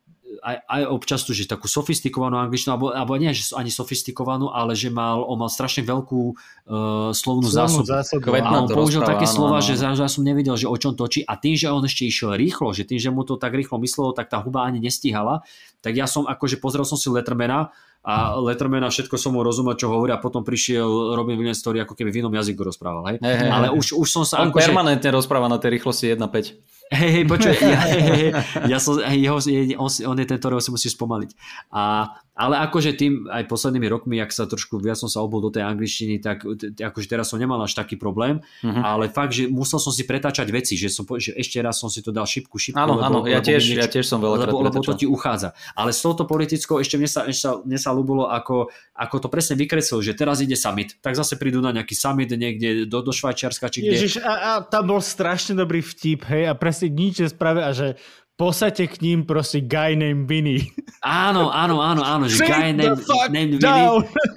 [0.44, 4.76] aj, aj občas tu, že takú sofistikovanú angličtinu, alebo, alebo nie, že ani sofistikovanú, ale
[4.76, 7.88] že mal, on mal strašne veľkú uh, slovnú zásobu.
[7.88, 8.36] zásobu.
[8.36, 9.66] A on použil také áno, slova, áno.
[9.66, 12.36] že zrazu ja som nevedel, že o čom točí a tým, že on ešte išiel
[12.36, 15.42] rýchlo, že tým, že mu to tak rýchlo myslelo, tak tá huba ani nestíhala,
[15.80, 17.72] tak ja som akože pozrel som si Lettermana
[18.08, 21.92] a Lettermana všetko som mu rozumel, čo hovorí a potom prišiel Robin Williams, ktorý ako
[21.92, 23.04] keby v inom jazyku rozprával.
[23.12, 23.18] Hej?
[23.20, 24.40] Hey, hey, Ale už, už som sa...
[24.40, 24.64] On akože...
[24.64, 26.77] permanentne rozpráva na tej rýchlosti 1.5.
[26.88, 28.30] Hej, hej, počuj, ja, hej, hej,
[28.72, 29.38] ja som, jeho,
[29.76, 31.32] on, on je ten, ktorého si musíš spomaliť.
[31.76, 35.50] A, ale akože tým aj poslednými rokmi, ak sa trošku viac som sa obol do
[35.50, 36.46] tej angličtiny, tak
[36.78, 38.84] akože teraz som nemal až taký problém, uh-huh.
[38.86, 42.06] ale fakt, že musel som si pretáčať veci, že, som, že ešte raz som si
[42.06, 42.78] to dal šipku, šipku.
[42.78, 45.58] Áno, áno, ja, tiež, niečo, ja tiež som veľa lebo, lebo to ti uchádza.
[45.74, 49.28] Ale s touto politickou ešte mne sa, ešte sa, mne sa ľúbilo, ako, ako to
[49.34, 53.10] presne vykreslil, že teraz ide summit, tak zase prídu na nejaký summit niekde do, do
[53.10, 53.98] Švajčiarska, či kde.
[53.98, 57.98] Ježiš, a, a tam bol strašne dobrý vtip, hej, a presne nič nespravia a že
[58.38, 60.62] posate k ním proste guy named Vinny.
[61.02, 63.02] Áno, áno, áno, áno, že guy named,
[63.34, 63.86] named Vinny.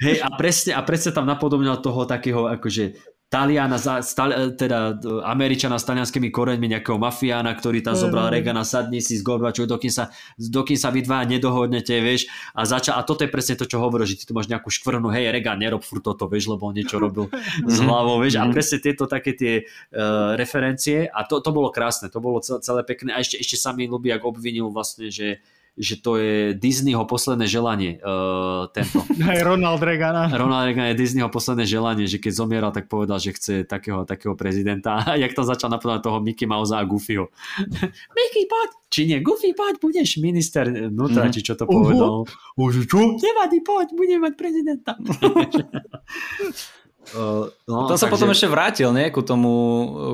[0.00, 2.96] Hej, a presne, a presne tam napodobňal toho takého akože
[3.30, 3.78] Taliana,
[4.58, 9.70] teda Američana s talianskými koreňmi, nejakého mafiána, ktorý tam zobral Regana, sadni si s Gorbačov,
[9.70, 12.26] dokým sa, dokým sa vy dva nedohodnete, vieš,
[12.58, 15.14] a začal, a toto je presne to, čo hovorí, že ty tu máš nejakú škvrnu,
[15.14, 17.30] hej, Regan, nerob furt toto, vieš, lebo on niečo robil
[17.70, 22.10] s hlavou, vieš, a presne tieto také tie uh, referencie, a to, to bolo krásne,
[22.10, 25.38] to bolo celé pekné, a ešte, ešte sa mi ľubí, ak obvinil vlastne, že
[25.78, 28.02] že to je Disneyho posledné želanie.
[28.02, 29.00] Uh, tento.
[29.30, 30.30] Aj Ronald Reagan.
[30.34, 34.34] Ronald Reagan je Disneyho posledné želanie, že keď zomieral, tak povedal, že chce takého, takého
[34.34, 35.00] prezidenta.
[35.08, 37.30] A jak to začal napodať toho Mickey Mouse a Goofyho.
[38.16, 38.70] Mickey, poď!
[38.90, 41.32] Či nie, Goofy, poď, budeš minister vnútra, mm.
[41.32, 42.26] či čo to povedal.
[42.26, 42.82] Uh-huh.
[42.82, 43.14] čo?
[43.22, 44.98] Nevadí, poď, budem mať prezidenta.
[47.10, 48.14] Uh, no, to sa takže...
[48.14, 49.10] potom ešte vrátil, nie?
[49.10, 49.52] Ku tomu,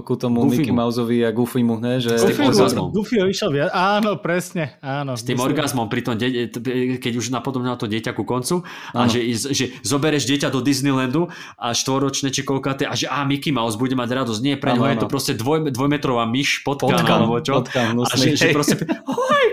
[0.00, 2.00] ku tomu Mickey Mouseovi a Goofymu, ne?
[2.00, 2.10] Že...
[2.16, 2.88] S tým orgazmom.
[2.92, 3.70] Goofy išiel viac.
[3.76, 4.80] Áno, presne.
[4.80, 5.50] Áno, S tým myslím.
[5.52, 6.48] orgazmom pri tom, de-
[6.96, 8.64] keď už napodobňal to dieťa ku koncu
[8.96, 9.04] áno.
[9.04, 11.28] a že, že zobereš dieťa do Disneylandu
[11.60, 14.40] a štvoročné či koľkaté a že a Mickey Mouse bude mať radosť.
[14.40, 17.60] Nie, pre ňo je to proste dvoj, dvojmetrová myš, potka, potka alebo čo.
[17.60, 19.46] Potka, a že, že proste, hi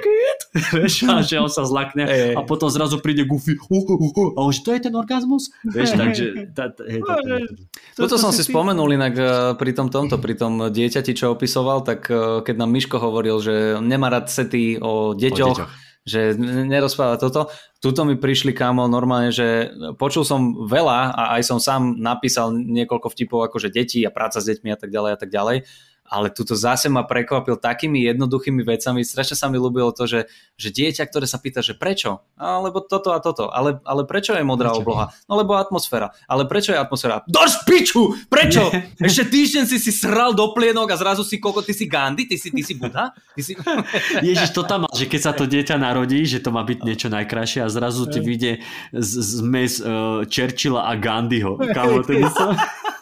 [0.78, 2.06] vieš, a že on sa zlakne
[2.38, 5.50] a potom zrazu príde Goofy uh, uh, uh, a on že to je ten orgazmus?
[5.66, 6.26] Vieš, takže...
[6.54, 7.64] Tá, tá, hej, tá, tá, tá.
[7.98, 12.06] Toto som si spomenul inak eh, pri tom tomto, pri tom dieťati, čo opisoval, tak
[12.10, 15.72] eh, keď nám Miško hovoril, že nemá rád sety o deťoch, deťoch.
[16.06, 16.38] že
[16.70, 17.50] nerozpráva toto.
[17.82, 23.12] Tuto mi prišli kámo normálne, že počul som veľa a aj som sám napísal niekoľko
[23.12, 25.68] vtipov ako že deti a práca s deťmi a tak ďalej a tak ďalej.
[26.14, 29.02] Ale tuto zase ma prekvapil takými jednoduchými vecami.
[29.02, 30.30] Strašne sa mi ľúbilo to, že,
[30.62, 32.22] že dieťa, ktoré sa pýta, že prečo?
[32.38, 33.50] Alebo toto a toto.
[33.50, 34.86] Ale, ale prečo je modrá Prečo?
[34.86, 35.10] obloha?
[35.26, 36.14] No lebo atmosféra.
[36.30, 37.26] Ale prečo je atmosféra?
[37.26, 38.14] Dož piču!
[38.30, 38.70] Prečo?
[39.10, 42.30] Ešte týždeň si si sral do plienok a zrazu si koko, ty si Gandhi?
[42.30, 43.10] Ty si, ty si Buddha?
[43.34, 43.58] Ty si...
[44.30, 47.10] Ježiš, to tam mal, že keď sa to dieťa narodí, že to má byť niečo
[47.10, 48.62] najkrajšie a zrazu ti vyjde
[48.94, 51.58] z- zmes uh, Churchilla a Gandhiho.
[51.58, 52.14] Kámo, to.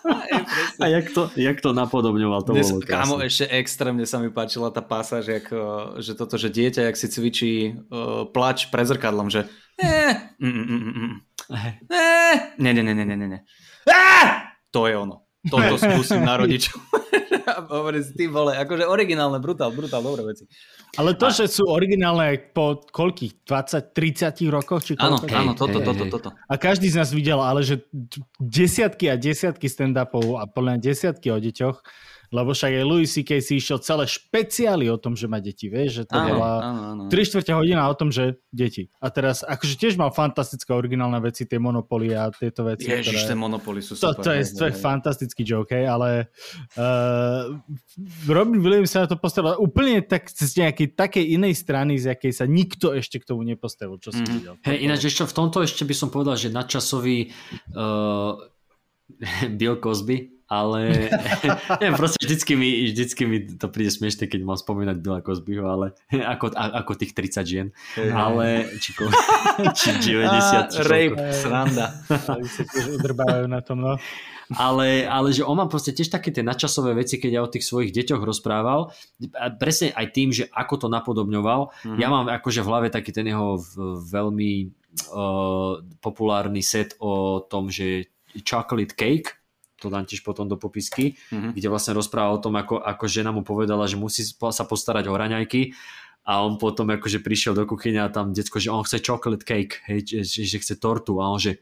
[0.80, 3.28] A jak to, jak to napodobňoval, to Dnes, bolo kámo, krásne.
[3.28, 5.62] ešte extrémne sa mi páčila tá pasáž, jak, eh,
[6.02, 7.54] že toto, že dieťa, jak si cvičí
[7.90, 9.48] uh, plač pred zrkadlom, že
[9.80, 11.14] eh, mm, mm, mm, mm,
[11.56, 11.74] Hej.
[11.90, 13.40] eh, ne, ne, ne, ne, ne, ne, ne.
[13.90, 14.54] Ah!
[14.72, 15.28] To je ono.
[15.42, 16.78] Toto skúsim na rodičov.
[17.42, 20.46] A Hovorím si, ty vole, akože originálne, brutál, brutál, dobré veci.
[20.96, 23.48] Ale to, že sú originálne po koľkých?
[23.50, 24.86] 20-30 rokoch?
[24.86, 25.36] Či Áno, koľko?
[25.36, 26.30] áno, toto, hej, toto, toto.
[26.46, 27.82] A každý z nás videl, ale že
[28.38, 31.82] desiatky a desiatky stand-upov a podľa desiatky o deťoch,
[32.32, 33.38] lebo však aj Louis C.K.
[33.38, 36.82] si išiel celé špeciály o tom, že má deti, vieš, že to Áno, bola áno,
[36.96, 37.02] áno.
[37.12, 38.88] 3 čtvrte hodina o tom, že deti.
[38.98, 42.88] A teraz akože tiež mal fantastické originálne veci, tie monopoly a tieto veci.
[42.88, 43.36] Ježiš, tie ktoré...
[43.36, 44.24] monopoly sú To, super.
[44.24, 46.32] to, je, to je fantastický joke, hej, ale
[46.80, 47.52] uh,
[48.26, 52.32] Robin Williams sa na to postavil úplne tak z nejakej takej inej strany, z jakej
[52.32, 54.32] sa nikto ešte k tomu nepostavil, čo som Mhm.
[54.32, 54.54] videl.
[54.64, 57.28] Hej, ináč ešte v tomto ešte by som povedal, že nadčasový
[57.76, 58.40] uh,
[59.60, 61.08] Bill Cosby, ale
[61.80, 65.96] neviem, proste vždycky mi, vždycky mi to príde smiešne, keď mám spomínať Billa Cosbyho, ale
[66.36, 67.68] ako, a, ako tých 30 žien.
[68.12, 69.08] Ale, či, ko,
[69.80, 71.96] či 90, či Á, rape, sranda.
[72.36, 73.96] Oni sa tiež udrbávajú na tom, no.
[74.52, 77.64] ale, ale že on má proste tiež také tie nadčasové veci, keď ja o tých
[77.64, 78.92] svojich deťoch rozprával,
[79.40, 81.98] a presne aj tým, že ako to napodobňoval, Mhm.
[82.02, 83.56] ja mám akože v hlave taký ten jeho
[84.04, 84.52] veľmi
[85.14, 88.12] uh, populárny set o tom, že
[88.44, 89.41] chocolate cake,
[89.82, 91.58] to dám tiež potom do popisky, Mhm.
[91.58, 95.18] kde vlastne rozprával o tom, ako, ako žena mu povedala, že musí sa postarať o
[95.18, 95.74] raňajky
[96.22, 99.82] a on potom akože prišiel do kuchyne a tam decko, že on chce chocolate cake,
[99.90, 101.58] hej, že, že, že chce tortu a on že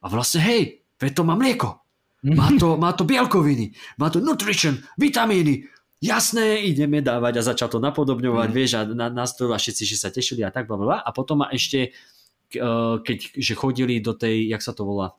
[0.00, 1.76] a vlastne hej, veď to má mlieko,
[2.24, 5.68] má to, má to bielkoviny, má to nutrition, vitamíny,
[5.98, 8.54] jasné, ideme dávať a začal to napodobňovať, Mm.
[8.54, 11.42] vieš, a na, nastrojil a všetci, že sa tešili a tak, bla, bla, a potom
[11.42, 15.18] ma ešte, eh, keď, že chodili do tej, jak sa to volá,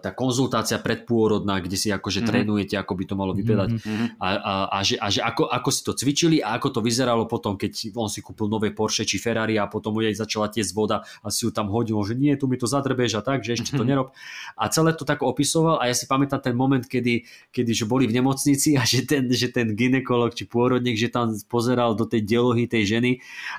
[0.00, 2.26] tá konzultácia predpôrodná, kde si akože Mhm.
[2.26, 3.80] trénujete, ako by to malo vypadať Mhm.
[3.84, 4.06] Mhm.
[4.16, 7.28] a, a, a, že, a že ako, ako si to cvičili a ako to vyzeralo
[7.28, 11.04] potom, keď on si kúpil nové Porsche či Ferrari a potom jej začala tiecť voda
[11.20, 13.76] a si ju tam hodil, že nie, tu mi to zadrbeš a tak, že ešte
[13.76, 14.10] to nerob.
[14.56, 18.08] A celé to tak opisoval a ja si pamätám ten moment, kedy, kedy že boli
[18.08, 22.24] v nemocnici a že ten, že ten ginekolog či pôrodník, že tam pozeral do tej
[22.24, 23.12] delohy tej ženy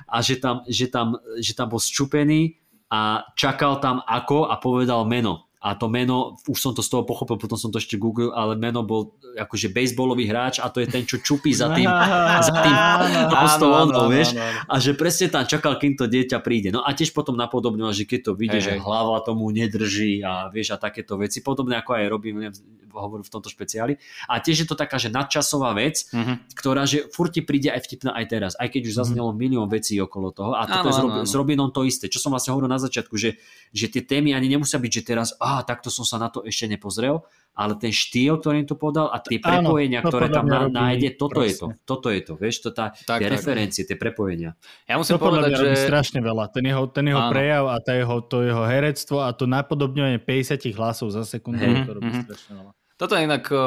[0.08, 2.58] a že tam, že tam, že tam bol ščupený
[2.92, 5.48] a čakal tam ako a povedal meno.
[5.62, 8.54] A to meno, už som to z toho pochopil, potom som to ešte googlil, ale
[8.54, 11.86] meno bol akože baseballový hráč a to je ten, čo čupí za tým,
[12.42, 14.34] za tým áno, vieš.
[14.64, 16.68] A že presne tam čakal, kým to dieťa príde.
[16.68, 18.80] No a tiež potom napodobňoval, že keď to vidie, Hej, že hej.
[18.80, 22.58] hlava tomu nedrží a vieš a takéto veci, podobne ako aj Williams
[22.92, 23.96] hovoril v tomto špeciáli.
[24.26, 26.52] A tiež je to taká, že nadčasová vec, Mhm.
[26.52, 29.96] ktorá, že furt ti príde aj vtipná aj teraz, aj keď už zaznelo milión vecí
[29.96, 30.52] okolo toho.
[30.52, 32.06] A toto Áno, je s, Rob- s Robinom to isté.
[32.06, 33.40] Čo som vlastne hovoril na začiatku, že,
[33.70, 36.64] že tie témy ani nemusia byť, že teraz, á, takto som sa na to ešte
[36.64, 37.20] nepozrel,
[37.52, 40.64] ale ten štýl, ktorý im to podal a tie Áno, prepojenia, to ktoré tam na,
[40.64, 41.66] robí nájde, toto je to.
[41.68, 41.84] presne.
[41.84, 43.34] Toto je to, vieš, to tá, Tak, tie tak.
[43.36, 44.56] referencie, tie prepojenia.
[44.88, 45.64] Ja musím To povedať, že...
[45.68, 46.44] robí strašne veľa.
[46.48, 47.32] Ten jeho, ten jeho Áno.
[47.32, 51.84] prejav a tá jeho, to jeho herectvo a to napodobňovanie 50 hlasov za sekundu, Hej.
[51.84, 52.22] to robí Mhm.
[52.24, 52.72] strašne veľa.
[52.92, 53.58] Toto inak, uh,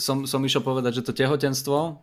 [0.00, 1.94] som, som išiel povedať, že to tehotenstvo uh,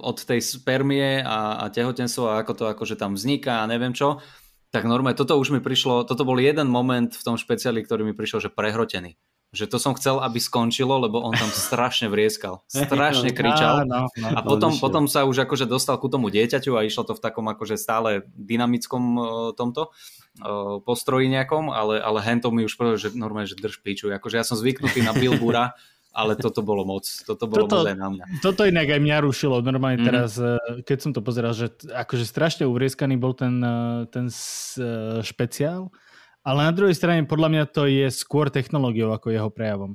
[0.00, 4.20] od tej spermie a, a tehotenstvo a ako to akože tam vzniká a neviem čo,
[4.68, 8.12] tak normálne toto už mi prišlo, toto bol jeden moment v tom špeciáli, ktorý mi
[8.12, 9.16] prišiel, že prehrotený.
[9.48, 12.60] Že to som chcel, aby skončilo, lebo on tam strašne vrieskal.
[12.68, 13.88] Strašne kričal.
[13.88, 14.12] No.
[14.12, 17.48] A potom, potom sa už akože dostal ku tomu dieťaťu a išlo to v takom
[17.48, 19.24] akože stále dynamickom uh,
[19.56, 24.12] tomto uh, postroji nejakom, ale, ale hentom mi už povedal, že normálne, že drž piču.
[24.12, 25.72] Akože ja som zvyknutý na Bilbura,
[26.18, 27.06] ale toto bolo moc.
[27.22, 28.24] Toto bolo Toto- moc aj na mňa.
[28.42, 29.62] Toto inak aj mňa rušilo.
[29.62, 30.06] Normálne Mhm.
[30.10, 35.22] teraz, eh, keď som to pozeral, že akože strašne uvrieskaný bol ten, eh, ten eh,
[35.22, 35.94] špeciál,
[36.42, 39.94] ale na druhej strane podľa mňa to je skôr technológiou ako jeho prejavom.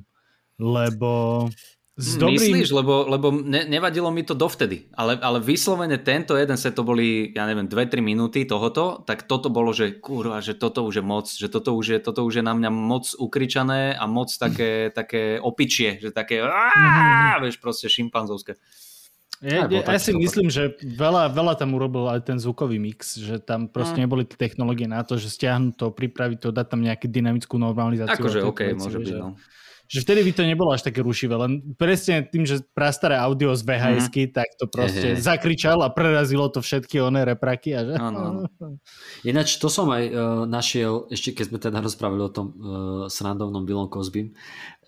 [0.56, 1.44] Lebo
[1.94, 2.34] S Hm, dobrým...
[2.42, 6.82] Myslíš, lebo, lebo ne, nevadilo mi to dovtedy, ale, ale vyslovene tento jeden set to
[6.82, 11.04] boli, ja neviem, 2-3 minúty tohoto, tak toto bolo, že kurva, že toto už je
[11.06, 14.90] moc, že toto už je, toto už je na mňa moc ukričané a moc také,
[14.98, 18.58] také opičie, že také, aaa, vieš, proste šimpanzovské.
[19.44, 23.20] Ja, ja, ja si to myslím, že veľa, veľa tam urobil aj ten zvukový mix,
[23.20, 24.08] že tam proste Mm.
[24.08, 28.18] neboli tie technológie na to, že stiahnuť to, pripraviť to, dať tam nejakú dynamickú normalizáciu.
[28.18, 29.36] Akože OK, veci, môže byť, no.
[29.36, 29.54] že
[29.90, 34.08] vtedy by to nebolo až také rušivé, len presne tým, že prastaré audio z vhs
[34.08, 34.32] Mhm.
[34.32, 35.20] tak to proste Ehe.
[35.20, 37.76] zakričal a prerazilo to všetky oné repraky.
[37.76, 37.92] A že...
[38.00, 38.40] Áno, áno.
[39.28, 40.14] Ináč to som aj uh,
[40.48, 42.54] našiel, ešte keď sme teda rozprávali o tom uh,
[43.12, 44.32] srandovnom Billom Cosbym,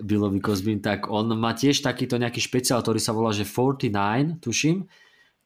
[0.00, 4.88] Billovi Cosbym, tak on má tiež takýto nejaký špeciál, ktorý sa volá, že 49, tuším.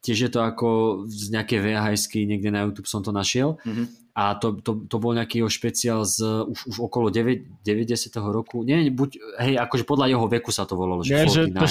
[0.01, 0.69] Tiež je to ako
[1.05, 3.61] z nejaké vhs niekde na YouTube som to našiel.
[3.69, 4.01] Mhm.
[4.11, 8.11] A to, to, to bol nejaký jeho špeciál z už, už okolo 9, 90.
[8.19, 8.67] roku.
[8.67, 11.57] Nie, buď, hej, akože podľa jeho veku sa to volalo, že Nie, že 49.
[11.57, 11.67] to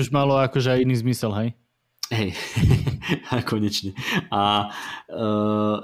[0.00, 1.48] 49 už malo akože aj iný zmysel, hej?
[2.06, 2.38] Hej,
[3.34, 3.98] a konečne.
[4.30, 4.70] A,
[5.10, 5.76] uh,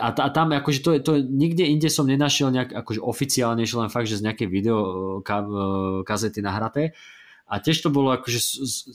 [0.00, 4.08] a, a tam akože to, to nikde inde som nenašiel nejak akože oficiálne, len fakt,
[4.08, 4.90] že z nejakej video uh,
[5.20, 6.96] ka, uh, kazety nahraté.
[7.50, 8.38] A tiež to bolo akože,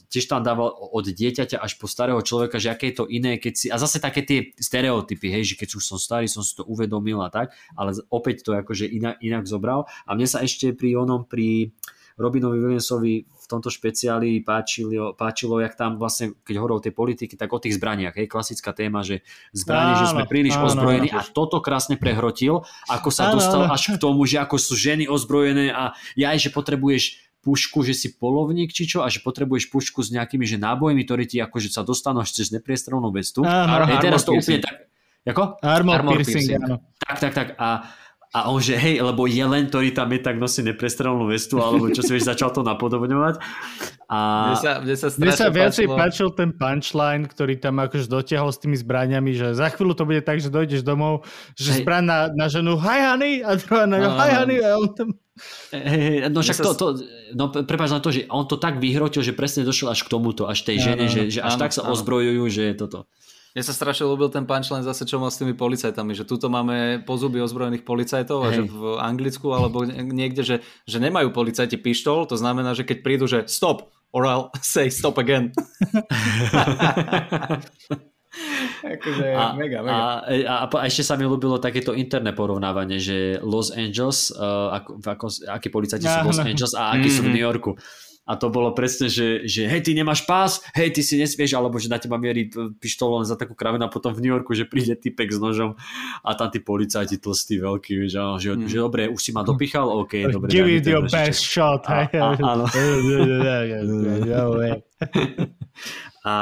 [0.07, 3.53] tiež tam dával od dieťaťa až po starého človeka, že aké je to iné, keď
[3.53, 6.63] si, a zase také tie stereotypy, hej, že keď už som starý, som si to
[6.63, 9.91] uvedomil a tak, ale opäť to akože inak, inak zobral.
[10.07, 11.75] A mne sa ešte pri onom, pri
[12.15, 17.35] Robinovi Williamsovi v tomto špeciáli páčilo, páčilo, jak tam vlastne, keď hovoril o tej politiky,
[17.35, 18.15] tak o tých zbraniach.
[18.15, 19.21] Hej, klasická téma, že
[19.51, 21.19] zbranie, že sme Áno, príliš áno, ozbrojení áno.
[21.19, 23.75] a toto krásne prehrotil, ako sa Áno, dostal áno.
[23.75, 28.17] až k tomu, že ako sú ženy ozbrojené a ja že potrebuješ pušku, že si
[28.17, 31.85] polovník či čo a že potrebuješ pušku s nejakými že nábojmi, ktoré ti akože sa
[31.85, 33.45] dostanú až cez nepriestrelnú vestu.
[33.45, 34.65] Áno, Hej, teraz to armor úplne piercing.
[34.65, 34.75] tak...
[35.25, 35.43] Ako?
[35.61, 36.61] Armor, Armor piercing, piercing.
[36.65, 36.75] áno.
[36.97, 37.47] Tak, tak, tak.
[37.61, 37.85] A,
[38.35, 42.03] a on že hej, lebo jelen, ktorý tam je, tak nosí neprestrelnú vestu, alebo čo
[42.03, 43.39] si vieš, začal to napodobňovať.
[44.11, 44.17] A...
[44.51, 45.95] Mne sa, mne sa Mne sa viacej páčilo.
[45.95, 50.19] páčil ten punchline, ktorý tam akože dotiahol s tými zbraniami, že za chvíľu to bude
[50.27, 51.23] tak, že dojdeš domov,
[51.55, 51.87] že Hej.
[51.87, 55.09] zbraň na, na ženu hi honey a druhá na No, hi honey a on tam...
[55.71, 56.85] Hej, no však sa to, to
[57.35, 60.43] no prepáč na to, že on to tak vyhrotil, že presne došiel až k tomuto,
[60.47, 61.11] až tej žene, áno.
[61.11, 61.95] že, že až Áno, tak sa áno.
[61.95, 62.99] ozbrojujú, že je toto.
[63.55, 66.75] Mne sa strašne ľúbil ten punchline zase, čo mal s tými policajtami, že tuto máme
[67.01, 68.55] pozuby ozbrojených policajtov a Hej.
[68.57, 73.25] že v Anglicku alebo niekde, že, že nemajú policajti pištol, to znamená, že keď prídu,
[73.25, 75.55] že stop, or I'll say stop again.
[78.85, 79.95] akože A, mega, mega.
[80.19, 84.99] a, a, a ešte sa mi ľúbilo takéto interné porovnávanie, že Los Angeles, uh, ako,
[85.01, 86.49] ako, akí policajti sú v Los Áno.
[86.49, 87.33] Angeles a akí sú v Mhm.
[87.33, 87.71] New Yorku.
[88.25, 91.77] A to bolo presne, že, že hej, ty nemáš pás, hej, ty si nesmieš, alebo
[91.77, 94.65] že na teba mierí pištol len za takú kravinu a potom v New Yorku, že
[94.65, 95.77] príde typek s nožom
[96.19, 98.65] a tam tí policajti tlstí, veľký, že, že, Mhm.
[98.65, 100.49] že dobre, už si ma dopichal, OK, dobre.
[100.49, 101.85] Give it your best shot.
[101.85, 102.17] A- hej.
[102.17, 102.65] a- áno.
[104.25, 104.57] No.
[106.25, 106.33] A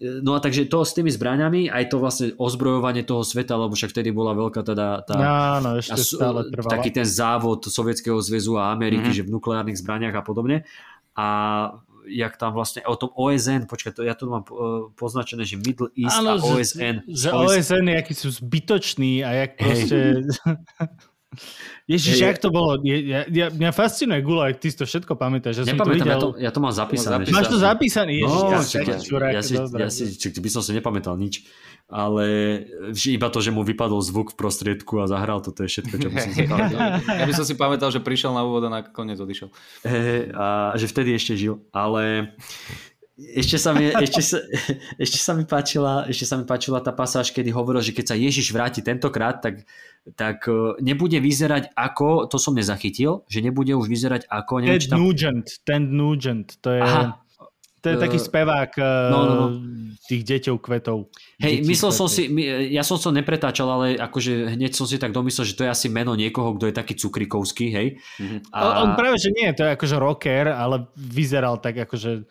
[0.00, 3.92] No a takže to s tými zbraňami, aj to vlastne ozbrojovanie toho sveta, lebo však
[3.92, 5.12] vtedy bola veľká teda tá,
[5.60, 6.72] Áno, ešte stále trvala.
[6.72, 9.12] taký ten závod Sovietskeho zväzu a Ameriky, Mhm.
[9.12, 9.18] mm-hmm.
[9.20, 10.64] že v nukleárnych zbraniach a podobne.
[11.16, 11.26] A
[12.10, 14.54] jak tam vlastne o tom OSN, počkaj, to, ja tu mám eh,
[14.98, 16.96] poznačené, že Middle East a Áno, že, OSN.
[17.06, 19.96] že OSN, akí sú zbytoční a jak proste...
[21.90, 22.78] Ježiš, jak to bolo?
[22.86, 25.58] Je, ja, ja, mňa fascinuje Gula, ak ty si to všetko pamätáš.
[25.58, 26.06] Ja som to Nepamätám, videl.
[26.06, 27.26] ja to, ja to mám zapísané.
[27.26, 28.10] Máš Máš to zapísané?
[28.14, 31.18] Ježiš, No, ja, čak, ja, čurák, ja, si, ja si, čak, by som si nepamätal
[31.18, 31.42] nič,
[31.90, 32.24] ale
[32.94, 35.94] že iba to, že mu vypadol zvuk v prostriedku a zahral to, to je všetko,
[35.98, 36.80] čo by som si pamätal.
[37.02, 39.50] Ja by som si pamätal, že prišiel na úvod a nakoniec odišiel.
[39.82, 42.30] Hej, a že vtedy ešte žil, ale
[43.20, 44.38] ešte sa mi, ešte sa,
[45.04, 48.16] ešte sa mi páčila, ešte sa mi páčila tá pasáž, kedy hovoril, že keď sa
[48.16, 49.68] Ježiš vráti tentokrát, tak,
[50.16, 54.84] tak eh, nebude vyzerať ako, to som nezachytil, že nebude už vyzerať ako, neviem, Ted
[54.84, 54.98] či tam...
[55.04, 57.20] Nugent, Ted Nugent, to je, Aha.
[57.84, 58.72] to je taký Eh, spevák
[59.12, 59.46] no, no, no.
[60.08, 61.12] tých deťov kvetov.
[61.44, 62.16] Hej, Detí myslel som kvetov.
[62.16, 65.68] si, my- ja som to nepretáčal, ale akože hneď som si tak domyslel, že to
[65.68, 67.88] je asi meno niekoho, kto je taký cukrikovský, hej.
[68.56, 68.80] A...
[68.88, 72.24] On práve, že nie, to je akože rocker, ale vyzeral tak akože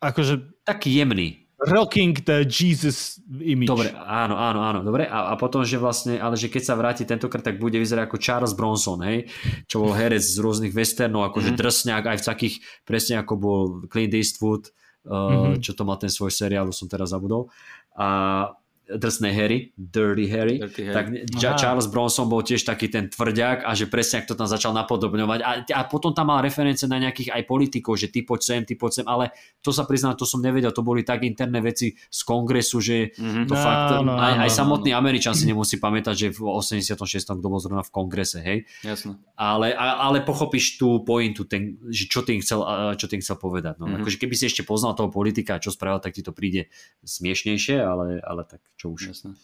[0.00, 1.46] akože taký jemný.
[1.60, 3.68] rocking the Jesus image.
[3.68, 5.04] Dobre, áno, áno, áno, dobre.
[5.04, 8.16] A, a potom, že vlastne, ale že keď sa vráti tentokrát, tak bude vyzerať ako
[8.16, 9.28] Charles Bronson, hej,
[9.68, 11.60] čo bol herec z rôznych westernov, akože mm-hmm.
[11.60, 12.54] drsňák, aj v takých,
[12.88, 14.72] presne ako bol Clint Eastwood,
[15.04, 15.60] uh, Mhm.
[15.60, 17.52] čo to mal ten svoj seriál, už som teraz zabudol.
[17.92, 18.48] A
[18.92, 20.94] drsnej Harry, Dirty Harry, Dirty Harry.
[20.94, 21.04] tak
[21.36, 21.56] Aha.
[21.56, 25.38] Charles Bronson bol tiež taký ten tvrďak a že presne ak to tam začal napodobňovať
[25.40, 28.74] a, a potom tam mal reference na nejakých aj politikov, že ty poď sem, ty
[28.74, 32.20] poď sem, ale to sa priznám, to som nevedel, to boli tak interné veci z
[32.22, 33.44] kongresu, že Mhm.
[33.44, 36.40] to No, fakt, no, aj, no, aj no, samotný Američan si nemusí pamätať, že v
[36.46, 36.96] 86.
[37.32, 39.14] kto bol zrovna v kongrese, hej, Jasné.
[39.34, 43.36] ale, a, ale pochopíš tú pointu, ten, že čo tým chcel, a- čo tým chcel
[43.36, 43.76] povedať.
[43.76, 43.84] No.
[43.84, 43.90] Mhm.
[43.90, 44.02] Mm-hmm.
[44.02, 46.70] Akože keby si ešte poznal toho politika, čo spravil, tak ti to príde
[47.04, 49.12] smiešnejšie, ale, ale tak čo už.
[49.12, 49.36] Jasné.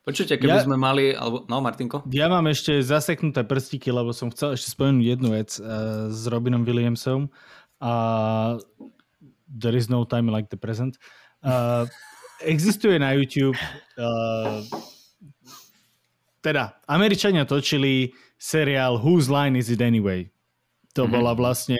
[0.00, 2.08] Počujte, keby Ja- sme mali, alebo, no Martinko?
[2.08, 6.64] Ja mám ešte zaseknuté prstíky, lebo som chcel ešte spomenúť jednu vec uh, s Robinom
[6.64, 7.28] Williamsom.
[7.76, 7.92] A
[9.46, 10.96] there is no time like the present.
[11.44, 11.84] Uh,
[12.40, 13.54] existuje na YouTube
[14.00, 14.64] uh,
[16.40, 20.30] teda Američania točili seriál Whose Line Is It Anyway?
[20.94, 21.12] To Mhm.
[21.12, 21.76] bola vlastne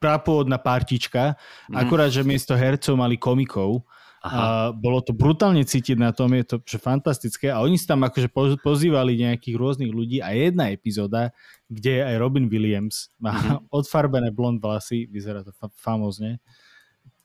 [0.00, 1.36] prapôvodná partička,
[1.70, 3.84] akurát, že miesto hercov mali komikov.
[4.18, 4.40] A
[4.74, 7.54] bolo to brutálne cítiť na tom, je to že fantastické.
[7.54, 11.30] A oni si tam akože poz- pozývali nejakých rôznych ľudí a jedna epizóda,
[11.70, 13.30] kde aj Robin Williams, má
[13.70, 16.42] odfarbené blond vlasy, vyzerá to fa- famózne.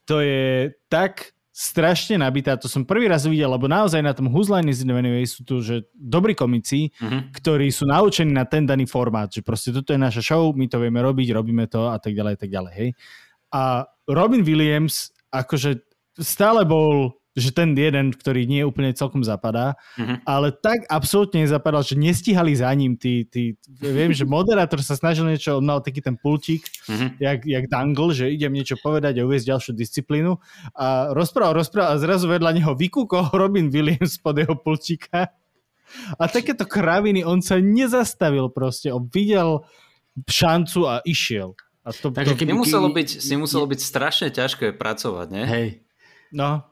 [0.06, 4.50] To je tak strašne nabitá, to som prvý raz videl, lebo naozaj na tom Whose
[4.50, 7.30] Line is Anyway sú tu že dobrí komici, Mhm.
[7.30, 10.82] ktorí sú naučení na ten daný formát, že proste toto je naša show, my to
[10.82, 12.90] vieme robiť, robíme to a tak ďalej, tak ďalej, hej.
[13.54, 20.22] A Robin Williams akože stále bol, že ten jeden, ktorý nie úplne celkom zapadá, Mhm.
[20.22, 25.26] ale tak absolútne nezapadal, že nestíhali za ním tí, tí viem, že moderátor sa snažil
[25.26, 27.18] niečo, on mal taký ten pultík, Mhm.
[27.18, 30.38] jak, jak dangle, že idem niečo povedať a uviezť ďalšiu disciplínu
[30.72, 35.34] a rozprával, rozprával a zrazu vedľa neho vykúkol Robin Williams pod jeho pulčíka
[36.14, 39.66] a takéto kraviny, on sa nezastavil proste, on videl
[40.22, 41.58] šancu a išiel.
[41.82, 45.44] A to, Takže to, keby- Nemuselo byť, si muselo byť strašne ťažké pracovať, nie?
[45.44, 45.68] Hej.
[46.34, 46.66] No,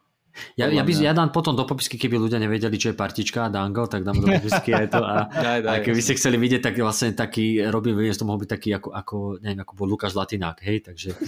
[0.55, 3.49] Ja, ja, by, ja dám potom do popisky, keby ľudia nevedeli, čo je partička a
[3.51, 5.03] dangle, tak dám do popisky aj to.
[5.03, 8.39] A, Daj, daj, a keby ste chceli vidieť, tak vlastne taký Robin Williams to mohol
[8.39, 11.11] byť taký, ako, ako neviem, ako bol Lukáš Latinák, hej, takže...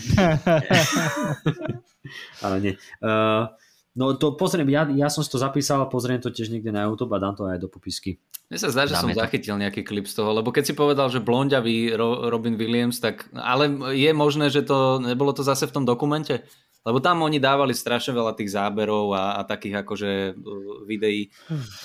[2.44, 2.74] Ale nie.
[3.04, 3.48] Uh,
[3.96, 7.12] no to pozriem, ja, ja som si to zapísal, pozriem to tiež niekde na YouTube
[7.16, 8.20] a dám to aj do popisky.
[8.52, 9.24] Mne sa zdá, že som Dáme to.
[9.24, 13.32] zachytil nejaký klip z toho, lebo keď si povedal, že blonďavý Ro- Robin Williams, tak
[13.34, 16.44] ale je možné, že to nebolo to zase v tom dokumente?
[16.84, 21.32] Lebo tam oni dávali strašne veľa tých záberov a, a takých akože uh, videí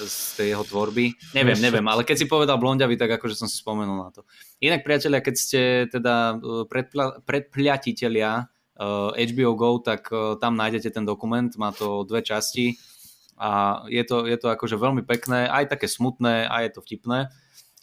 [0.03, 1.15] z tej jeho tvorby.
[1.39, 4.27] Neviem, neviem, ale keď si povedal blonďavý, tak akože som si spomenul na to.
[4.59, 10.91] Inak priatelia, keď ste teda uh, predpla- predpľatitelia uh, HBO Go, tak uh, tam nájdete
[10.91, 12.75] ten dokument, má to dve časti
[13.39, 17.31] a je to, je to akože veľmi pekné, aj také smutné, aj je to vtipné.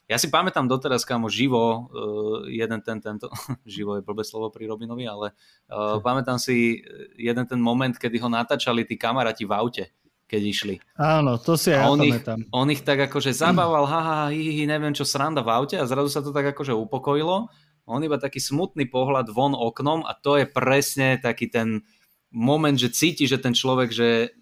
[0.06, 3.26] Ja si pamätám doteraz, kamo, živo, uh, jeden ten, tento,
[3.66, 5.34] živo je blbé slovo pri Robinovi, ale
[5.74, 6.86] uh, pamätám si
[7.18, 9.86] jeden ten moment, kedy ho natáčali tí kamaráti v aute,
[10.30, 10.76] keď išli.
[11.02, 12.40] áno, to si ja on ich, pamätám.
[12.54, 16.14] on ich tak akože zabával, haha, hi, hi, neviem čo, sranda v aute a zrazu
[16.14, 17.50] sa to tak akože upokojilo.
[17.86, 21.86] On iba taký smutný pohľad von oknom a to je presne taký ten
[22.34, 24.34] moment, že cíti, že ten človek, že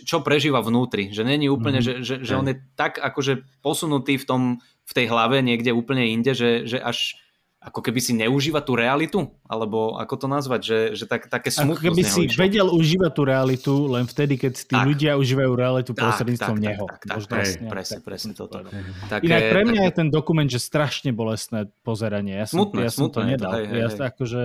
[0.00, 1.86] čo prežíva vnútri, že není úplne, Mhm.
[1.90, 2.02] mm-hmm.
[2.02, 4.42] že, že, že on je tak akože posunutý v, tom,
[4.84, 7.18] v tej hlave niekde úplne inde, že, že až
[7.60, 11.76] ako keby si neužíva tú realitu, alebo ako to nazvať, že, že tak, také Ako
[11.76, 12.40] smutnosť keby si išlo.
[12.40, 14.80] vedel užívať tú realitu len vtedy, keď tí Tak.
[14.82, 16.84] ľudia užívajú realitu Tak, prostredníctvom tak, tak, neho.
[16.88, 18.68] tak, tak, Možno presne, nejak presne, tak presne to toto.
[19.12, 22.32] Také, Inak pre mňa také- je ten dokument, že strašne bolestné pozeranie.
[22.34, 23.50] Ja som, Smutné, ja som to smutné to, nedal.
[23.52, 24.00] hej, hej, ja, hej.
[24.08, 24.42] Akože,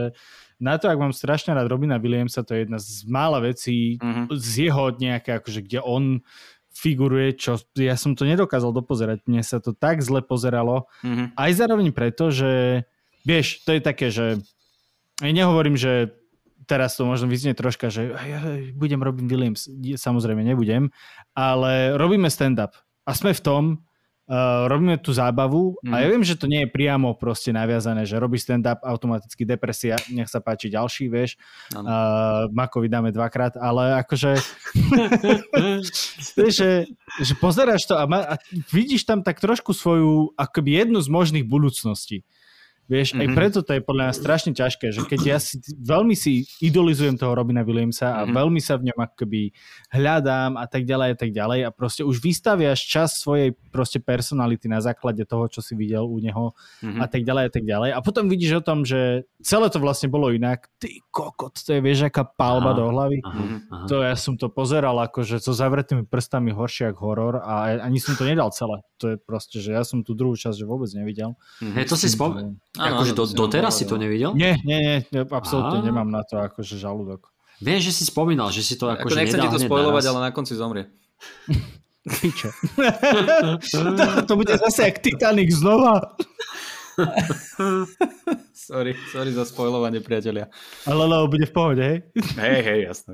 [0.58, 4.32] na to, ak mám strašne rád Robina Williamsa, to je jedna z mála vecí Mhm.
[4.34, 6.24] z jeho nejaké, akože, kde on
[6.76, 9.24] figuruje, čo ja som to nedokázal dopozerať.
[9.28, 10.92] Mne sa to tak zle pozeralo.
[11.04, 11.36] Mhm.
[11.36, 12.84] Aj zároveň preto, že
[13.24, 14.44] vieš, to je také, že
[15.24, 16.12] ja nehovorím, že
[16.68, 18.12] teraz to možno vyznie troška, že
[18.76, 19.70] budem Robin Williams.
[19.96, 20.92] Samozrejme nebudem,
[21.32, 22.76] ale robíme stand-up
[23.06, 23.64] a sme v tom,
[24.28, 26.12] uh, robíme tú zábavu a ja Mhm.
[26.12, 30.42] viem, že to nie je priamo proste naviazané, že robí stand-up, automaticky depresia, nech sa
[30.42, 31.38] páči ďalší, vieš.
[31.74, 31.86] Áno.
[31.86, 34.38] Uh, Makovi dáme dvakrát, ale akože
[36.50, 36.70] že,
[37.22, 38.36] že pozeráš to a, ma, a
[38.72, 42.24] vidíš tam tak trošku svoju akoby jednu z možných budúcností.
[42.86, 43.34] Vieš, aj Mhm.
[43.34, 47.34] preto to je podľa mňa strašne ťažké, že keď ja si veľmi si idolizujem toho
[47.34, 48.34] Robina Williamsa a Mhm.
[48.38, 49.42] veľmi sa v ňom akoby
[49.90, 54.68] hľadám a tak ďalej a tak ďalej a proste už vystaviaš čas svojej proste personality
[54.68, 56.54] na základe toho, čo si videl u neho
[56.86, 57.00] Mhm.
[57.02, 57.90] a tak ďalej a tak ďalej.
[57.92, 60.70] A potom vidíš o tom, že celé to vlastne bolo inak.
[60.78, 62.78] Ty kokot, to je vieš, aká palba Aha.
[62.78, 63.18] do hlavy.
[63.24, 63.58] Aha, Mhm.
[63.72, 63.86] aha.
[63.88, 68.14] To ja som to pozeral akože so zavretými prstami horšie ako horor a ani som
[68.14, 68.86] to nedal celé.
[69.02, 71.34] To je proste, že ja som tú druhú časť že vôbec nevidel.
[71.62, 71.74] Mhm.
[71.76, 72.56] Hej, to si spom...
[72.76, 74.36] Áno, akože do, doteraz si to nevidel?
[74.36, 77.32] Nie, nie, nie, absolútne nemám na to akože žalúdok.
[77.64, 80.32] Viem, že si spomínal, že si to Ako akože nechcem ti to spojovať, ale na
[80.36, 80.92] konci zomrie.
[82.22, 82.50] Piče.
[83.72, 86.02] to, to bude zase jak Titanic znova.
[88.54, 90.46] sorry, sorry za spojlovanie, priatelia.
[90.86, 92.00] Ale Leo bude v pohode, hej?
[92.38, 93.14] Hej, hej, jasné.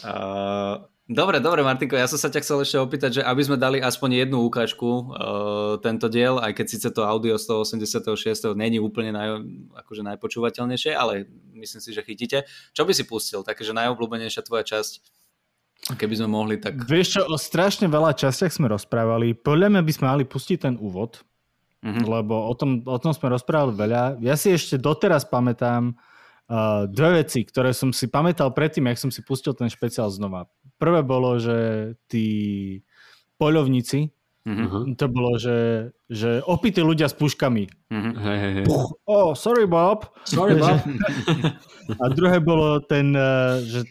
[0.00, 0.80] Uh,
[1.12, 4.26] dobre, dobre, Martinko, ja som sa ťa chcel ešte opýtať, že aby sme dali aspoň
[4.26, 5.02] jednu ukážku uh,
[5.80, 8.02] tento diel, aj keď síce to audio 186.
[8.56, 9.28] není úplne naj,
[9.84, 12.48] akože najpočúvateľnejšie, ale myslím si, že chytíte.
[12.74, 13.46] Čo by si pustil?
[13.46, 15.22] Také, že najobľúbenejšia tvoja časť
[15.82, 16.78] Keby sme mohli, tak...
[16.86, 19.34] Vieš čo, o strašne veľa častiach sme rozprávali.
[19.34, 21.26] Podľa mňa by sme mali pustiť ten úvod,
[21.82, 22.06] mm-hmm.
[22.06, 24.22] lebo o tom, o tom sme rozprávali veľa.
[24.22, 29.10] Ja si ešte doteraz pamätám uh, dve veci, ktoré som si pamätal predtým, jak som
[29.10, 30.46] si pustil ten špeciál znova.
[30.82, 31.58] Prvé bolo, že
[32.10, 32.26] tí
[33.38, 34.10] poľovníci,
[34.42, 34.98] mm-hmm.
[34.98, 37.70] to bolo, že, že opití ľudia s puškami.
[37.86, 38.14] Mm-hmm.
[38.18, 38.66] Hey, hey, hey.
[39.06, 40.10] Oh, sorry Bob.
[40.26, 40.82] Sorry Bob.
[42.02, 43.86] A druhé bolo ten, uh, že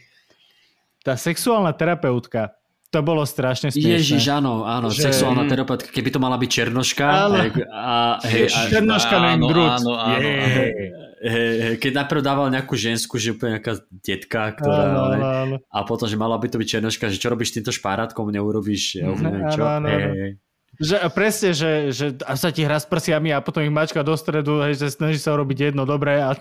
[1.00, 2.60] tá sexuálna terapeutka,
[2.92, 3.96] to bolo strašne smiešné.
[3.96, 5.08] Ježiš, áno, áno, že...
[5.08, 7.08] sexuálna terapeutka, keby to mala byť Černoška.
[7.08, 7.40] Áno.
[7.72, 10.12] A, hej, a, černoška na áno, áno, áno, áno.
[10.12, 10.92] Hej,
[11.24, 14.92] hej, keď najprv dával nejakú žensku, že úplne nejaká detka, ktorá...
[14.92, 15.56] Áno, áno, áno.
[15.72, 19.08] A potom, že mala by to byť Černoška, že čo robíš týmto špárátkom, neurobíš, ja
[19.08, 19.64] neviem čo.
[19.64, 20.36] Áno, áno, hej, hej.
[20.82, 24.12] Že, presne, že, že a sa ti hrá s prsiami a potom ich mačka do
[24.20, 26.36] stredu, hej, že snaží sa urobiť jedno dobré a...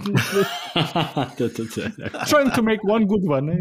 [2.32, 3.48] Trying to make one good one.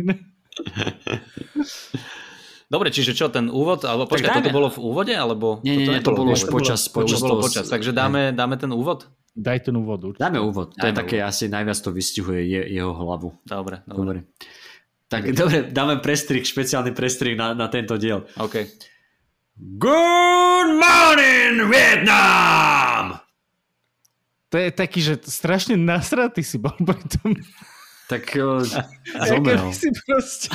[2.70, 5.58] Dobre, čiže čo, ten úvod, alebo počkaj, toto bolo v úvode, alebo...
[5.66, 9.10] Nie, nie, nie, to bolo už počas, počas, bolo počas, takže dáme, dáme ten úvod?
[9.34, 10.14] Daj ten úvod.
[10.14, 10.22] Určite.
[10.22, 11.34] Dáme úvod, to je také, úvod.
[11.34, 13.34] asi najviac to vystihuje je, jeho hlavu.
[13.42, 13.98] Dobre, dobre.
[13.98, 14.18] dobre.
[15.10, 18.22] Tak dobre, dáme prestrik, špeciálny prestrik na, na tento diel.
[18.38, 18.62] OK.
[19.58, 23.18] Good morning, Vietnam!
[24.50, 27.34] To je taký, že strašne nasratý si bol pri tom.
[28.06, 28.62] Tak uh,
[29.26, 29.74] zomrel.
[29.74, 30.54] si proste,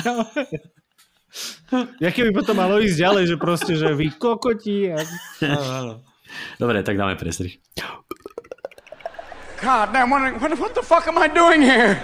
[2.00, 4.94] Ja keby potom malo ísť ďalej, že proste, že vy kokoti.
[4.94, 4.98] A...
[6.60, 7.58] Dobre, tak dáme prestrih.
[9.60, 11.96] God damn, what, what, what the fuck am I doing here?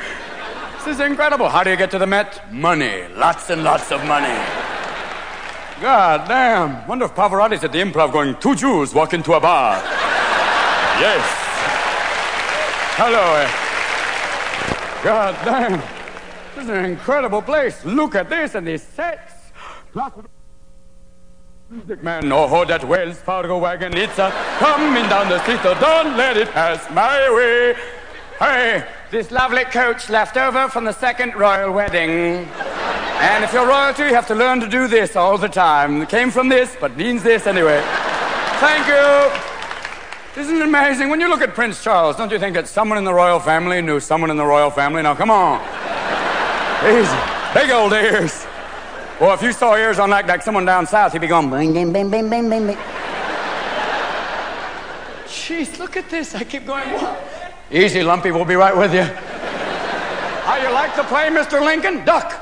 [0.83, 1.49] This is incredible.
[1.49, 2.43] How do you get to the Met?
[2.51, 3.07] Money.
[3.15, 4.35] Lots and lots of money.
[5.81, 6.87] God damn.
[6.89, 9.77] Wonder if Pavarotti's at the improv going, two Jews walk into a bar.
[10.99, 11.23] yes.
[12.99, 13.35] Hello.
[13.37, 13.51] Eh.
[15.05, 16.02] God damn.
[16.63, 17.85] Is an incredible place.
[17.85, 19.33] Look at this and these sets.
[21.69, 24.31] Music man, oh, that Wells Fargo wagon, it's a
[24.61, 27.75] coming down the street, so don't let it pass my way.
[28.39, 32.47] Hey, this lovely coach left over from the second royal wedding.
[33.19, 36.03] And if you're royalty, you have to learn to do this all the time.
[36.03, 37.83] It came from this, but means this anyway.
[38.61, 40.41] Thank you.
[40.41, 41.11] Isn't it amazing?
[41.11, 43.83] When you look at Prince Charles, don't you think that someone in the royal family
[43.83, 45.03] knew someone in the royal family?
[45.03, 45.61] Now, come on.
[46.83, 47.17] Easy.
[47.55, 48.45] Big old ears.
[49.21, 51.73] Well, if you saw ears on like, like someone down south, he'd be going bing,
[51.73, 52.77] bing, bing, bing, bing, bing.
[55.27, 56.35] Jeez, look at this.
[56.35, 56.89] I keep going.
[57.71, 58.33] Easy, Lumpy.
[58.33, 59.05] We'll be right with you.
[60.43, 61.65] How you like to play, Mr.
[61.65, 62.05] Lincoln?
[62.05, 62.33] Duck.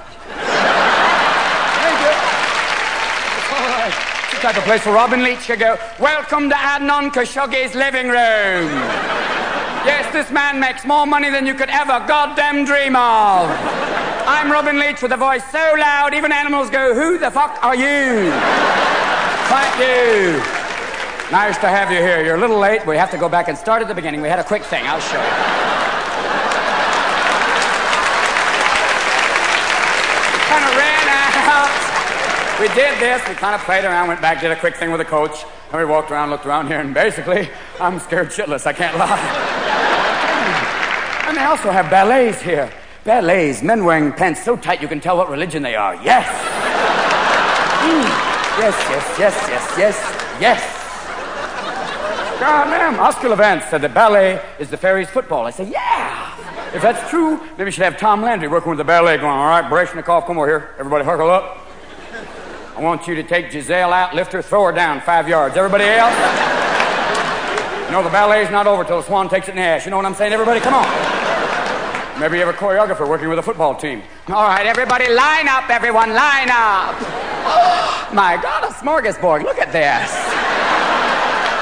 [1.80, 2.14] Thank you.
[3.52, 3.94] All right.
[4.24, 8.06] It's the type of place where Robin Leach could go, Welcome to Adnan Khashoggi's living
[8.08, 8.70] room.
[9.84, 13.89] Yes, this man makes more money than you could ever goddamn dream of.
[14.30, 17.74] I'm Robin Leach with a voice so loud, even animals go, Who the fuck are
[17.74, 18.30] you?
[19.50, 20.38] Thank you.
[21.32, 22.24] Nice to have you here.
[22.24, 22.86] You're a little late.
[22.86, 24.22] We have to go back and start at the beginning.
[24.22, 24.86] We had a quick thing.
[24.86, 25.30] I'll show you.
[30.46, 31.74] kind of ran out.
[32.60, 33.26] We did this.
[33.28, 35.80] We kind of played around, went back, did a quick thing with the coach, and
[35.80, 37.50] we walked around, looked around here, and basically,
[37.80, 38.64] I'm scared shitless.
[38.64, 39.08] I can't lie.
[41.26, 42.70] and they also have ballets here.
[43.04, 45.94] Ballets, men wearing pants so tight you can tell what religion they are.
[46.04, 46.26] Yes.
[47.80, 48.04] Mm.
[48.60, 50.80] Yes, yes, yes, yes, yes, yes.
[52.40, 55.46] God damn, Oscar Levant said that ballet is the fairies' football.
[55.46, 56.36] I said, yeah.
[56.74, 59.48] If that's true, maybe we should have Tom Landry working with the ballet going, all
[59.48, 60.74] right, Breshnikov, come over here.
[60.78, 61.66] Everybody huckle up.
[62.76, 65.56] I want you to take Giselle out, lift her, throw her down five yards.
[65.56, 66.14] Everybody else?
[67.86, 69.84] You know, the ballet's not over till the swan takes it in the ass.
[69.84, 70.32] You know what I'm saying?
[70.32, 71.29] Everybody, come on.
[72.20, 74.02] Maybe you have a choreographer working with a football team.
[74.28, 76.92] All right, everybody, line up, everyone, line up.
[78.12, 79.42] my God, a smorgasbord.
[79.42, 80.12] Look at this.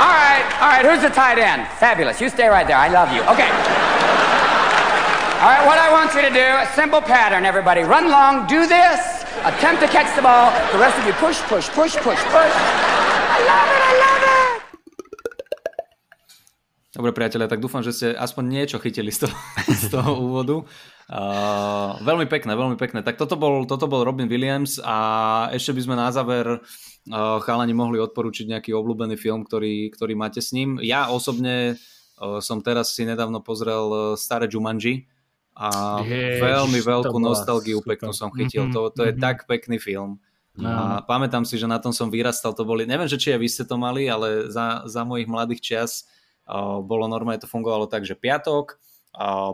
[0.02, 1.68] All right, all right, who's the tight end?
[1.78, 2.20] Fabulous.
[2.20, 2.76] You stay right there.
[2.76, 3.22] I love you.
[3.30, 3.46] Okay.
[5.38, 7.82] All right, what I want you to do, a simple pattern, everybody.
[7.82, 10.50] Run long, do this, attempt to catch the ball.
[10.72, 12.50] The rest of you push, push, push, push, push.
[12.50, 14.17] I love it, I love it.
[16.98, 19.36] Dobre priatelia, tak dúfam, že ste aspoň niečo chytili z toho,
[19.86, 20.66] z toho úvodu.
[21.06, 23.06] Uh, veľmi pekné, veľmi pekné.
[23.06, 27.70] Tak toto bol, toto bol Robin Williams a ešte by sme na záver uh, chalani
[27.70, 30.82] mohli odporučiť nejaký obľúbený film, ktorý, ktorý máte s ním.
[30.82, 31.78] Ja osobne
[32.18, 35.06] uh, som teraz si nedávno pozrel uh, staré Jumanji
[35.54, 37.94] a Ježiš, veľmi veľkú nostalgiu super.
[37.94, 38.66] peknú som chytil.
[38.66, 39.22] Mm-hmm, to, to je mm-hmm.
[39.22, 40.18] tak pekný film.
[40.58, 40.66] No.
[40.66, 43.46] A pamätám si, že na tom som vyrastal, to boli, neviem, že či aj vy
[43.46, 46.17] ste to mali, ale za, za mojich mladých čias
[46.82, 48.80] bolo normálne, to fungovalo tak, že piatok,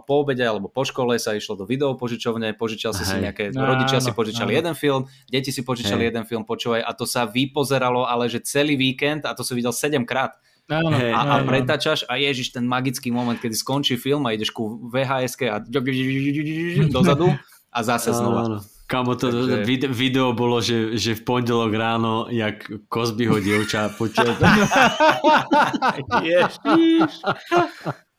[0.05, 3.09] po obede alebo po škole sa išlo do videopožičovne, požičal si Hej.
[3.09, 4.57] si nejaké, no, rodičia no, si požičali no.
[4.61, 6.09] jeden film, deti si požičali Hej.
[6.13, 9.73] jeden film, počúvaj, a to sa vypozeralo, ale že celý víkend, a to som videl
[9.73, 10.37] 7 krát.
[10.65, 14.49] No, no, a, a pretačaš a ježiš ten magický moment, kedy skončí film a ideš
[14.49, 15.61] ku VHS a
[16.95, 17.37] dozadu
[17.69, 18.65] a zase znova.
[18.95, 19.91] Kamo, to Takže...
[19.91, 24.39] video bolo, že, že v pondelok ráno, jak Kozbyho dievča počuť.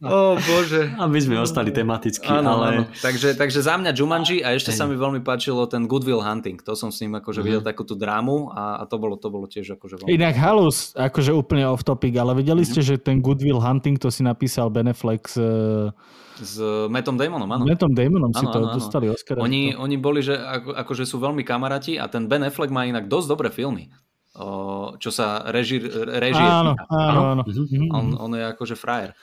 [0.06, 0.92] O bože.
[1.00, 2.68] A my sme ostali tematicky, áno, ale...
[2.68, 2.84] Áno.
[3.00, 6.60] Takže, takže za mňa Jumanji a ešte sa mi veľmi páčilo ten Goodwill Hunting.
[6.68, 7.48] To som s ním akože mm-hmm.
[7.48, 10.12] videl takú tú drámu a, a to, bolo, to bolo tiež akože veľmi...
[10.20, 13.00] Inak halus, akože úplne off topic, ale vedeli ste, mm-hmm.
[13.00, 15.96] že ten Goodwill Hunting to si napísal Beneflex uh...
[16.40, 16.60] s
[16.92, 17.64] Metom Damonom, áno.
[17.64, 19.40] Metom Damonom si to áno, dostali Oscar.
[19.40, 23.08] Oni, oni boli, že ako, akože sú veľmi kamaráti a ten Ben Affleck má inak
[23.08, 23.88] dosť dobré filmy.
[24.36, 25.80] O, čo sa reží,
[26.20, 27.22] reží áno, áno, áno.
[27.40, 27.44] áno.
[27.48, 27.88] Mm-hmm.
[27.96, 29.16] On, on je akože frajer.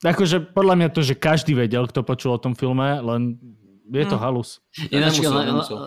[0.00, 3.40] Akože podľa mňa to, že každý vedel, kto počul o tom filme, len
[3.86, 4.22] je to hm.
[4.22, 4.60] halus.
[4.90, 5.22] Ináč,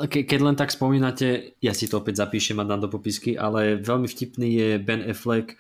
[0.07, 3.75] ke, keď len tak spomínate, ja si to opäť zapíšem a dám do popisky, ale
[3.75, 5.59] veľmi vtipný je Ben Affleck,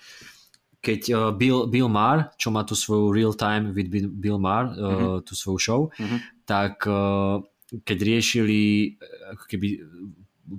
[0.79, 5.27] keď uh, Bill, Bill Maher, čo má tu svoju Real Time with Bill Maher, mm-hmm.
[5.27, 6.19] tú svoju show, mm-hmm.
[6.47, 7.43] tak uh,
[7.83, 8.95] keď riešili
[9.35, 9.67] ako keby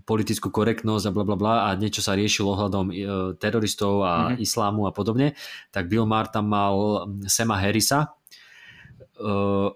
[0.06, 2.94] politickú korektnosť a bla bla bla a niečo sa riešilo ohľadom
[3.42, 4.38] teroristov a mm-hmm.
[4.38, 5.34] islámu a podobne,
[5.74, 8.14] tak Bill Maher tam mal Sema Harrisa,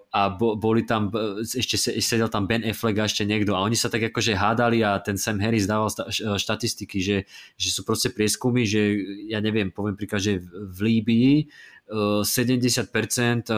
[0.09, 1.13] A bo, boli tam,
[1.45, 3.53] ešte sedel tam Ben Affleck a ešte niekto.
[3.53, 7.17] A oni sa tak akože hádali a ten Sam Harris dával štatistiky, že,
[7.53, 8.97] že sú proste prieskumy, že
[9.29, 11.33] ja neviem, poviem príklad, že v Líbii
[11.85, 12.89] 70%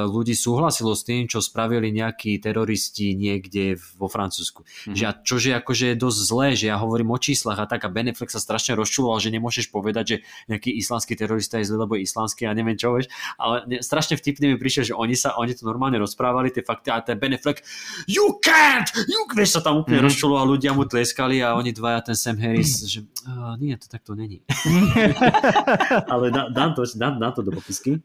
[0.04, 4.68] ľudí súhlasilo s tým, čo spravili nejakí teroristi niekde vo Francúzsku.
[4.68, 4.96] Mm-hmm.
[5.00, 7.90] Že, čo je akože je dosť zlé, že ja hovorím o číslach a tak a
[7.90, 10.18] Beneflex sa strašne rozčuloval, že nemôžeš povedať, že
[10.52, 13.08] nejaký islamský terorista je zlý, lebo je islamský a neviem čo, vieš.
[13.40, 16.92] Ale ne, strašne vtipný mi prišiel, že oni sa, oni to normálne rozprávali, tie fakty
[16.92, 17.64] a ten Beneflex,
[18.12, 20.12] you can't, you, vieš, sa tam úplne mm-hmm.
[20.12, 24.20] rozčuloval, ľudia mu tleskali a oni dvaja, ten Sam Harris, že uh, nie, to takto
[24.20, 24.44] není.
[26.12, 28.04] Ale dá, dám, to, dám, dám to do popisky.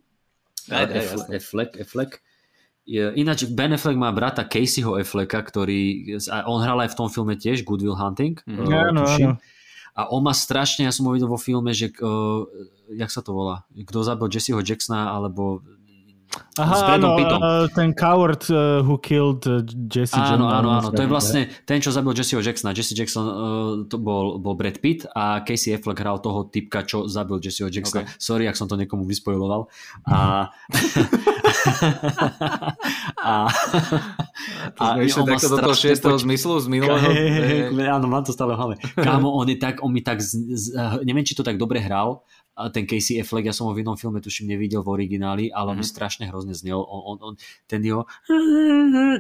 [0.71, 2.23] Affleck, Affleck.
[2.87, 6.19] Ináč Ben Affleck má brata Caseyho Afflecka, ktorý,
[6.51, 8.43] on hral aj v tom filme tiež, Good Will Hunting.
[8.43, 8.59] Mm.
[8.59, 9.31] Uh, áno, áno.
[9.93, 12.43] A on má strašne, ja som ho videl vo filme, že uh,
[12.91, 13.69] jak sa to volá?
[13.71, 15.63] Kto zabil Jesseho Jacksona, alebo
[16.61, 17.41] Aha, s Bradom Pittom.
[17.41, 20.89] Uh, ten coward uh, who killed uh, Jesse Áno, áno, áno.
[20.93, 22.77] To je vlastne ten, čo zabil Jesseho Jacksona.
[22.77, 23.33] Jesse Jackson uh,
[23.89, 28.05] to bol, bol Brad Pitt a Casey Affleck hral toho typka, čo zabil Jesseho Jacksona.
[28.05, 28.21] Okay.
[28.21, 29.69] Sorry, ak som to niekomu vyspojoloval.
[30.09, 30.49] A...
[33.29, 33.49] a...
[34.77, 36.25] To sme išli takto do toho šiestého poč...
[36.25, 37.09] zmyslu z minulého.
[37.97, 38.75] Áno, mám to stále v hlave.
[39.07, 40.65] Kámo, on je tak, on mi tak, z, z,
[41.05, 43.97] neviem, či to tak dobre hral, a ten Casey Affleck, ja som ho v inom
[43.97, 45.71] filme tuším nevidel v origináli, ale mm-hmm.
[45.73, 45.93] on mi mhm.
[45.97, 46.77] strašne hrozne znel.
[46.85, 47.35] On, on, on,
[47.65, 48.05] ten jeho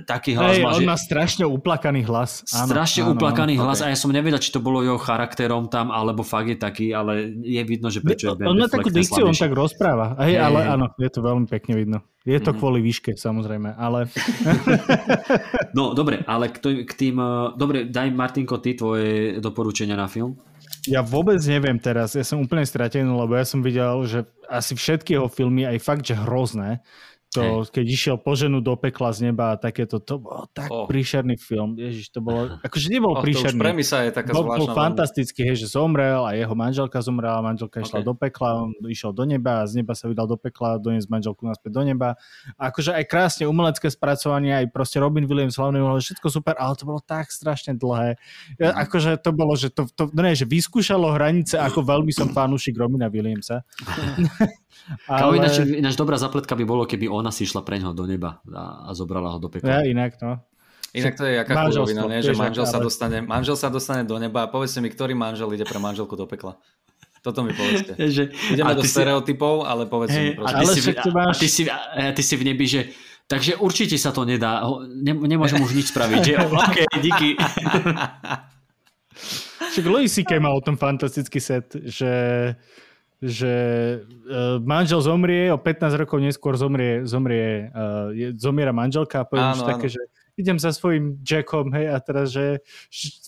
[0.04, 0.88] taký hlas hey, má, on že...
[0.92, 2.44] má strašne uplakaný hlas.
[2.52, 3.88] Áno, strašne áno, uplakaný áno, hlas okay.
[3.88, 7.32] a ja som nevedel, či to bolo jeho charakterom tam, alebo fakt je taký, ale
[7.40, 10.20] je vidno, že prečo je On má takú dikciu, on tak rozpráva.
[10.20, 11.98] Hej, hey, ale áno, je to veľmi pekne vidno.
[12.22, 12.60] Je to mm-hmm.
[12.62, 14.06] kvôli výške, samozrejme, ale...
[15.76, 17.18] no, dobre, ale k, tým...
[17.18, 20.38] Eh, dobre, daj Martinko, ty tvoje doporučenia na film.
[20.90, 25.14] Ja vôbec neviem teraz, ja som úplne stratený, lebo ja som videl, že asi všetky
[25.14, 26.82] jeho filmy, aj fakt, že hrozné,
[27.32, 30.84] to, keď išiel po ženu do pekla z neba a takéto, to bol tak oh.
[30.84, 31.80] príšerný film.
[31.80, 33.56] Ježiš, to bolo, akože nebol oh, príšerný.
[33.56, 34.60] To už premisa je taká bol, zvláštna.
[34.60, 37.88] Bol fantastický, hej, že zomrel a jeho manželka zomrela, manželka okay.
[37.88, 41.08] išla do pekla, on išiel do neba a z neba sa vydal do pekla, doniesť
[41.08, 42.20] manželku naspäť do neba.
[42.60, 46.84] A akože aj krásne umelecké spracovanie, aj proste Robin Williams hlavný všetko super, ale to
[46.84, 48.20] bolo tak strašne dlhé.
[48.60, 48.84] Ja, mm.
[48.84, 52.76] akože to bolo, že to, to, no nie, že vyskúšalo hranice, ako veľmi som fanúšik
[52.76, 53.64] Robina Williamsa.
[55.08, 55.38] Ale...
[55.38, 58.90] Ináč, ináč dobrá zapletka by bolo, keby ona si išla pre ňoho do neba a,
[58.90, 59.80] a zobrala ho do pekla.
[59.80, 60.42] Ja, inak no.
[60.92, 62.20] Inak to je jaká chulovina, nie?
[62.20, 65.64] že manžel sa, dostane, manžel sa dostane do neba a povedzte mi, ktorý manžel ide
[65.64, 66.60] pre manželku do pekla.
[67.24, 67.96] Toto mi povedzte.
[68.12, 70.58] že, Ideme do stereotypov, si, ale povedzte hey, mi prosím.
[70.58, 71.32] A ty, si, máš...
[71.32, 72.80] a, ty si, a ty si v nebi, že
[73.24, 74.60] takže určite sa to nedá.
[75.00, 76.20] Ne, nemôžem už nič spraviť.
[76.20, 76.34] Že?
[76.66, 77.28] OK, díky.
[79.72, 80.36] Však Louis C.K.
[80.42, 82.10] mal o tom fantastický set, že
[83.22, 83.54] že
[84.02, 89.54] uh, manžel zomrie, o 15 rokov neskôr zomrie, zomrie uh, je, zomiera manželka a poviem,
[89.62, 90.02] také, že
[90.42, 92.58] idem za svojím Jackom, hej, a teraz, že,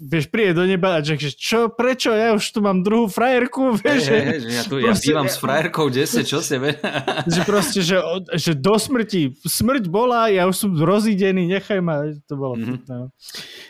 [0.03, 3.75] vieš, príde do neba a Jack, že čo, prečo, ja už tu mám druhú frajerku,
[3.81, 6.55] vieš, hey, hey, že ja tu proste, ja bývam s frajerkou 10, čo si,
[7.35, 7.97] že proste, že,
[8.35, 12.91] že do smrti, smrť bola, ja už som rozídený, nechaj ma, to bolo mm-hmm.
[12.91, 13.09] no.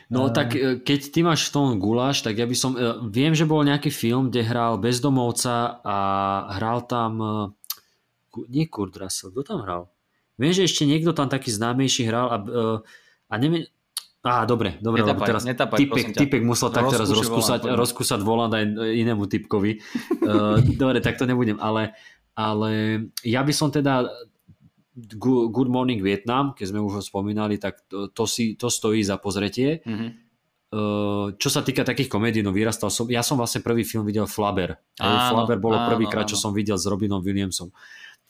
[0.08, 0.32] no a...
[0.32, 2.80] tak e, keď ty máš v tom guláš, tak ja by som, e,
[3.12, 5.98] viem, že bol nejaký film, kde hral bezdomovca a
[6.56, 7.30] hral tam, e,
[8.48, 9.92] nie Kurt Russell, kto tam hral?
[10.34, 12.36] Viem, že ešte niekto tam taký známejší hral a
[13.28, 13.64] a neviem,
[14.24, 18.20] Á, dobre, dobre, netapaj, lebo teraz netapaj, typek, typek musel tak teraz rozkúsať, volant, rozkúsať
[18.24, 18.64] volant aj
[18.96, 19.76] inému typkovi.
[20.24, 21.92] uh, dobre, tak to nebudem, ale,
[22.32, 24.08] ale ja by som teda
[24.96, 29.20] Good Morning Vietnam, keď sme už ho spomínali, tak to, to, si, to stojí za
[29.20, 29.84] pozretie.
[29.84, 30.10] Mm-hmm.
[31.38, 34.74] Čo sa týka takých komédií, no vyrastal som, ja som vlastne prvý film videl Flaber.
[34.98, 37.70] Áno, Flaber bolo prvýkrát, čo som videl s Robinom Williamsom.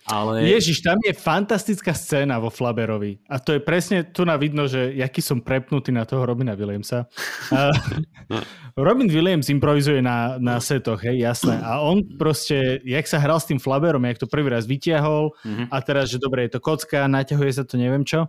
[0.05, 0.44] Ale...
[0.44, 3.24] Ježiš, tam je fantastická scéna vo Flaberovi.
[3.24, 7.09] A to je presne tu na vidno, že jaký som prepnutý na toho Robina Williamsa.
[8.76, 11.56] Robin Williams improvizuje na, na setoch, hej, jasné.
[11.64, 15.72] A on proste, jak sa hral s tým Flaberom, jak to prvý raz vytiahol mm-hmm.
[15.72, 18.28] a teraz, že dobre, je to kocka, naťahuje sa to neviem čo.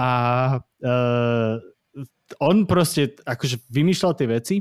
[0.00, 0.08] A
[0.64, 1.54] uh,
[2.40, 4.56] on proste akože vymýšľal tie veci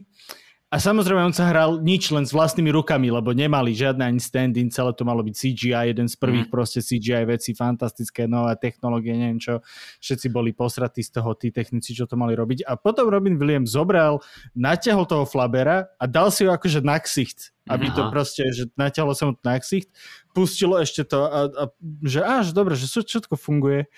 [0.72, 4.72] a samozrejme on sa hral nič len s vlastnými rukami, lebo nemali žiadne ani stand-in,
[4.72, 6.54] celé to malo byť CGI, jeden z prvých mm.
[6.56, 9.60] proste CGI veci, fantastické nové technológie, neviem čo,
[10.00, 12.64] všetci boli posratí z toho, tí technici, čo to mali robiť.
[12.64, 14.24] A potom Robin Williams zobral,
[14.56, 17.96] natiahol toho Flabera a dal si ho akože na ksicht, aby Aha.
[18.00, 19.92] to proste, že natiahlo sa mu na ksicht,
[20.32, 21.64] pustilo ešte to a, a
[22.08, 23.92] že až dobre, že všetko funguje.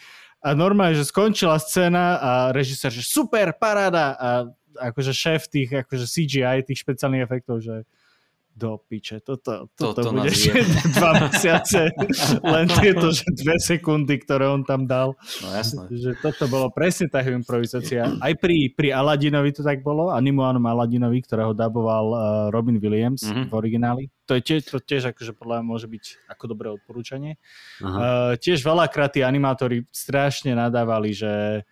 [0.43, 4.29] A normálne, že skončila scéna a režisér, že super, paráda a
[4.75, 7.85] akože šéf tých akože CGI, tých špeciálnych efektov, že
[8.53, 10.29] do piče, toto, toto, toto bude
[10.97, 11.89] dva mesiace,
[12.45, 15.17] len tieto, že dve sekundy, ktoré on tam dal.
[15.41, 15.89] No jasné.
[15.89, 18.13] Že toto bolo presne tá improvizácia.
[18.21, 22.19] Aj pri, pri Aladinovi to tak bolo, animovanom Aladinovi, ktorého daboval uh,
[22.53, 23.49] Robin Williams mm-hmm.
[23.49, 24.03] v origináli.
[24.29, 27.41] To je tiež, to tiež akože podľa mňa môže byť ako dobré odporúčanie.
[27.81, 31.65] Uh, tiež veľakrát tí animátori strašne nadávali, že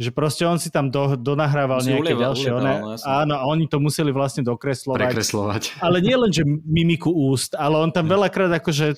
[0.00, 3.44] že proste on si tam do, donahrával si nejaké uleval, ďalšie uleval, one, áno, a
[3.44, 5.12] oni to museli vlastne dokreslovať.
[5.12, 5.62] Prekreslovať.
[5.84, 8.96] Ale nie len, že mimiku úst, ale on tam veľakrát akože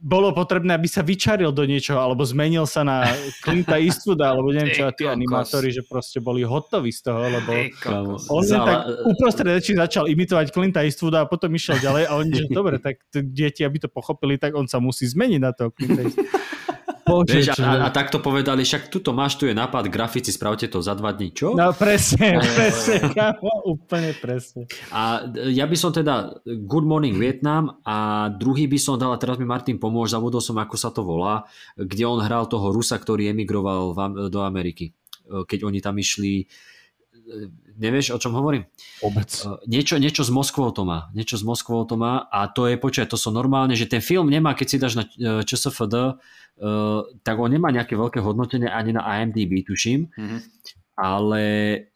[0.00, 3.04] bolo potrebné, aby sa vyčaril do niečoho, alebo zmenil sa na
[3.44, 7.52] Clinta Eastwooda, alebo neviem čo, a tí animátori, že proste boli hotoví z toho, lebo
[8.32, 12.32] on len tak uprostred reči začal imitovať Clinta Eastwooda a potom išiel ďalej a oni,
[12.32, 16.02] že dobre, tak deti, aby to pochopili, tak on sa musí zmeniť na to Clinta
[16.02, 16.32] Eastwooda.
[17.06, 20.84] Bože, Vieš, a, a takto povedali, však tuto máš, tu je nápad, grafici, spravte to
[20.84, 21.56] za dva dní, čo?
[21.56, 24.68] No presne, presne, kámo, úplne presne.
[24.92, 29.40] A ja by som teda Good Morning Vietnam a druhý by som dal, a teraz
[29.40, 33.30] mi Martin pomôže, zavodol som, ako sa to volá, kde on hral toho Rusa, ktorý
[33.30, 33.96] emigroval
[34.28, 34.92] do Ameriky.
[35.30, 36.44] Keď oni tam išli
[37.80, 38.68] nevieš, o čom hovorím?
[39.00, 39.32] Vôbec.
[39.64, 41.08] Niečo, niečo z Moskvou to má.
[41.16, 44.28] Niečo z Moskvou to má a to je, počkaj, to sú normálne, že ten film
[44.28, 45.04] nemá, keď si dáš na
[45.42, 46.20] ČSFD,
[46.60, 50.12] Eh, tak on nemá nejaké veľké hodnotenie ani na IMDb, tuším.
[50.12, 50.40] Mm-hmm.
[51.00, 51.42] Ale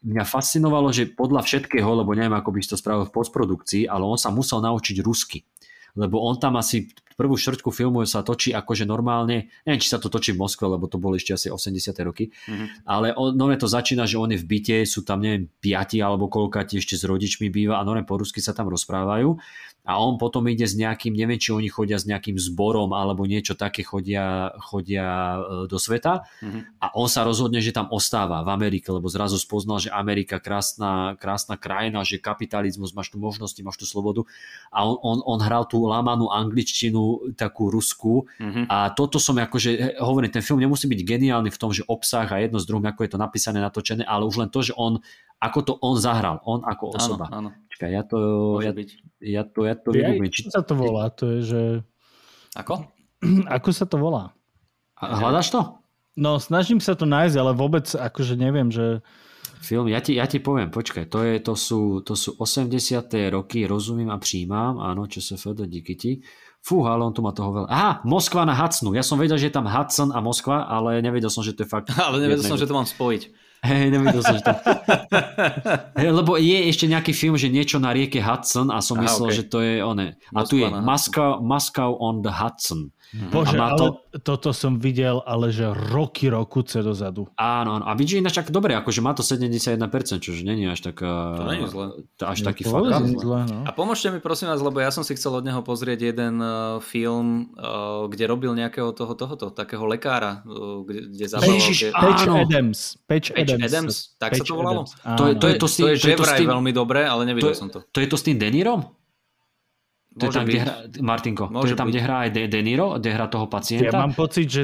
[0.01, 4.01] mňa fascinovalo, že podľa všetkého, lebo neviem, ako by si to spravil v postprodukcii, ale
[4.01, 5.45] on sa musel naučiť rusky.
[5.93, 10.11] Lebo on tam asi prvú štvrťku filmu sa točí akože normálne, neviem, či sa to
[10.11, 11.95] točí v Moskve, lebo to boli ešte asi 80.
[12.03, 12.87] roky, mm-hmm.
[12.87, 16.27] ale on, nové to začína, že on je v byte, sú tam neviem, piati alebo
[16.27, 19.39] koľka ešte s rodičmi býva a nové po rusky sa tam rozprávajú
[19.85, 23.53] a on potom ide s nejakým, neviem, či oni chodia s nejakým zborom alebo niečo
[23.53, 26.81] také chodia, chodia e, do sveta mm-hmm.
[26.81, 31.13] a on sa rozhodne, že tam ostáva v Amerike, lebo zrazu spoznal, že Amerika krásna,
[31.21, 34.25] krásna krajina, že kapitalizmus, máš tu možnosti, máš tu slobodu
[34.73, 37.04] a on, on, on hral tú lamanú angličtinu,
[37.35, 38.65] takú rusku mm-hmm.
[38.69, 42.41] a toto som akože, hovorím, ten film nemusí byť geniálny v tom, že obsah a
[42.41, 45.03] jedno z druhým, ako je to napísané, natočené, ale už len to, že on
[45.45, 47.27] ako to on zahral, on ako osoba.
[47.29, 47.67] Áno, áno.
[47.75, 48.17] Čakaj, ja to,
[48.63, 48.89] ja, byť.
[49.19, 50.47] ja to, ja to ja, Či...
[50.47, 51.11] sa to volá?
[51.19, 51.61] To je, že...
[52.55, 52.87] Ako?
[53.59, 54.31] Ako sa to volá?
[54.95, 55.61] A hľadaš to?
[56.15, 59.03] No, snažím sa to nájsť, ale vôbec akože neviem, že...
[59.59, 62.71] Film, ja ti, ja ti poviem, počkaj, to, je, to, sú, to sú 80.
[63.33, 66.11] roky, rozumím a přijímám, áno, čo sa Fedo, díky ti.
[66.65, 67.67] Fú, ale on tu má toho veľa.
[67.69, 68.97] Aha, Moskva na Hudsonu.
[68.97, 71.69] Ja som vedel, že je tam Hudson a Moskva, ale nevedel som, že to je
[71.69, 71.93] fakt...
[72.09, 73.21] ale nevedel som, že to mám spojiť.
[73.65, 74.53] Hej, nevidel som, že to...
[75.97, 79.29] hey, lebo je ešte nejaký film, že niečo na rieke Hudson a som Aha, myslel,
[79.29, 79.37] okay.
[79.37, 80.17] že to je one.
[80.17, 80.65] A tu je
[81.45, 82.89] Moscow on the Hudson.
[83.15, 87.31] Bože, A má ale to- toto som videl, ale že roky, rokuce dozadu.
[87.33, 87.85] Áno, áno.
[87.85, 89.79] A vidíš ináč tak dobre, akože má to 71%,
[90.19, 90.99] čože není až tak...
[90.99, 91.95] To není zle.
[92.17, 92.91] Až taký To fakt.
[93.05, 93.63] je zlé, no.
[93.63, 96.77] A pomôžte mi prosím vás, lebo ja som si chcel od neho pozrieť jeden uh,
[96.79, 101.55] film, uh, kde robil nejakého toho, tohoto, takého lekára, uh, kde, kde zabával...
[101.55, 102.35] Ježiš, a- Patch Áno.
[102.41, 102.79] Adams.
[103.01, 103.63] Patch, Patch Adams.
[103.63, 104.81] Adams, tak sa Patch to volalo?
[104.83, 107.23] Adams, To je- to je to s tým- to je, to to veľmi dobré, ale
[107.23, 107.79] To, nevidel som to.
[107.85, 108.83] to je to s tým De Nirom?
[110.15, 110.63] To je tam, kde byť.
[110.63, 111.91] hrá, Martinko, to je tam, byť.
[111.91, 113.95] kde hrá aj De, De Niro, kde hrá toho Ja pacienta.
[113.95, 114.63] mám pocit, že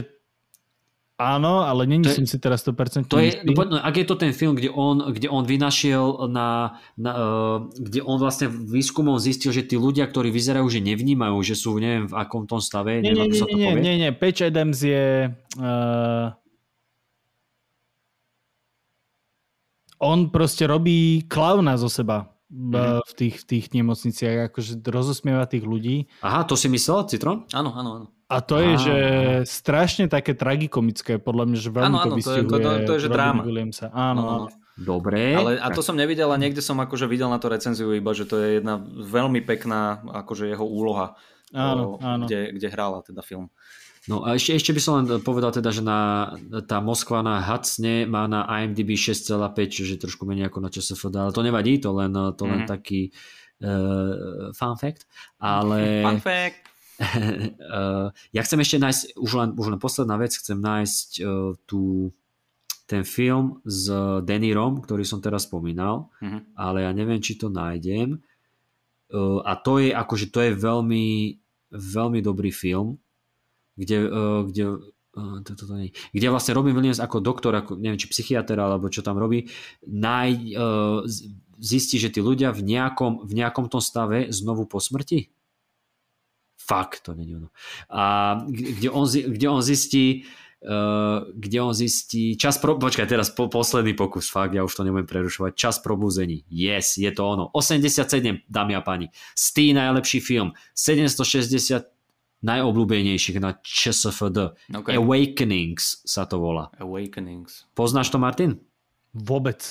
[1.16, 3.52] áno, ale není som si teraz 100% To je, istý.
[3.52, 7.58] no, no, ak je to ten film, kde on, kde on vynašiel na, na uh,
[7.70, 12.08] kde on vlastne výskumom zistil, že tí ľudia, ktorí vyzerajú, že nevnímajú, že sú neviem
[12.08, 13.82] v akom tom stave, Nie, neviem, nie, ako sa to nie, povie.
[13.84, 15.30] nie, nie, Patch Adams je...
[15.60, 16.32] Uh,
[20.02, 22.26] on proste robí klauna zo seba.
[22.52, 23.02] Mm-hmm.
[23.08, 26.12] v, tých, v tých nemocniciach, akože rozosmieva tých ľudí.
[26.20, 27.48] Aha, to si myslel, Citron?
[27.56, 28.06] Áno, áno, áno.
[28.32, 28.96] A to je, že
[29.44, 32.86] strašne také tragikomické, podľa mňa, že veľmi Áno, to áno, to je- vystihuje to- to-
[32.88, 33.42] to je, že dráma.
[33.44, 33.88] Williamsa.
[33.92, 34.46] Áno, áno.
[34.80, 35.36] Dobre.
[35.36, 38.24] Ale, a to som nevidel a niekde som akože videl na to recenziu iba, že
[38.24, 41.16] to je jedna veľmi pekná akože jeho úloha,
[41.52, 42.26] Áno, o, áno.
[42.26, 43.52] Kde, kde hrála teda film.
[44.04, 46.34] No a ešte, ešte by som len povedal teda, že na,
[46.64, 49.38] tá Moskva na Hacne má na IMDb 6,5,
[49.68, 52.68] čiže trošku menej ako na ČSFD, ale to nevadí, to len, to len Mhm.
[52.68, 53.14] taký
[53.62, 55.06] uh, fun fact.
[55.38, 56.66] Ale Fun fact.
[56.98, 61.30] uh, ja chcem ešte nájsť, už len, už len posledná vec, chcem nájsť uh,
[61.64, 62.10] tú,
[62.86, 63.86] ten film s
[64.22, 66.58] Denirom, ktorý som teraz spomínal, Mhm.
[66.58, 68.18] ale ja neviem, či to nájdem.
[69.08, 71.38] Uh, a to je akože to je veľmi,
[71.70, 72.98] veľmi dobrý film,
[73.76, 74.64] kde, uh, kde
[75.16, 78.56] uh, to, to, to nie, kde vlastne Robin Williams ako doktor, ako, neviem, či psychiatr
[78.56, 79.52] alebo čo tam robí,
[79.86, 80.56] naj,
[81.06, 85.30] z- zistí, že tí ľudia v nejakom, v nejakom tom stave znovu po smrti.
[86.58, 87.50] Fakt, to není ono.
[87.90, 90.26] A kde on, kde on zistí,
[91.34, 92.78] kde on zistí čas pro...
[92.78, 95.58] Počkaj, teraz po, posledný pokus, fakt, ja už to nebudem prerušovať.
[95.58, 96.46] Čas probúzení.
[96.54, 97.50] Yes, je to ono.
[97.50, 99.10] 87, dámy a páni.
[99.34, 100.54] Stý najlepší film.
[100.78, 101.90] 760
[102.42, 104.38] najobľúbenejších na ČSFD.
[104.70, 104.98] Okay.
[104.98, 106.70] Awakenings sa to volá.
[106.78, 107.66] Awakenings.
[107.74, 108.58] Poznáš to, Martin?
[109.14, 109.62] Vôbec.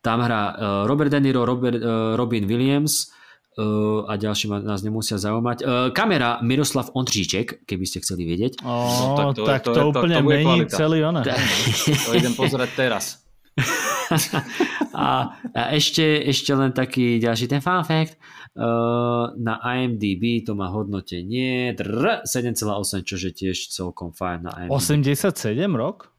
[0.00, 3.08] Tam hrá uh, Robert De Niro, Robert, uh, Robin Williams
[3.56, 5.64] uh, a ďalší ma, nás nemusia zaujímať.
[5.92, 8.60] Kamera Miroslav Ondříček, keby ste chceli vedieť.
[8.60, 10.76] Ó, tak tak to- to, tak to- to, to- úplne to mení kvalita.
[10.76, 11.20] celý ona.
[11.24, 13.23] To idem pozerať teraz.
[14.94, 18.18] a, a ešte, ešte len taký ďalší ten fun fact.
[18.54, 24.70] Uh, na IMDb to má hodnotenie drr, 7,8, čo je tiež celkom fajn na IMDb.
[24.70, 26.14] 87 rok?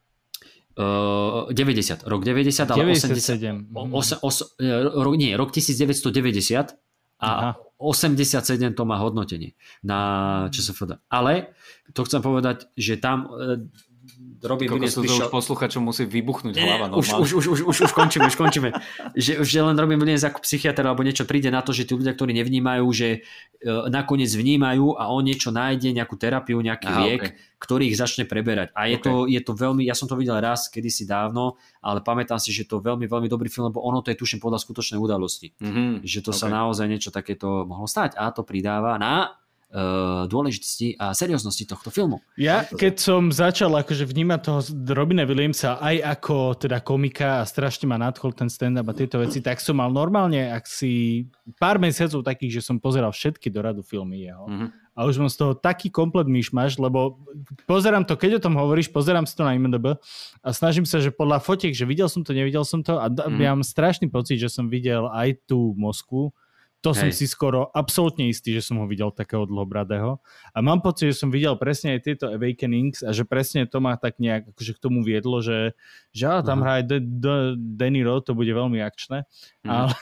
[0.75, 3.71] Uh, 90, rok 90, ale 97.
[3.71, 6.75] 80, o, os, os, e, rok, nie, rok 1990
[7.23, 7.51] a Aha.
[7.79, 10.99] 87 to má hodnotenie na ČSFD.
[11.11, 11.55] Ale
[11.91, 13.27] to chcem povedať, že tam
[14.45, 16.93] Williams sú to už posluchačom musí vybuchnúť hlava.
[16.93, 17.23] už, normálne.
[17.25, 18.69] už, už, už, už, už končíme, už končíme.
[19.17, 22.13] že, že len Robin Williams ako psychiatr alebo niečo príde na to, že tí ľudia,
[22.13, 23.25] ktorí nevnímajú, že
[23.65, 27.33] uh, nakoniec vnímajú a on niečo nájde, nejakú terapiu, nejaký Aha, liek, okay.
[27.57, 28.69] ktorý ich začne preberať.
[28.77, 29.03] A je, Ok.
[29.03, 32.69] to, je to veľmi, ja som to videl raz, kedysi dávno, ale pamätám si, že
[32.69, 35.57] to je veľmi, veľmi dobrý film, lebo ono to je tuším podľa skutočnej udalosti.
[35.57, 36.05] Mhm.
[36.05, 36.53] Že to sa Ok.
[36.53, 39.33] naozaj niečo takéto mohlo stať a to pridáva na
[40.31, 42.23] dôležitosti a serióznosti tohto filmu.
[42.39, 44.59] Ja, keď som začal akože vnímať toho
[44.95, 49.43] Robina Williamsa aj ako teda komika a strašne ma nadchol ten stand-up a tieto veci,
[49.43, 51.25] tak som mal normálne, ak si
[51.59, 54.47] pár mesiacov takých, že som pozeral všetky doradu filmy jeho.
[54.47, 54.67] Mhm.
[54.95, 57.19] A už mám z toho taký komplet myšmaš, lebo
[57.67, 59.99] pozerám to, keď o tom hovoríš, pozerám si to na IMDb
[60.39, 63.35] a snažím sa, že podľa fotiek, že videl som to, nevidel som to a mm.
[63.43, 66.31] Ja mám strašný pocit, že som videl aj tú Moskvu,
[66.85, 67.17] to som Hej.
[67.17, 70.21] si skoro absolútne istý, že som ho videl takého dlhobradého.
[70.53, 73.97] A mám pocit, že som videl presne aj tieto Awakenings a že presne to ma
[73.97, 75.73] tak nejak akože k tomu viedlo, že,
[76.13, 76.63] že á, tam Aha.
[76.63, 79.25] hrá aj De- De- Danny Rowe, to bude veľmi akčné.
[79.65, 79.69] Mhm.
[79.73, 79.95] Ale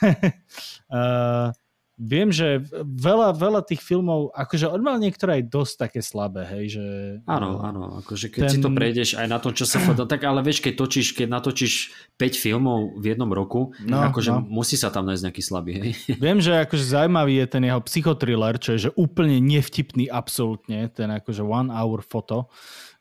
[0.92, 1.48] uh,
[1.94, 6.66] viem, že veľa, veľa tých filmov, akože on mal niektoré aj dosť také slabé, hej,
[6.80, 6.86] že...
[7.30, 10.26] Áno, áno, akože keď Ten- si to prejdeš aj na tom, čo sa foto, tak
[10.26, 14.42] ale vieš, keď točíš, keď natočíš 5 filmov v jednom roku, No, akože no.
[14.42, 15.92] musí sa tam nájsť nejaký slabý, hej.
[16.18, 21.14] Viem, že akože zaujímavý je ten jeho psychotriller, čo je že úplne nevtipný absolútne, ten
[21.14, 22.02] akože one hour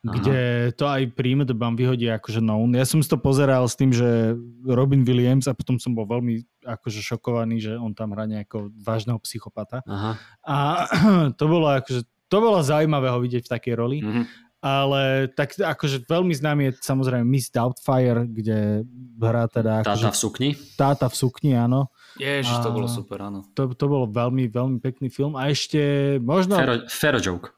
[0.02, 0.18] foto, Aha.
[0.18, 0.38] kde
[0.74, 2.74] to aj pri IMDb vyhodí akože known.
[2.74, 6.42] Ja som si to pozeral s tým, že Robin Williams a potom som bol veľmi
[6.60, 9.78] akože šokovaný, že on tam hrá nejakého vážneho psychopata.
[9.86, 10.18] Aha.
[10.42, 10.56] A
[11.38, 14.22] to bolo akože to bolo zaujímavé ho vidieť v takej roli, Mhm.
[14.58, 18.88] ale tak akože veľmi známy je samozrejme Miss Doubtfire, kde
[19.18, 20.48] hrá teda Táta akože v sukni.
[20.74, 21.92] táta v sukni, áno.
[22.14, 23.44] Ježiš, to bolo super, áno.
[23.52, 25.32] To, to bolo veľmi, veľmi pekný film.
[25.34, 25.78] A ešte
[26.18, 26.56] možno...
[26.56, 27.52] Fero, Fero joke.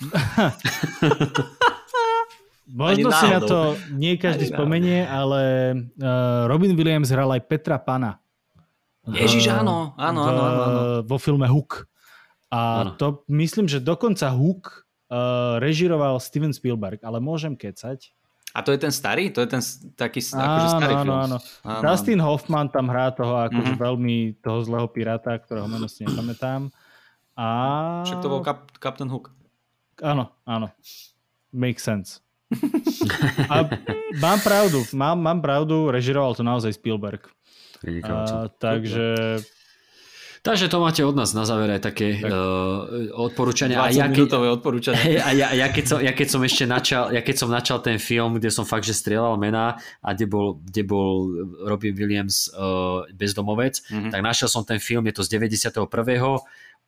[2.70, 3.58] Možno si na to
[3.90, 5.40] nie každý Ani spomenie, ale
[5.96, 8.22] uh, Robin Williams hral aj Petra Pana.
[9.02, 10.80] Ježiš, V- áno, áno, áno, áno, áno.
[11.02, 11.88] Vo filme Hook.
[12.48, 12.90] A Áno.
[12.94, 18.10] to myslím, že dokonca Hook uh, režiroval Steven Spielberg, ale môžem kecať.
[18.50, 19.30] A to je ten starý?
[19.30, 19.62] To je ten
[19.94, 20.34] taký akože
[20.66, 21.14] Áno, starý áno, film.
[21.16, 21.36] áno.
[21.62, 23.78] Áno, Dustin Hoffman tam hrá toho akože Mhm.
[23.78, 26.66] veľmi toho zlého piráta, ktorého meno si nepamätám.
[27.32, 27.46] A...
[28.02, 29.30] Však to bol Kap- Captain Hook.
[29.98, 30.74] Áno, áno.
[31.50, 32.10] Makes sense.
[33.46, 33.56] A
[34.18, 37.26] mám pravdu, mám, mám pravdu, režiroval to naozaj Spielberg.
[38.04, 39.38] A, takže
[40.40, 42.32] Takže to máte od nás na záver aj také Tak.
[42.32, 43.76] uh, odporúčania.
[43.76, 44.08] 20 A ja,
[44.48, 44.96] odporúčanie.
[44.96, 47.84] Hej, a ja, ja, keď som, ja, keď som ešte načal, ja keď som načal
[47.84, 51.28] ten film, kde som fakt, že strieľal mená a kde bol, kde bol
[51.68, 54.16] Robbie Williams uh, bezdomovec, Mhm.
[54.16, 56.40] tak našiel som ten film, je to z 91.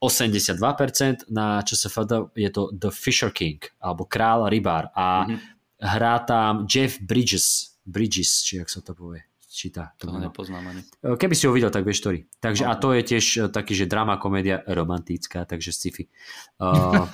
[0.02, 5.38] 82%, na ČSFD je to The Fisher King, alebo Král rybár a Mhm.
[5.78, 9.92] hrá tam Jeff Bridges, Bridges, či jak sa to povie, číta.
[9.98, 10.82] To To nepoznám ani.
[11.02, 12.24] Keby si ho videl, tak vieš, ktorý.
[12.40, 16.04] Takže, a to je tiež eh, taký, že drama, komédia, romantická, takže sci-fi.
[16.62, 17.06] Uh,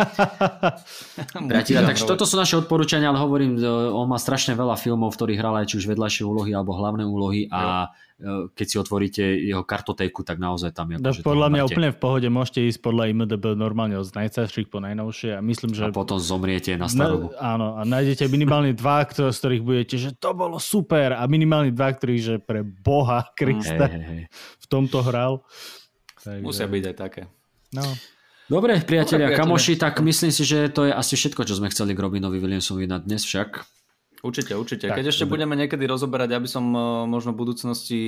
[1.32, 5.40] takže toto sú naše odporúčania, ale hovorím, e, on má strašne veľa filmov, v ktorých
[5.40, 8.07] hral aj či už vedľajšie úlohy alebo hlavné úlohy a e,
[8.51, 10.99] keď si otvoríte jeho kartotéku, tak naozaj tam je.
[10.99, 11.70] no, akože podľa toho mňa máte.
[11.70, 15.86] úplne v pohode môžete ísť podľa IMDB normálne od najstarších po najnovšie a myslím, že
[15.86, 17.31] A potom zomriete na Na, starobu.
[17.39, 21.70] áno, a nájdete minimálne dva, ktor- z ktorých budete, že to bolo super a minimálne
[21.70, 24.23] dva, ktorí, že pre Boha Hej, Krista hej, hej.
[24.35, 25.47] v tomto hral.
[26.19, 27.23] Takže, Musia byť aj také.
[27.70, 27.86] No,
[28.49, 29.39] Dobre, priatelia, Dobre, priatelia.
[29.39, 32.89] kamoši, tak myslím si, že to je asi všetko, čo sme chceli k Robinovi Williamsovi
[32.89, 33.61] na dnes však.
[34.19, 34.90] Určite, určite.
[34.90, 35.39] Tak, Keď ešte dobre.
[35.39, 38.01] budeme niekedy rozoberať, aby som eh, možno v budúcnosti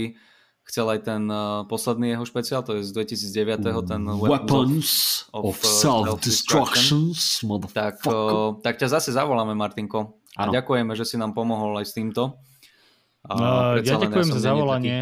[0.66, 4.90] chcel aj ten eh, posledný jeho špeciál, to je z 2009, ten Weapons
[5.30, 8.10] of, of, uh, self-destruction, tak, motherfucker.
[8.10, 10.18] eh, tak ťa zase zavoláme, Martinko.
[10.38, 10.54] A Áno.
[10.54, 12.38] ďakujeme, že si nám pomohol aj s týmto.
[13.26, 14.96] A predsa ja ďakujem za zavolanie.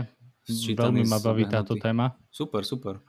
[0.49, 2.17] Veľmi ma baví táto téma.
[2.33, 3.05] Super, super.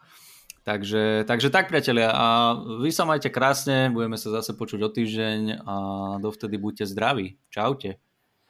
[0.64, 2.54] Takže, takže tak, priatelia, a
[2.84, 5.76] vy sa majte krásne, budeme sa zase počuť o týždeň a
[6.22, 7.38] dovtedy buďte zdraví.
[7.50, 7.96] Čaute.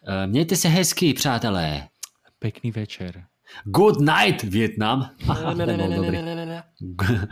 [0.08, 1.88] Eh, Mějte se hezky, přátelé.
[2.40, 3.24] Pekný večer.
[3.66, 5.10] Good night, Vietnam.
[5.28, 6.22] Aha, nebol dobrý.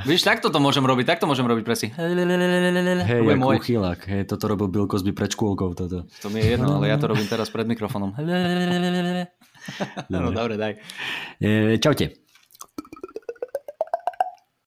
[0.10, 1.94] Víš, takto to môžem robiť, takto môžem robiť presne.
[1.94, 3.62] Hej, jak môj.
[3.62, 4.02] uchylák.
[4.10, 5.78] Hej, toto robil Bill Cosby pred škôlkou.
[5.78, 6.10] Toto.
[6.10, 8.18] To mi je jedno, ale ja to robím teraz pred mikrofónom.
[10.10, 10.74] No dobre, daj.
[11.38, 12.27] Eh, čaute.